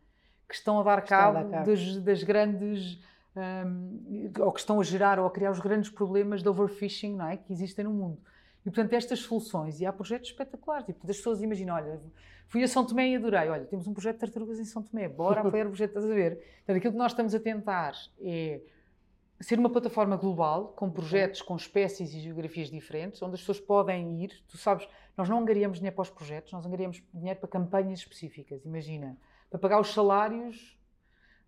que 0.47 0.55
estão 0.55 0.79
a 0.79 0.83
dar 0.83 1.01
cabo, 1.01 1.37
a 1.37 1.43
dar 1.43 1.49
cabo. 1.49 1.65
Das, 1.65 1.97
das, 1.97 2.23
grandes. 2.23 2.99
Um, 3.35 4.31
ou 4.39 4.51
que 4.51 4.59
estão 4.59 4.79
a 4.79 4.83
gerar 4.83 5.19
ou 5.19 5.27
a 5.27 5.31
criar 5.31 5.51
os 5.51 5.59
grandes 5.59 5.91
problemas 5.91 6.41
de 6.41 6.49
overfishing 6.49 7.15
não 7.15 7.27
é? 7.27 7.37
que 7.37 7.53
existem 7.53 7.85
no 7.85 7.91
mundo. 7.91 8.19
E, 8.65 8.71
portanto, 8.71 8.93
estas 8.93 9.19
soluções, 9.19 9.79
e 9.79 9.85
há 9.85 9.93
projetos 9.93 10.29
espetaculares, 10.29 10.89
e, 10.89 10.91
portanto, 10.91 11.11
as 11.11 11.17
pessoas 11.17 11.41
imaginam, 11.41 11.75
olha, 11.75 12.01
fui 12.47 12.63
a 12.63 12.67
São 12.67 12.85
Tomé 12.85 13.09
e 13.09 13.15
adorei, 13.15 13.47
olha, 13.47 13.63
temos 13.63 13.87
um 13.87 13.93
projeto 13.93 14.15
de 14.15 14.19
tartarugas 14.21 14.59
em 14.59 14.65
São 14.65 14.81
Tomé, 14.81 15.07
bora 15.07 15.39
apoiar 15.39 15.67
o 15.67 15.69
projeto, 15.69 15.91
estás 15.91 16.05
a 16.05 16.13
ver? 16.13 16.35
Portanto, 16.35 16.77
aquilo 16.77 16.93
que 16.93 16.97
nós 16.97 17.11
estamos 17.11 17.35
a 17.35 17.39
tentar 17.39 17.93
é 18.19 18.59
ser 19.39 19.59
uma 19.59 19.69
plataforma 19.69 20.17
global, 20.17 20.73
com 20.75 20.89
projetos, 20.89 21.41
com 21.41 21.55
espécies 21.55 22.13
e 22.13 22.19
geografias 22.19 22.69
diferentes, 22.69 23.21
onde 23.21 23.35
as 23.35 23.39
pessoas 23.39 23.59
podem 23.59 24.23
ir, 24.23 24.31
tu 24.47 24.57
sabes, 24.57 24.87
nós 25.15 25.29
não 25.29 25.39
angariamos 25.39 25.77
dinheiro 25.77 25.95
para 25.95 26.03
os 26.03 26.09
projetos, 26.09 26.51
nós 26.51 26.65
angariamos 26.65 27.01
dinheiro 27.13 27.39
para 27.39 27.47
campanhas 27.47 27.99
específicas, 27.99 28.65
imagina, 28.65 29.15
para 29.49 29.59
pagar 29.59 29.79
os 29.79 29.93
salários 29.93 30.77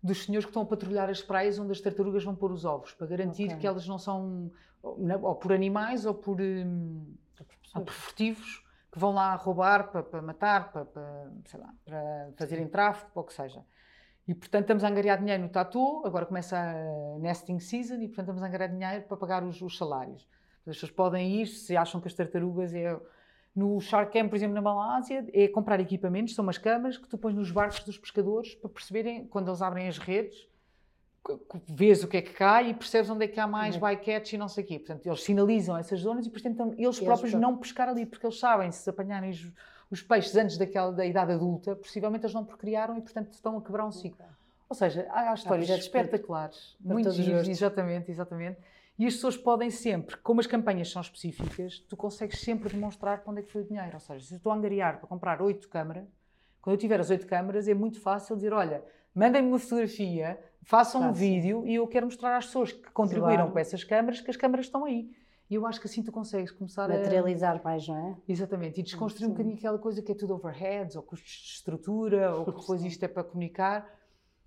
dos 0.02 0.24
senhores 0.24 0.46
que 0.46 0.50
estão 0.50 0.62
a 0.62 0.66
patrulhar 0.66 1.10
as 1.10 1.22
praias 1.22 1.58
onde 1.58 1.72
as 1.72 1.80
tartarugas 1.80 2.24
vão 2.24 2.34
pôr 2.34 2.52
os 2.52 2.64
ovos, 2.64 2.92
para 2.94 3.06
garantir 3.06 3.46
okay. 3.46 3.58
que 3.58 3.66
elas 3.66 3.86
não 3.86 3.98
são 3.98 4.50
ou 4.82 5.34
por 5.34 5.52
animais 5.52 6.06
ou 6.06 6.14
por, 6.14 6.40
um, 6.40 7.14
ou 7.74 7.84
por 7.84 7.92
furtivos 7.92 8.64
que 8.90 8.98
vão 8.98 9.12
lá 9.12 9.34
roubar 9.34 9.90
para, 9.90 10.02
para 10.02 10.22
matar, 10.22 10.72
para, 10.72 10.84
para, 10.84 11.58
lá, 11.58 11.74
para 11.84 12.32
fazerem 12.36 12.66
tráfico, 12.66 13.10
para 13.12 13.20
o 13.20 13.24
que 13.24 13.32
seja. 13.32 13.64
E, 14.26 14.34
portanto, 14.34 14.62
estamos 14.62 14.84
a 14.84 14.88
angariar 14.88 15.18
dinheiro 15.18 15.42
no 15.42 15.48
tatu, 15.48 16.02
agora 16.04 16.26
começa 16.26 16.56
a 16.56 17.18
nesting 17.18 17.60
season 17.60 17.96
e, 17.96 18.08
portanto, 18.08 18.26
estamos 18.26 18.42
a 18.42 18.46
angariar 18.46 18.70
dinheiro 18.70 19.04
para 19.04 19.16
pagar 19.16 19.44
os, 19.44 19.60
os 19.60 19.76
salários. 19.76 20.26
As 20.66 20.76
pessoas 20.76 20.92
podem 20.92 21.40
ir, 21.40 21.46
se 21.46 21.76
acham 21.76 22.00
que 22.00 22.08
as 22.08 22.14
tartarugas 22.14 22.74
é... 22.74 22.98
No 23.54 23.80
Shark 23.80 24.12
Camp, 24.12 24.30
por 24.30 24.36
exemplo, 24.36 24.54
na 24.54 24.62
Malásia, 24.62 25.26
é 25.32 25.48
comprar 25.48 25.80
equipamentos, 25.80 26.34
são 26.34 26.42
umas 26.42 26.58
câmaras 26.58 26.96
que 26.96 27.08
tu 27.08 27.18
pões 27.18 27.34
nos 27.34 27.50
barcos 27.50 27.80
dos 27.80 27.98
pescadores 27.98 28.54
para 28.54 28.70
perceberem, 28.70 29.26
quando 29.26 29.48
eles 29.48 29.60
abrem 29.60 29.88
as 29.88 29.98
redes, 29.98 30.48
vês 31.68 32.02
o 32.02 32.08
que 32.08 32.16
é 32.16 32.22
que 32.22 32.32
cai 32.32 32.70
e 32.70 32.74
percebes 32.74 33.10
onde 33.10 33.24
é 33.24 33.28
que 33.28 33.38
há 33.38 33.46
mais 33.46 33.74
uhum. 33.74 33.80
bycatch 33.82 34.32
e 34.32 34.38
não 34.38 34.48
sei 34.48 34.64
o 34.64 34.66
quê. 34.66 34.78
Portanto, 34.78 35.06
eles 35.06 35.22
sinalizam 35.22 35.76
essas 35.76 36.00
zonas 36.00 36.26
e, 36.26 36.30
portanto, 36.30 36.60
eles, 36.62 36.78
eles 36.78 37.00
próprios 37.00 37.34
não 37.34 37.56
pescar 37.56 37.88
ali, 37.88 38.06
porque 38.06 38.24
eles 38.24 38.38
sabem, 38.38 38.70
se 38.70 38.88
apanharem 38.88 39.30
os, 39.30 39.52
os, 39.90 40.02
peixes 40.02 40.34
antes 40.36 40.56
daquela, 40.56 40.92
da 40.92 41.04
idade 41.04 41.32
adulta, 41.32 41.76
possivelmente 41.76 42.24
eles 42.24 42.34
não 42.34 42.44
procriaram 42.44 42.96
e, 42.96 43.00
portanto, 43.00 43.32
estão 43.32 43.58
a 43.58 43.62
quebrar 43.62 43.86
um 43.86 43.92
ciclo. 43.92 44.24
Ou 44.68 44.74
seja, 44.74 45.06
há, 45.10 45.30
há 45.30 45.34
histórias 45.34 45.70
há 45.70 45.76
espetaculares, 45.76 46.76
muito 46.80 47.10
giros, 47.10 47.48
exatamente, 47.48 48.10
exatamente. 48.10 48.58
E 49.00 49.06
as 49.06 49.14
pessoas 49.14 49.34
podem 49.34 49.70
sempre, 49.70 50.18
como 50.18 50.40
as 50.40 50.46
campanhas 50.46 50.90
são 50.90 51.00
específicas, 51.00 51.78
tu 51.88 51.96
consegues 51.96 52.38
sempre 52.42 52.68
demonstrar 52.68 53.22
para 53.22 53.30
onde 53.32 53.40
é 53.40 53.42
que 53.42 53.50
foi 53.50 53.62
o 53.62 53.64
dinheiro. 53.64 53.94
Ou 53.94 54.00
seja, 54.00 54.26
se 54.26 54.34
eu 54.34 54.36
estou 54.36 54.52
a 54.52 54.54
angariar 54.54 54.98
para 54.98 55.08
comprar 55.08 55.40
oito 55.40 55.70
câmaras, 55.70 56.06
quando 56.60 56.74
eu 56.74 56.78
tiver 56.78 57.00
as 57.00 57.08
oito 57.08 57.26
câmaras, 57.26 57.66
é 57.66 57.72
muito 57.72 57.98
fácil 57.98 58.36
dizer, 58.36 58.52
olha, 58.52 58.84
mandem-me 59.14 59.48
uma 59.48 59.58
fotografia 59.58 60.38
façam 60.62 61.08
um 61.08 61.12
vídeo 61.14 61.66
e 61.66 61.76
eu 61.76 61.86
quero 61.86 62.04
mostrar 62.04 62.36
às 62.36 62.44
pessoas 62.44 62.72
que 62.72 62.90
contribuíram 62.90 63.36
claro. 63.36 63.52
para 63.52 63.62
essas 63.62 63.82
câmaras 63.82 64.20
que 64.20 64.30
as 64.30 64.36
câmaras 64.36 64.66
estão 64.66 64.84
aí. 64.84 65.10
E 65.48 65.54
eu 65.54 65.66
acho 65.66 65.80
que 65.80 65.86
assim 65.86 66.02
tu 66.02 66.12
consegues 66.12 66.50
começar 66.50 66.88
Materializar 66.88 67.52
a... 67.52 67.54
Materializar 67.54 67.64
mais, 67.64 67.88
não 67.88 67.96
é? 67.96 68.16
Exatamente. 68.28 68.80
E 68.80 68.82
desconstruir 68.82 69.24
Sim. 69.24 69.30
um 69.30 69.34
bocadinho 69.34 69.56
aquela 69.56 69.78
coisa 69.78 70.02
que 70.02 70.12
é 70.12 70.14
tudo 70.14 70.34
overheads, 70.34 70.94
ou 70.94 71.02
custos 71.02 71.32
de 71.32 71.52
estrutura, 71.54 72.36
ou 72.36 72.44
que 72.44 72.60
depois 72.60 72.84
isto 72.84 73.02
é 73.02 73.08
para 73.08 73.24
comunicar. 73.24 73.90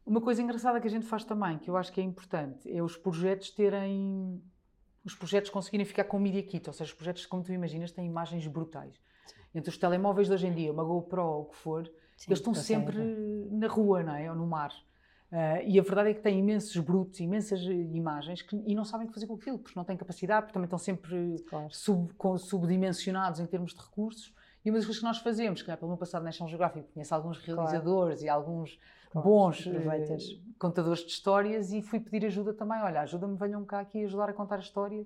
Uma 0.06 0.20
coisa 0.20 0.42
engraçada 0.42 0.82
que 0.82 0.88
a 0.88 0.90
gente 0.90 1.06
faz 1.06 1.24
também, 1.24 1.58
que 1.58 1.70
eu 1.70 1.78
acho 1.78 1.92
que 1.92 2.02
é 2.02 2.04
importante, 2.04 2.70
é 2.70 2.82
os 2.82 2.98
projetos 2.98 3.50
terem... 3.52 4.42
Os 5.06 5.16
projetos 5.16 5.50
conseguirem 5.50 5.86
ficar 5.86 6.06
com 6.06 6.18
media 6.18 6.42
kit, 6.42 6.68
ou 6.68 6.74
seja, 6.74 6.90
os 6.90 6.94
projetos, 6.94 7.26
como 7.26 7.44
tu 7.44 7.52
imaginas, 7.52 7.92
têm 7.92 8.06
imagens 8.06 8.48
brutais. 8.48 8.96
Sim. 9.26 9.36
Entre 9.56 9.70
os 9.70 9.78
telemóveis 9.78 10.28
de 10.28 10.34
hoje 10.34 10.48
em 10.48 10.54
dia, 10.54 10.72
uma 10.72 10.84
GoPro 10.84 11.24
ou 11.24 11.42
o 11.42 11.46
que 11.46 11.58
for, 11.58 11.86
Sim, 12.16 12.26
eles 12.30 12.40
estão 12.40 12.54
sempre 12.54 12.98
na 13.52 13.68
rua, 13.68 14.02
não 14.02 14.16
é? 14.16 14.30
Ou 14.30 14.36
no 14.36 14.48
mar. 14.48 14.72
Uh, 15.32 15.66
e 15.66 15.80
a 15.80 15.82
verdade 15.82 16.10
é 16.10 16.14
que 16.14 16.22
têm 16.22 16.40
imensos 16.40 16.78
brutos, 16.78 17.20
imensas 17.20 17.60
imagens 17.62 18.44
que, 18.44 18.56
e 18.68 18.76
não 18.76 18.86
sabem 18.86 19.08
o 19.08 19.10
que 19.10 19.16
fazer 19.16 19.26
com 19.26 19.34
aquilo, 19.34 19.58
porque 19.58 19.74
não 19.76 19.84
têm 19.84 19.98
capacidade, 19.98 20.44
porque 20.44 20.54
também 20.54 20.68
estão 20.68 20.78
sempre 20.78 21.44
claro. 21.50 21.68
sub, 21.72 22.14
com, 22.14 22.38
subdimensionados 22.38 23.40
em 23.40 23.46
termos 23.48 23.74
de 23.74 23.82
recursos. 23.82 24.32
E 24.64 24.70
uma 24.70 24.78
das 24.78 24.86
coisas 24.86 25.00
que 25.00 25.06
nós 25.06 25.18
fazemos, 25.18 25.64
que 25.64 25.72
é 25.72 25.76
pelo 25.76 25.90
meu 25.90 25.98
passado 25.98 26.24
National 26.24 26.48
Geographic, 26.50 26.88
conheço 26.94 27.16
alguns 27.16 27.40
realizadores 27.40 28.22
claro. 28.22 28.26
e 28.26 28.30
alguns 28.30 28.80
claro. 29.14 29.30
bons 29.30 29.66
uh, 29.66 29.72
contadores 30.60 31.00
de 31.00 31.12
histórias 31.12 31.72
e 31.72 31.82
fui 31.82 32.00
pedir 32.00 32.26
ajuda 32.26 32.54
também. 32.54 32.82
Olha, 32.82 33.02
ajuda-me, 33.02 33.38
venham 33.38 33.64
cá 33.64 33.80
aqui 33.80 34.04
ajudar 34.04 34.30
a 34.30 34.34
contar 34.34 34.58
a 34.58 34.60
história 34.60 35.06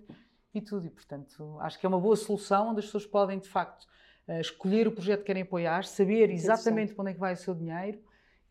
e 0.53 0.61
tudo. 0.61 0.87
E, 0.87 0.89
portanto, 0.89 1.57
acho 1.59 1.79
que 1.79 1.85
é 1.85 1.89
uma 1.89 1.99
boa 1.99 2.15
solução 2.15 2.69
onde 2.69 2.79
as 2.79 2.85
pessoas 2.85 3.05
podem, 3.05 3.37
de 3.39 3.49
facto, 3.49 3.83
uh, 4.27 4.39
escolher 4.39 4.87
o 4.87 4.91
projeto 4.91 5.19
que 5.19 5.27
querem 5.27 5.43
apoiar, 5.43 5.83
saber 5.83 6.31
exatamente 6.31 6.93
para 6.93 7.03
onde 7.03 7.11
é 7.11 7.13
que 7.13 7.19
vai 7.19 7.33
o 7.33 7.37
seu 7.37 7.53
dinheiro 7.53 7.99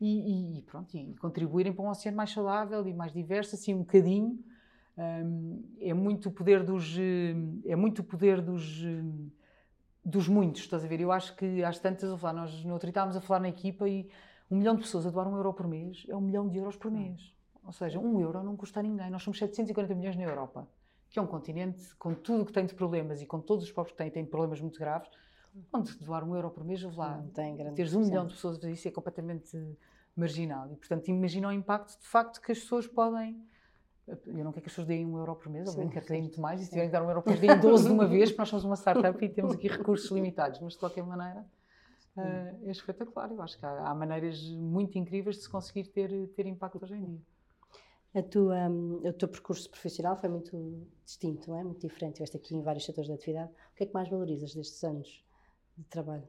e, 0.00 0.58
e, 0.58 0.62
pronto, 0.62 0.94
e 0.96 1.14
contribuírem 1.16 1.72
para 1.72 1.84
um 1.84 1.88
oceano 1.88 2.16
mais 2.16 2.30
saudável 2.30 2.86
e 2.86 2.92
mais 2.94 3.12
diverso, 3.12 3.54
assim 3.54 3.74
um 3.74 3.78
bocadinho. 3.78 4.38
É 5.78 5.92
muito 5.92 6.30
o 6.30 6.32
poder 6.32 6.62
dos 6.62 6.96
é 7.66 7.76
muito 7.76 7.98
o 7.98 8.04
poder 8.04 8.40
dos 8.40 8.82
dos 10.06 10.28
muitos, 10.28 10.62
estás 10.62 10.84
a 10.84 10.86
ver? 10.86 11.00
Eu 11.00 11.10
acho 11.10 11.34
que 11.34 11.64
às 11.64 11.80
tantas 11.80 12.10
a 12.12 12.16
falar, 12.16 12.32
nós 12.32 12.64
no 12.64 12.72
outro 12.72 12.88
estávamos 12.88 13.16
a 13.16 13.20
falar 13.20 13.40
na 13.40 13.48
equipa 13.48 13.88
e 13.88 14.08
um 14.50 14.56
milhão 14.56 14.74
de 14.74 14.82
pessoas 14.82 15.06
a 15.06 15.10
doar 15.10 15.28
um 15.28 15.36
euro 15.36 15.52
por 15.52 15.66
mês 15.66 16.04
é 16.08 16.16
um 16.16 16.20
milhão 16.20 16.48
de 16.48 16.58
euros 16.58 16.76
por 16.76 16.90
mês. 16.90 17.34
Ou 17.64 17.72
seja, 17.72 17.98
um 17.98 18.20
euro 18.20 18.42
não 18.42 18.56
custa 18.56 18.80
a 18.80 18.82
ninguém. 18.82 19.10
Nós 19.10 19.22
somos 19.22 19.38
740 19.38 19.94
milhões 19.94 20.16
na 20.16 20.22
Europa, 20.22 20.68
que 21.10 21.18
é 21.18 21.22
um 21.22 21.26
continente 21.26 21.94
com 21.96 22.14
tudo 22.14 22.42
o 22.42 22.46
que 22.46 22.52
tem 22.52 22.64
de 22.64 22.74
problemas 22.74 23.20
e 23.20 23.26
com 23.26 23.40
todos 23.40 23.64
os 23.64 23.72
povos 23.72 23.90
que 23.92 23.98
têm, 23.98 24.10
têm 24.10 24.24
problemas 24.24 24.60
muito 24.60 24.78
graves 24.78 25.10
onde 25.72 25.96
doar 25.98 26.24
um 26.24 26.34
euro 26.34 26.50
por 26.50 26.64
mês, 26.64 26.82
lá, 26.96 27.16
não 27.16 27.28
tem 27.28 27.56
grande 27.56 27.76
teres 27.76 27.94
um 27.94 28.00
milhão 28.00 28.26
de 28.26 28.34
pessoas 28.34 28.56
a 28.56 28.60
fazer 28.60 28.72
isso 28.72 28.88
é 28.88 28.90
completamente 28.90 29.76
marginal. 30.14 30.70
E, 30.72 30.76
portanto, 30.76 31.08
imagina 31.08 31.48
o 31.48 31.52
impacto 31.52 31.98
de 31.98 32.06
facto 32.06 32.40
que 32.40 32.52
as 32.52 32.58
pessoas 32.58 32.86
podem. 32.86 33.40
Eu 34.06 34.44
não 34.44 34.52
quero 34.52 34.62
que 34.62 34.68
as 34.68 34.72
pessoas 34.72 34.86
deem 34.86 35.04
um 35.04 35.18
euro 35.18 35.34
por 35.34 35.50
mês, 35.50 35.68
alguém 35.68 35.88
quer 35.88 36.02
que 36.02 36.08
deem 36.10 36.22
muito 36.22 36.40
mais, 36.40 36.60
e 36.60 36.64
se 36.64 36.70
tiverem 36.70 36.88
que 36.88 36.92
dar 36.92 37.02
um 37.02 37.08
euro 37.08 37.22
por 37.22 37.30
mês, 37.36 37.40
deem 37.40 37.58
12 37.58 37.86
de 37.86 37.92
uma 37.92 38.06
vez, 38.06 38.30
porque 38.30 38.42
nós 38.42 38.48
somos 38.48 38.64
uma 38.64 38.76
startup 38.76 39.24
e 39.24 39.28
temos 39.28 39.52
aqui 39.52 39.66
recursos 39.66 40.10
limitados, 40.10 40.60
mas 40.60 40.74
de 40.74 40.78
qualquer 40.78 41.02
maneira 41.04 41.44
uh, 42.16 42.68
é 42.68 42.70
espetacular. 42.70 43.30
Eu 43.30 43.42
acho 43.42 43.58
que 43.58 43.66
há, 43.66 43.88
há, 43.88 43.94
maneiras 43.94 44.42
muito 44.50 44.98
incríveis 44.98 45.36
de 45.36 45.42
se 45.42 45.48
conseguir 45.48 45.84
ter, 45.88 46.28
ter 46.28 46.46
impacto 46.46 46.82
hoje 46.82 46.94
em 46.94 47.04
dia. 47.04 47.20
A 48.14 48.22
tua, 48.22 48.68
um, 48.68 49.06
o 49.06 49.12
teu 49.12 49.28
percurso 49.28 49.68
profissional 49.68 50.16
foi 50.16 50.28
muito 50.28 50.86
distinto, 51.04 51.50
não 51.50 51.58
é? 51.58 51.64
muito 51.64 51.86
diferente. 51.86 52.22
Estiveste 52.22 52.36
aqui 52.36 52.56
em 52.56 52.62
vários 52.62 52.84
setores 52.84 53.08
de 53.08 53.14
atividade. 53.14 53.50
O 53.50 53.76
que 53.76 53.84
é 53.84 53.86
que 53.86 53.92
mais 53.92 54.08
valorizas 54.08 54.54
destes 54.54 54.82
anos? 54.84 55.26
de 55.76 55.84
trabalho? 55.84 56.26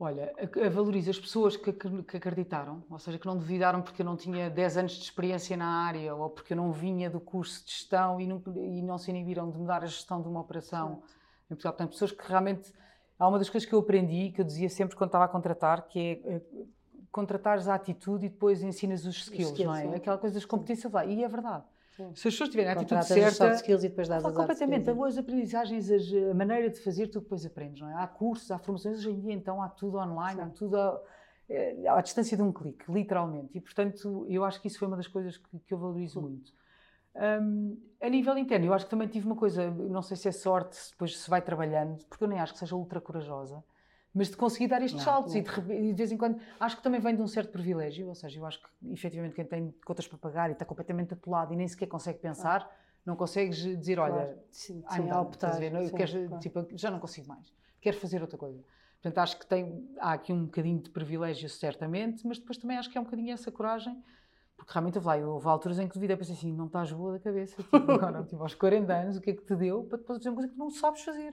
Olha, 0.00 0.32
valorizo 0.72 1.10
as 1.10 1.18
pessoas 1.18 1.56
que, 1.56 1.72
que, 1.72 2.16
acreditaram, 2.16 2.84
ou 2.88 3.00
seja, 3.00 3.18
que 3.18 3.26
não 3.26 3.36
duvidaram 3.36 3.82
porque 3.82 4.02
eu 4.02 4.06
não 4.06 4.16
tinha 4.16 4.48
10 4.48 4.76
anos 4.76 4.92
de 4.92 5.02
experiência 5.02 5.56
na 5.56 5.66
área 5.66 6.14
ou 6.14 6.30
porque 6.30 6.52
eu 6.52 6.56
não 6.56 6.70
vinha 6.70 7.10
do 7.10 7.18
curso 7.18 7.64
de 7.64 7.72
gestão 7.72 8.20
e 8.20 8.26
não, 8.26 8.40
e 8.56 8.80
não 8.80 8.96
se 8.96 9.10
inibiram 9.10 9.50
de 9.50 9.58
mudar 9.58 9.82
a 9.82 9.86
gestão 9.86 10.22
de 10.22 10.28
uma 10.28 10.40
operação. 10.40 11.02
Em 11.46 11.48
Portugal, 11.48 11.72
portanto, 11.72 11.90
pessoas 11.90 12.12
que 12.12 12.28
realmente. 12.28 12.72
Há 13.18 13.26
uma 13.26 13.38
das 13.38 13.50
coisas 13.50 13.68
que 13.68 13.74
eu 13.74 13.80
aprendi, 13.80 14.30
que 14.30 14.40
eu 14.40 14.44
dizia 14.44 14.68
sempre 14.68 14.96
quando 14.96 15.08
estava 15.08 15.24
a 15.24 15.28
contratar, 15.28 15.88
que 15.88 15.98
é 15.98 16.34
eh, 16.34 16.42
contratares 17.10 17.66
a 17.66 17.74
atitude 17.74 18.26
e 18.26 18.28
depois 18.28 18.62
ensinas 18.62 19.04
os 19.04 19.16
skills, 19.16 19.50
skills 19.50 19.66
não 19.66 19.74
é? 19.74 19.82
Sim. 19.82 19.94
Aquela 19.94 20.18
coisa 20.18 20.34
das 20.34 20.44
competências 20.44 20.92
lá. 20.92 21.04
E 21.04 21.24
é 21.24 21.28
verdade. 21.28 21.64
Se 22.14 22.28
as 22.28 22.34
pessoas 22.34 22.50
tiverem 22.50 22.70
a 22.70 22.74
atitude 22.74 23.04
certa. 23.04 23.50
Os 23.50 23.56
skills 23.56 23.82
e 23.82 23.88
depois 23.88 24.06
dás 24.06 24.24
as 24.24 24.32
completamente. 24.32 24.88
As 24.88 25.18
aprendizagens, 25.18 25.90
a 26.30 26.34
maneira 26.34 26.70
de 26.70 26.80
fazer, 26.80 27.08
tu 27.08 27.20
depois 27.20 27.44
aprendes, 27.44 27.80
não 27.80 27.90
é? 27.90 27.94
Há 28.00 28.06
cursos, 28.06 28.50
há 28.52 28.58
formações, 28.58 28.98
hoje 28.98 29.10
em 29.10 29.20
dia 29.20 29.32
então 29.32 29.60
há 29.60 29.68
tudo 29.68 29.98
online, 29.98 30.40
Sim. 30.40 30.46
há 30.46 30.50
tudo 30.50 30.76
à, 30.76 31.02
eh, 31.48 31.88
à, 31.88 32.00
distância 32.00 32.36
de 32.36 32.42
um 32.42 32.52
clique, 32.52 32.84
literalmente. 32.88 33.58
E 33.58 33.60
portanto, 33.60 34.24
eu 34.28 34.44
acho 34.44 34.60
que 34.60 34.68
isso 34.68 34.78
foi 34.78 34.86
uma 34.86 34.96
das 34.96 35.08
coisas 35.08 35.36
que, 35.36 35.58
que 35.58 35.74
eu 35.74 35.78
valorizo 35.78 36.20
muito. 36.20 36.52
Um, 37.18 37.76
a 38.00 38.08
nível 38.08 38.38
interno, 38.38 38.66
eu 38.66 38.72
acho 38.72 38.84
que 38.84 38.90
também 38.90 39.08
tive 39.08 39.26
uma 39.26 39.34
coisa, 39.34 39.70
não 39.70 40.02
sei 40.02 40.16
se 40.16 40.28
é 40.28 40.32
sorte, 40.32 40.78
depois 40.92 41.18
se 41.18 41.28
vai 41.28 41.42
trabalhando, 41.42 42.04
porque 42.06 42.22
eu 42.22 42.28
nem 42.28 42.38
acho 42.38 42.52
que 42.52 42.58
seja 42.58 42.76
ultra 42.76 43.00
corajosa 43.00 43.62
mas 44.14 44.30
de 44.30 44.36
conseguir 44.36 44.68
dar 44.68 44.82
estes 44.82 44.98
não, 44.98 45.04
saltos 45.04 45.34
não. 45.34 45.40
E, 45.40 45.44
de, 45.44 45.72
e, 45.72 45.92
de, 45.92 45.92
vez 45.92 46.10
em 46.10 46.16
quando 46.16 46.40
acho 46.58 46.76
que 46.76 46.82
também 46.82 47.00
vem 47.00 47.14
de 47.14 47.22
um 47.22 47.26
certo 47.26 47.52
privilégio, 47.52 48.08
ou 48.08 48.14
seja, 48.14 48.38
eu 48.38 48.46
acho 48.46 48.60
que 48.60 48.68
efetivamente 48.92 49.34
quem 49.34 49.44
tem 49.44 49.74
contas 49.84 50.06
para 50.08 50.18
pagar 50.18 50.48
e 50.50 50.52
está 50.52 50.64
completamente 50.64 51.14
atolado 51.14 51.52
e 51.52 51.56
nem 51.56 51.68
sequer 51.68 51.86
consegue 51.86 52.18
pensar, 52.18 52.62
ah. 52.62 52.98
não 53.04 53.14
consegues 53.16 53.58
dizer, 53.58 53.98
olha, 53.98 54.14
claro. 54.14 54.38
sim, 54.50 54.82
sim, 54.88 55.10
a 55.10 55.20
optar, 55.20 55.50
ver, 55.58 55.70
não, 55.70 55.86
sim, 55.86 55.94
quero, 55.94 56.26
claro. 56.26 56.40
tipo, 56.40 56.66
já 56.76 56.90
não 56.90 56.98
consigo 56.98 57.28
mais, 57.28 57.52
quero 57.80 57.96
fazer 57.96 58.20
outra 58.20 58.38
coisa. 58.38 58.62
Portanto, 59.00 59.18
acho 59.18 59.38
que 59.38 59.46
tem, 59.46 59.88
há 60.00 60.14
aqui 60.14 60.32
um 60.32 60.46
bocadinho 60.46 60.80
de 60.80 60.90
privilégio, 60.90 61.48
certamente, 61.48 62.26
mas 62.26 62.38
depois 62.38 62.58
também 62.58 62.76
acho 62.76 62.90
que 62.90 62.98
é 62.98 63.00
um 63.00 63.04
bocadinho 63.04 63.32
essa 63.32 63.52
coragem, 63.52 64.02
porque 64.58 64.72
realmente 64.72 64.98
lá, 64.98 65.16
eu, 65.16 65.30
houve 65.30 65.46
alturas 65.48 65.78
em 65.78 65.86
que 65.88 65.94
duvidei, 65.94 66.16
pensei 66.16 66.34
assim, 66.34 66.52
não 66.52 66.66
estás 66.66 66.92
boa 66.92 67.12
da 67.12 67.20
cabeça, 67.20 67.62
tipo, 67.62 67.76
agora, 67.92 68.24
tipo, 68.24 68.42
aos 68.42 68.54
40 68.54 68.92
anos, 68.92 69.16
o 69.16 69.20
que 69.20 69.30
é 69.30 69.32
que 69.34 69.42
te 69.44 69.54
deu 69.54 69.84
para 69.84 69.98
depois 69.98 70.18
fazer 70.18 70.28
uma 70.30 70.36
coisa 70.36 70.52
que 70.52 70.58
não 70.58 70.70
sabes 70.70 71.02
fazer? 71.02 71.32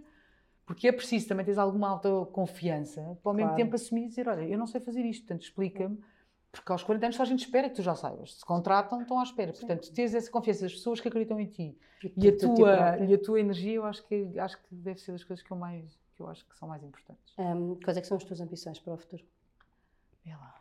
Porque 0.65 0.87
é 0.87 0.91
preciso 0.91 1.27
também 1.27 1.43
teres 1.45 1.57
alguma 1.57 1.89
autoconfiança 1.89 3.01
para 3.21 3.31
ao 3.31 3.33
mesmo 3.35 3.49
Claro. 3.49 3.63
tempo 3.63 3.75
assumir 3.75 4.05
e 4.05 4.07
dizer: 4.09 4.27
Olha, 4.27 4.41
eu 4.43 4.57
não 4.57 4.65
sei 4.65 4.79
fazer 4.81 5.03
isto, 5.05 5.21
portanto 5.25 5.43
explica-me. 5.43 5.99
Porque 6.51 6.71
aos 6.71 6.83
40 6.83 7.05
anos 7.07 7.15
só 7.17 7.23
a 7.23 7.25
gente 7.25 7.39
espera 7.43 7.69
que 7.69 7.75
tu 7.75 7.81
já 7.83 7.95
saibas. 7.95 8.35
Se 8.35 8.45
contratam, 8.45 9.01
estão 9.01 9.19
à 9.19 9.23
espera. 9.23 9.51
Portanto, 9.51 9.91
teres 9.91 10.15
essa 10.15 10.31
confiança 10.31 10.61
das 10.61 10.73
pessoas 10.73 11.01
que 11.01 11.07
acreditam 11.09 11.37
em 11.39 11.47
ti 11.47 11.77
e 12.15 12.29
a, 12.29 12.37
tua, 12.37 12.97
e 12.97 13.13
a 13.13 13.17
tua 13.21 13.39
energia, 13.41 13.73
eu 13.73 13.85
acho 13.85 14.07
que, 14.07 14.39
acho 14.39 14.57
que 14.57 14.63
deve 14.73 14.99
ser 15.01 15.11
das 15.11 15.23
coisas 15.23 15.43
que 15.45 15.51
eu, 15.51 15.57
mais, 15.57 15.99
que 16.15 16.21
eu 16.21 16.27
acho 16.29 16.45
que 16.47 16.57
são 16.57 16.67
mais 16.69 16.81
importantes. 16.81 17.33
Hum, 17.37 17.77
quais 17.83 17.97
é 17.97 18.01
que 18.01 18.07
são 18.07 18.15
as 18.15 18.23
tuas 18.23 18.39
ambições 18.39 18.79
para 18.79 18.93
o 18.93 18.97
futuro? 18.97 19.23
Vê 20.23 20.31
lá. 20.31 20.55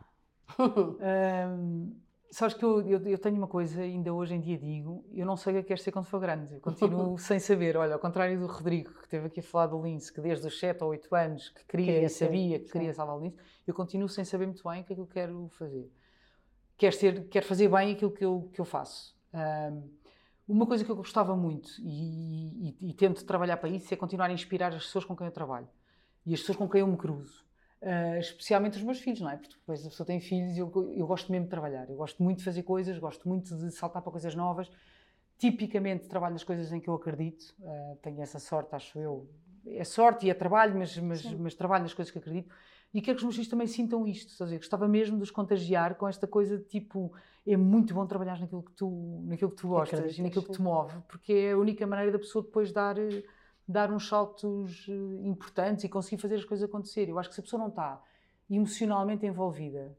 Ahm, 0.99 1.91
sabes 2.31 2.55
que 2.55 2.63
eu, 2.65 2.81
eu, 2.87 2.99
eu 3.07 3.17
tenho 3.17 3.35
uma 3.37 3.47
coisa, 3.47 3.81
ainda 3.81 4.13
hoje 4.13 4.33
em 4.35 4.39
dia 4.41 4.57
digo, 4.57 5.05
eu 5.13 5.25
não 5.25 5.35
sei 5.37 5.51
o 5.51 5.55
que 5.55 5.59
é 5.59 5.61
que 5.63 5.67
quero 5.69 5.81
ser 5.81 5.91
quando 5.91 6.05
for 6.05 6.19
grande. 6.19 6.55
Eu 6.55 6.61
continuo 6.61 7.17
sem 7.19 7.39
saber. 7.39 7.77
Olha, 7.77 7.93
ao 7.93 7.99
contrário 7.99 8.39
do 8.39 8.47
Rodrigo, 8.47 8.93
que 8.93 9.03
esteve 9.03 9.27
aqui 9.27 9.39
a 9.39 9.43
falar 9.43 9.67
do 9.67 9.81
Lince, 9.81 10.11
que 10.11 10.21
desde 10.21 10.45
os 10.47 10.59
7 10.59 10.83
ou 10.83 10.89
8 10.89 11.13
anos 11.15 11.49
que 11.49 11.65
queria 11.65 11.85
Queria 11.85 12.05
e 12.05 12.09
sabia 12.09 12.59
que 12.59 12.71
queria 12.71 12.93
salvar 12.93 13.17
o 13.17 13.19
Lince, 13.21 13.37
eu 13.65 13.73
continuo 13.73 14.09
sem 14.09 14.25
saber 14.25 14.45
muito 14.47 14.63
bem 14.67 14.81
o 14.81 14.85
que 14.85 14.93
é 14.93 14.95
que 14.95 15.01
eu 15.01 15.07
quero 15.07 15.47
fazer. 15.49 15.91
Quero, 16.77 16.95
ser, 16.95 17.27
quero 17.29 17.45
fazer 17.45 17.69
bem 17.69 17.93
aquilo 17.93 18.11
que 18.11 18.25
eu, 18.25 18.49
que 18.53 18.59
eu 18.59 18.65
faço. 18.65 19.15
Ahm, 19.33 19.83
uma 20.47 20.65
coisa 20.67 20.83
que 20.83 20.91
eu 20.91 20.95
gostava 20.95 21.35
muito 21.35 21.69
e, 21.79 22.69
e- 22.81 22.89
e 22.89 22.93
tento 22.93 23.23
trabalhar 23.25 23.57
para 23.57 23.69
isso 23.69 23.93
é 23.93 23.97
continuar 23.97 24.29
a 24.29 24.33
inspirar 24.33 24.73
as 24.73 24.83
pessoas 24.85 25.05
com 25.05 25.15
quem 25.15 25.25
eu 25.25 25.31
trabalho 25.31 25.67
e 26.25 26.33
as 26.33 26.39
pessoas 26.41 26.57
com 26.57 26.67
quem 26.69 26.81
eu 26.81 26.87
me 26.87 26.97
cruzo. 26.97 27.44
Uh, 27.81 28.17
especialmente 28.19 28.77
os 28.77 28.83
meus 28.83 28.99
filhos, 28.99 29.21
não 29.21 29.29
é? 29.29 29.37
Porque 29.37 29.53
depois 29.53 29.85
a 29.85 29.89
pessoa 29.89 30.07
tem 30.07 30.19
filhos 30.19 30.55
e 30.55 30.59
eu, 30.59 30.71
eu 30.95 31.05
gosto 31.05 31.31
mesmo 31.31 31.45
de 31.45 31.51
trabalhar. 31.51 31.89
Eu 31.89 31.97
gosto 31.97 32.23
muito 32.23 32.39
de 32.39 32.43
fazer 32.43 32.63
coisas, 32.63 32.97
gosto 32.97 33.27
muito 33.27 33.55
de 33.55 33.71
saltar 33.71 34.01
para 34.01 34.11
coisas 34.11 34.33
novas. 34.33 34.71
Tipicamente 35.37 36.07
trabalho 36.07 36.33
nas 36.33 36.43
coisas 36.43 36.71
em 36.71 36.79
que 36.79 36.89
eu 36.89 36.95
acredito. 36.95 37.53
Uh, 37.59 37.95
tenho 38.01 38.21
essa 38.21 38.39
sorte, 38.39 38.73
acho 38.73 38.97
eu. 38.97 39.29
É 39.67 39.83
sorte 39.83 40.25
e 40.25 40.29
é 40.29 40.33
trabalho, 40.33 40.77
mas, 40.77 40.97
mas, 40.97 41.23
mas 41.33 41.53
trabalho 41.53 41.83
nas 41.83 41.93
coisas 41.93 42.11
que 42.11 42.17
acredito. 42.17 42.49
E 42.93 43.01
quero 43.01 43.17
que 43.17 43.19
os 43.19 43.23
meus 43.23 43.35
filhos 43.35 43.49
também 43.49 43.67
sintam 43.67 44.07
isto. 44.07 44.31
Estás 44.31 44.49
a 44.49 44.51
ver? 44.51 44.57
Gostava 44.57 44.87
mesmo 44.87 45.17
de 45.17 45.23
os 45.23 45.31
contagiar 45.31 45.95
com 45.95 46.07
esta 46.07 46.25
coisa 46.25 46.57
de 46.57 46.63
tipo: 46.63 47.11
é 47.45 47.57
muito 47.57 47.93
bom 47.93 48.07
trabalhar 48.07 48.39
naquilo 48.39 48.63
que 48.63 48.71
tu, 48.71 49.21
naquilo 49.25 49.51
que 49.51 49.57
tu 49.57 49.67
gostas 49.67 50.17
e 50.17 50.21
naquilo 50.23 50.45
que 50.45 50.53
te 50.53 50.61
move, 50.61 50.93
porque 51.07 51.33
é 51.33 51.51
a 51.51 51.57
única 51.57 51.85
maneira 51.85 52.13
da 52.13 52.19
pessoa 52.19 52.43
depois 52.43 52.71
dar. 52.71 52.97
eh, 52.97 53.23
dar 53.67 53.91
uns 53.91 54.07
saltos 54.07 54.85
eh, 54.89 54.93
importantes 55.27 55.83
e 55.83 55.89
conseguir 55.89 56.21
fazer 56.21 56.35
as 56.35 56.45
coisas 56.45 56.67
acontecer. 56.69 57.09
Eu 57.09 57.17
acho 57.19 57.29
que 57.29 57.35
se 57.35 57.41
a 57.41 57.43
pessoa 57.43 57.59
não 57.61 57.69
está 57.69 58.01
emocionalmente 58.49 59.25
envolvida 59.25 59.95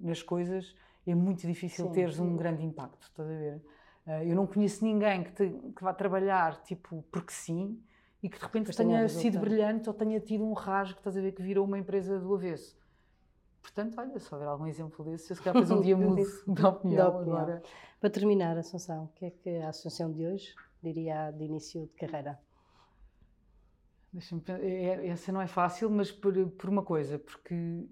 nas 0.00 0.22
coisas, 0.22 0.74
é 1.06 1.14
muito 1.14 1.46
difícil 1.46 1.86
Sim. 1.86 1.92
teres 1.92 2.18
um 2.18 2.36
grande 2.36 2.62
impacto, 2.64 3.02
estás 3.06 3.28
a 3.28 3.32
ver? 3.32 3.62
Eh, 4.06 4.30
Eu 4.30 4.36
não 4.36 4.46
conheço 4.46 4.84
ninguém 4.84 5.22
que, 5.24 5.32
te- 5.32 5.72
que 5.76 5.82
vá 5.82 5.92
trabalhar, 5.92 6.62
tipo, 6.62 7.04
porque 7.12 7.32
sim, 7.32 7.82
e 8.22 8.28
que 8.28 8.38
de 8.38 8.42
repente 8.44 8.70
Depois 8.70 8.76
tenha 8.76 9.06
sido 9.08 9.38
brilhante 9.38 9.88
ou 9.88 9.94
tenha 9.94 10.18
tido 10.20 10.44
um 10.44 10.54
rasgo, 10.54 10.98
estás 10.98 11.16
a 11.16 11.20
ver, 11.20 11.32
que 11.32 11.42
virou 11.42 11.66
uma 11.66 11.78
empresa 11.78 12.18
do 12.18 12.34
avesso. 12.34 12.74
Portanto, 13.60 13.98
olha, 13.98 14.18
se 14.18 14.32
houver 14.32 14.48
algum 14.48 14.66
exemplo 14.66 15.04
desse, 15.04 15.30
eu 15.30 15.36
se 15.36 15.42
calhar 15.42 15.54
depois 15.54 15.70
um 15.70 15.80
dia 15.82 15.96
mudo 15.96 16.22
de 16.46 16.64
opinião, 16.66 16.96
Da 16.96 17.08
opinião. 17.18 17.38
agora. 17.38 17.62
Para 18.00 18.10
terminar, 18.10 18.56
Assunção, 18.58 19.04
o 19.04 19.08
que 19.08 19.24
é 19.26 19.30
que 19.30 19.48
a 19.58 19.68
Associação 19.70 20.10
de 20.12 20.26
hoje 20.26 20.54
diria 20.82 21.30
de 21.30 21.44
início 21.44 21.82
de 21.86 21.94
carreira? 21.94 22.38
Deixa-me 24.14 24.40
é- 24.48 24.84
é- 24.84 25.08
essa 25.08 25.32
não 25.32 25.42
é 25.42 25.48
fácil, 25.48 25.90
mas 25.90 26.12
por, 26.12 26.32
por 26.50 26.70
uma 26.70 26.84
coisa, 26.84 27.18
porque 27.18 27.84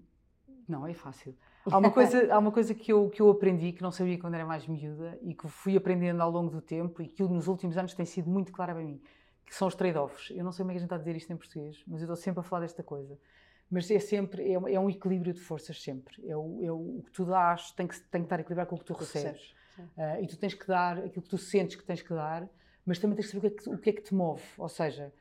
não 0.67 0.87
é 0.87 0.93
fácil. 0.93 1.35
Há 1.69 1.77
uma 1.77 1.91
coisa, 1.91 2.17
há 2.33 2.39
uma 2.39 2.51
coisa 2.51 2.73
que, 2.73 2.93
eu, 2.93 3.09
que 3.09 3.21
eu 3.21 3.29
aprendi 3.29 3.73
que 3.73 3.81
não 3.81 3.91
sabia 3.91 4.17
quando 4.17 4.35
era 4.35 4.45
mais 4.45 4.65
miúda 4.65 5.19
e 5.21 5.33
que 5.35 5.49
fui 5.49 5.75
aprendendo 5.75 6.21
ao 6.21 6.31
longo 6.31 6.49
do 6.49 6.61
tempo 6.61 7.01
e 7.01 7.09
que 7.09 7.21
nos 7.23 7.47
últimos 7.47 7.77
anos 7.77 7.93
tem 7.93 8.05
sido 8.05 8.29
muito 8.29 8.53
clara 8.53 8.73
para 8.73 8.83
mim, 8.83 9.01
que 9.45 9.53
são 9.53 9.67
os 9.67 9.75
trade-offs. 9.75 10.31
Eu 10.31 10.45
não 10.45 10.53
sei 10.53 10.63
como 10.63 10.71
é 10.71 10.73
que 10.75 10.77
a 10.77 10.79
gente 10.79 10.85
está 10.85 10.95
a 10.95 10.99
dizer 10.99 11.15
isto 11.17 11.33
em 11.33 11.35
português, 11.35 11.83
mas 11.85 12.01
eu 12.01 12.05
estou 12.05 12.15
sempre 12.15 12.39
a 12.39 12.43
falar 12.43 12.61
desta 12.61 12.81
coisa. 12.81 13.19
Mas 13.69 13.91
é 13.91 13.99
sempre, 13.99 14.43
é, 14.49 14.53
é 14.53 14.79
um 14.79 14.89
equilíbrio 14.89 15.33
de 15.33 15.41
forças 15.41 15.81
sempre. 15.81 16.25
É 16.25 16.37
o, 16.37 16.59
é 16.63 16.71
o, 16.71 17.01
que 17.03 17.11
tu 17.11 17.25
dás 17.25 17.71
tem 17.71 17.85
que, 17.85 17.99
tem 17.99 18.21
que 18.21 18.27
estar 18.27 18.39
equilibrado 18.39 18.69
com 18.69 18.77
o 18.77 18.79
que 18.79 18.85
tu 18.85 18.93
recebes. 18.93 19.53
Ah, 19.97 20.21
e 20.21 20.27
tu 20.27 20.37
tens 20.37 20.53
que 20.53 20.65
dar 20.65 20.99
aquilo 20.99 21.21
que 21.23 21.29
tu 21.29 21.37
sentes 21.37 21.75
que 21.75 21.83
tens 21.83 22.01
que 22.01 22.13
dar, 22.13 22.47
mas 22.85 22.99
também 22.99 23.15
tens 23.15 23.25
que 23.25 23.31
saber 23.33 23.47
o 23.47 23.51
que 23.51 23.57
é 23.57 23.63
que, 23.63 23.69
o 23.69 23.77
que, 23.77 23.89
é 23.89 23.93
que 23.93 24.01
te 24.01 24.13
move. 24.13 24.43
Ou 24.57 24.69
seja, 24.69 25.11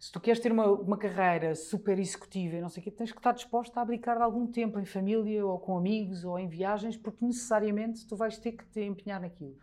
se 0.00 0.10
tu 0.10 0.18
queres 0.18 0.40
ter 0.40 0.50
uma, 0.50 0.66
uma 0.66 0.96
carreira 0.96 1.54
super 1.54 1.98
executiva 1.98 2.56
e 2.56 2.60
não 2.62 2.70
sei 2.70 2.80
o 2.80 2.84
quê, 2.84 2.90
tens 2.90 3.12
que 3.12 3.18
estar 3.18 3.32
disposta 3.32 3.78
a 3.78 3.82
abdicar 3.82 4.16
de 4.16 4.22
algum 4.22 4.46
tempo 4.46 4.80
em 4.80 4.84
família 4.86 5.44
ou 5.44 5.58
com 5.58 5.76
amigos 5.76 6.24
ou 6.24 6.38
em 6.38 6.48
viagens, 6.48 6.96
porque 6.96 7.22
necessariamente 7.22 8.06
tu 8.06 8.16
vais 8.16 8.38
ter 8.38 8.52
que 8.52 8.64
te 8.64 8.80
empenhar 8.80 9.20
naquilo. 9.20 9.54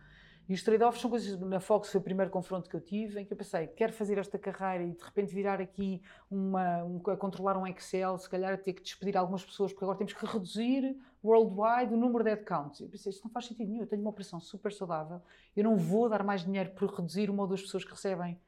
E 0.48 0.54
os 0.54 0.62
trade-offs 0.62 1.02
são 1.02 1.10
coisas. 1.10 1.38
Na 1.40 1.58
Fox 1.58 1.90
foi 1.90 2.00
o 2.00 2.04
primeiro 2.04 2.30
confronto 2.30 2.70
que 2.70 2.76
eu 2.76 2.80
tive, 2.80 3.20
em 3.20 3.24
que 3.24 3.32
eu 3.32 3.36
pensei, 3.36 3.66
quero 3.66 3.92
fazer 3.92 4.16
esta 4.16 4.38
carreira 4.38 4.84
e 4.84 4.92
de 4.92 5.04
repente 5.04 5.34
virar 5.34 5.60
aqui 5.60 6.00
uma, 6.30 6.84
um, 6.84 7.02
a 7.10 7.16
controlar 7.16 7.58
um 7.58 7.66
Excel, 7.66 8.16
se 8.16 8.30
calhar 8.30 8.54
a 8.54 8.56
ter 8.56 8.74
que 8.74 8.82
despedir 8.82 9.16
algumas 9.16 9.44
pessoas, 9.44 9.72
porque 9.72 9.84
agora 9.84 9.98
temos 9.98 10.12
que 10.12 10.24
reduzir 10.24 10.96
worldwide 11.22 11.92
o 11.92 11.96
número 11.96 12.22
de 12.22 12.30
headcounts. 12.30 12.80
Eu 12.80 12.88
pensei, 12.88 13.10
isto 13.10 13.24
não 13.24 13.30
faz 13.32 13.46
sentido 13.46 13.68
nenhum, 13.68 13.82
eu 13.82 13.88
tenho 13.88 14.02
uma 14.02 14.10
operação 14.10 14.38
super 14.38 14.72
saudável, 14.72 15.20
eu 15.56 15.64
não 15.64 15.76
vou 15.76 16.08
dar 16.08 16.22
mais 16.22 16.44
dinheiro 16.44 16.70
por 16.70 16.88
reduzir 16.94 17.28
uma 17.28 17.42
ou 17.42 17.48
duas 17.48 17.60
pessoas 17.60 17.84
que 17.84 17.90
recebem 17.90 18.38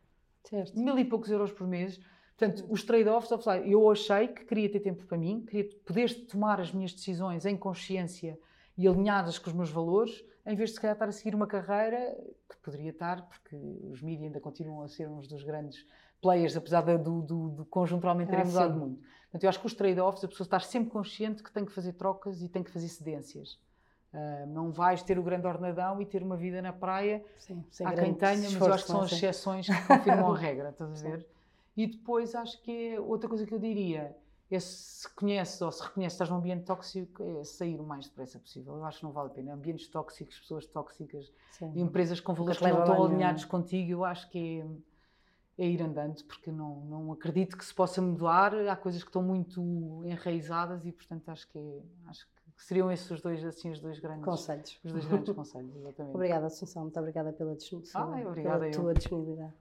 Certo. 0.44 0.79
mil 0.79 0.98
e 0.98 1.05
poucos 1.05 1.31
euros 1.31 1.53
por 1.53 1.66
mês. 1.66 2.00
Portanto, 2.37 2.66
os 2.70 2.83
trade-offs, 2.83 3.31
eu 3.66 3.90
achei 3.90 4.29
que 4.29 4.44
queria 4.44 4.70
ter 4.70 4.81
tempo 4.81 5.05
para 5.05 5.18
mim, 5.18 5.44
queria 5.44 5.68
poder 5.85 6.26
tomar 6.26 6.59
as 6.59 6.72
minhas 6.72 6.92
decisões 6.92 7.44
em 7.44 7.57
consciência 7.57 8.38
e 8.79 8.88
alinhadas 8.88 9.38
com 9.38 9.50
os 9.50 9.55
meus 9.55 9.70
valores, 9.70 10.24
em 10.46 10.57
vez 10.57 10.70
de 10.70 10.76
se 10.76 10.81
calhar 10.81 10.94
estar 10.94 11.07
a 11.07 11.12
seguir 11.12 11.35
uma 11.35 11.46
carreira 11.46 12.16
que 12.48 12.57
poderia 12.62 12.90
estar, 12.90 13.29
porque 13.29 13.55
os 13.90 14.00
mídias 14.00 14.29
ainda 14.29 14.40
continuam 14.40 14.83
a 14.83 14.88
ser 14.88 15.07
uns 15.07 15.29
dos 15.29 15.42
grandes 15.42 15.87
players, 16.22 16.57
apesar 16.57 16.81
do, 16.81 17.20
do, 17.20 17.48
do 17.50 17.64
conjunturalmente 17.66 18.31
terem 18.31 18.44
Ah, 18.44 18.48
mudado 18.48 18.79
muito. 18.79 19.00
Portanto, 19.24 19.44
eu 19.44 19.48
acho 19.50 19.61
que 19.61 19.66
os 19.66 19.74
trade-offs, 19.74 20.24
a 20.24 20.29
pessoa 20.29 20.46
estar 20.46 20.61
sempre 20.62 20.90
consciente 20.90 21.42
que 21.42 21.53
tem 21.53 21.64
que 21.66 21.72
fazer 21.72 21.92
trocas 21.92 22.40
e 22.40 22.48
tem 22.48 22.62
que 22.62 22.70
fazer 22.70 22.88
cedências. 22.88 23.61
Ah, 24.12 24.44
não 24.46 24.73
vais 24.73 25.03
ter 25.03 25.18
o 25.18 25.23
grande 25.23 25.46
ornadão 25.46 26.01
e 26.03 26.07
ter 26.07 26.23
uma 26.23 26.37
vida 26.37 26.61
na 26.61 26.73
praia 26.73 27.25
Sim, 27.38 27.64
sem 27.70 27.87
Há 27.87 27.92
quem 27.92 28.12
tenha, 28.14 28.51
mas 28.51 28.61
eu 28.61 28.73
acho 28.75 28.85
que 28.85 28.90
são 28.90 29.03
as 29.03 29.11
Sim. 29.11 29.16
exceções 29.16 29.68
que 29.68 29.87
confirmam 29.87 30.33
a 30.33 30.37
regra, 30.38 30.70
estás 30.70 30.90
a 30.90 30.94
Sim. 30.94 31.11
ver? 31.11 31.27
E 31.77 31.87
depois 31.87 32.35
acho 32.35 32.61
que 32.62 32.94
é 32.94 33.01
outra 33.01 33.29
coisa 33.29 33.46
que 33.46 33.55
eu 33.55 33.59
diria 33.59 34.16
é 34.51 34.59
se 34.59 35.09
conheces 35.14 35.62
ou 35.62 35.70
se 35.70 35.81
reconheces 35.81 36.14
que 36.14 36.25
estás 36.25 36.31
num 36.31 36.38
ambiente 36.38 36.64
tóxico, 36.64 37.23
é 37.23 37.44
sair 37.44 37.79
o 37.81 37.85
mais 37.85 38.07
depressa 38.09 38.37
possível. 38.40 38.75
Eu 38.77 38.85
acho 38.85 38.99
que 38.99 39.05
não 39.05 39.12
vale 39.12 39.29
a 39.29 39.33
pena. 39.33 39.55
Ambientes 39.55 39.87
tóxicos, 39.88 40.40
pessoas 40.40 40.66
tóxicas, 40.66 41.33
Sim. 41.53 41.73
empresas 41.77 42.18
com 42.18 42.35
valores 42.35 42.59
que 42.59 42.68
não 42.68 42.81
estão 42.81 43.05
alinhados 43.05 43.44
contigo, 43.44 43.92
eu 43.92 44.05
acho 44.05 44.29
que 44.29 44.61
é, 45.57 45.64
é 45.64 45.68
ir 45.68 45.81
andando, 45.81 46.25
porque 46.25 46.51
não, 46.51 46.81
não 46.87 47.12
acredito 47.12 47.57
que 47.57 47.64
se 47.64 47.73
possa 47.73 48.03
mudar. 48.03 48.53
Há 48.68 48.75
coisas 48.75 49.05
que 49.05 49.09
estão 49.09 49.23
muito 49.23 50.03
enraizadas 50.05 50.85
e, 50.85 50.90
portanto, 50.90 51.29
acho 51.29 51.49
que, 51.49 51.57
é- 51.59 51.83
acho 52.09 52.27
que 52.27 52.39
seriam 52.62 52.90
esses 52.90 53.11
os 53.11 53.20
dois, 53.20 53.44
assim, 53.44 53.70
os 53.70 53.81
dois 53.81 53.99
grandes, 53.99 54.25
Conselhos. 54.25 54.79
os 54.85 54.92
dois 54.92 55.05
grandes 55.07 55.35
conselhos. 55.35 55.75
Exatamente. 55.77 56.14
Obrigada, 56.14 56.46
Assunção. 56.46 56.83
Muito 56.83 56.99
obrigada 56.99 57.33
pela, 57.33 57.57
obrigada 58.27 58.61
pela 58.61 58.73
tua 58.73 58.94
disponibilidade. 58.94 59.55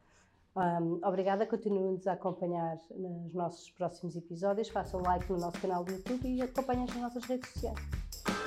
Um, 0.55 0.99
obrigada, 1.03 1.45
continuem-nos 1.45 2.07
a 2.07 2.13
acompanhar 2.13 2.77
nos 2.91 3.33
nossos 3.33 3.69
próximos 3.71 4.15
episódios. 4.15 4.67
Façam 4.69 5.01
like 5.01 5.31
no 5.31 5.39
nosso 5.39 5.59
canal 5.61 5.83
do 5.83 5.91
YouTube 5.91 6.27
e 6.27 6.41
acompanhem-nos 6.41 6.93
nas 6.95 7.03
nossas 7.03 7.23
redes 7.25 7.49
sociais. 7.49 8.38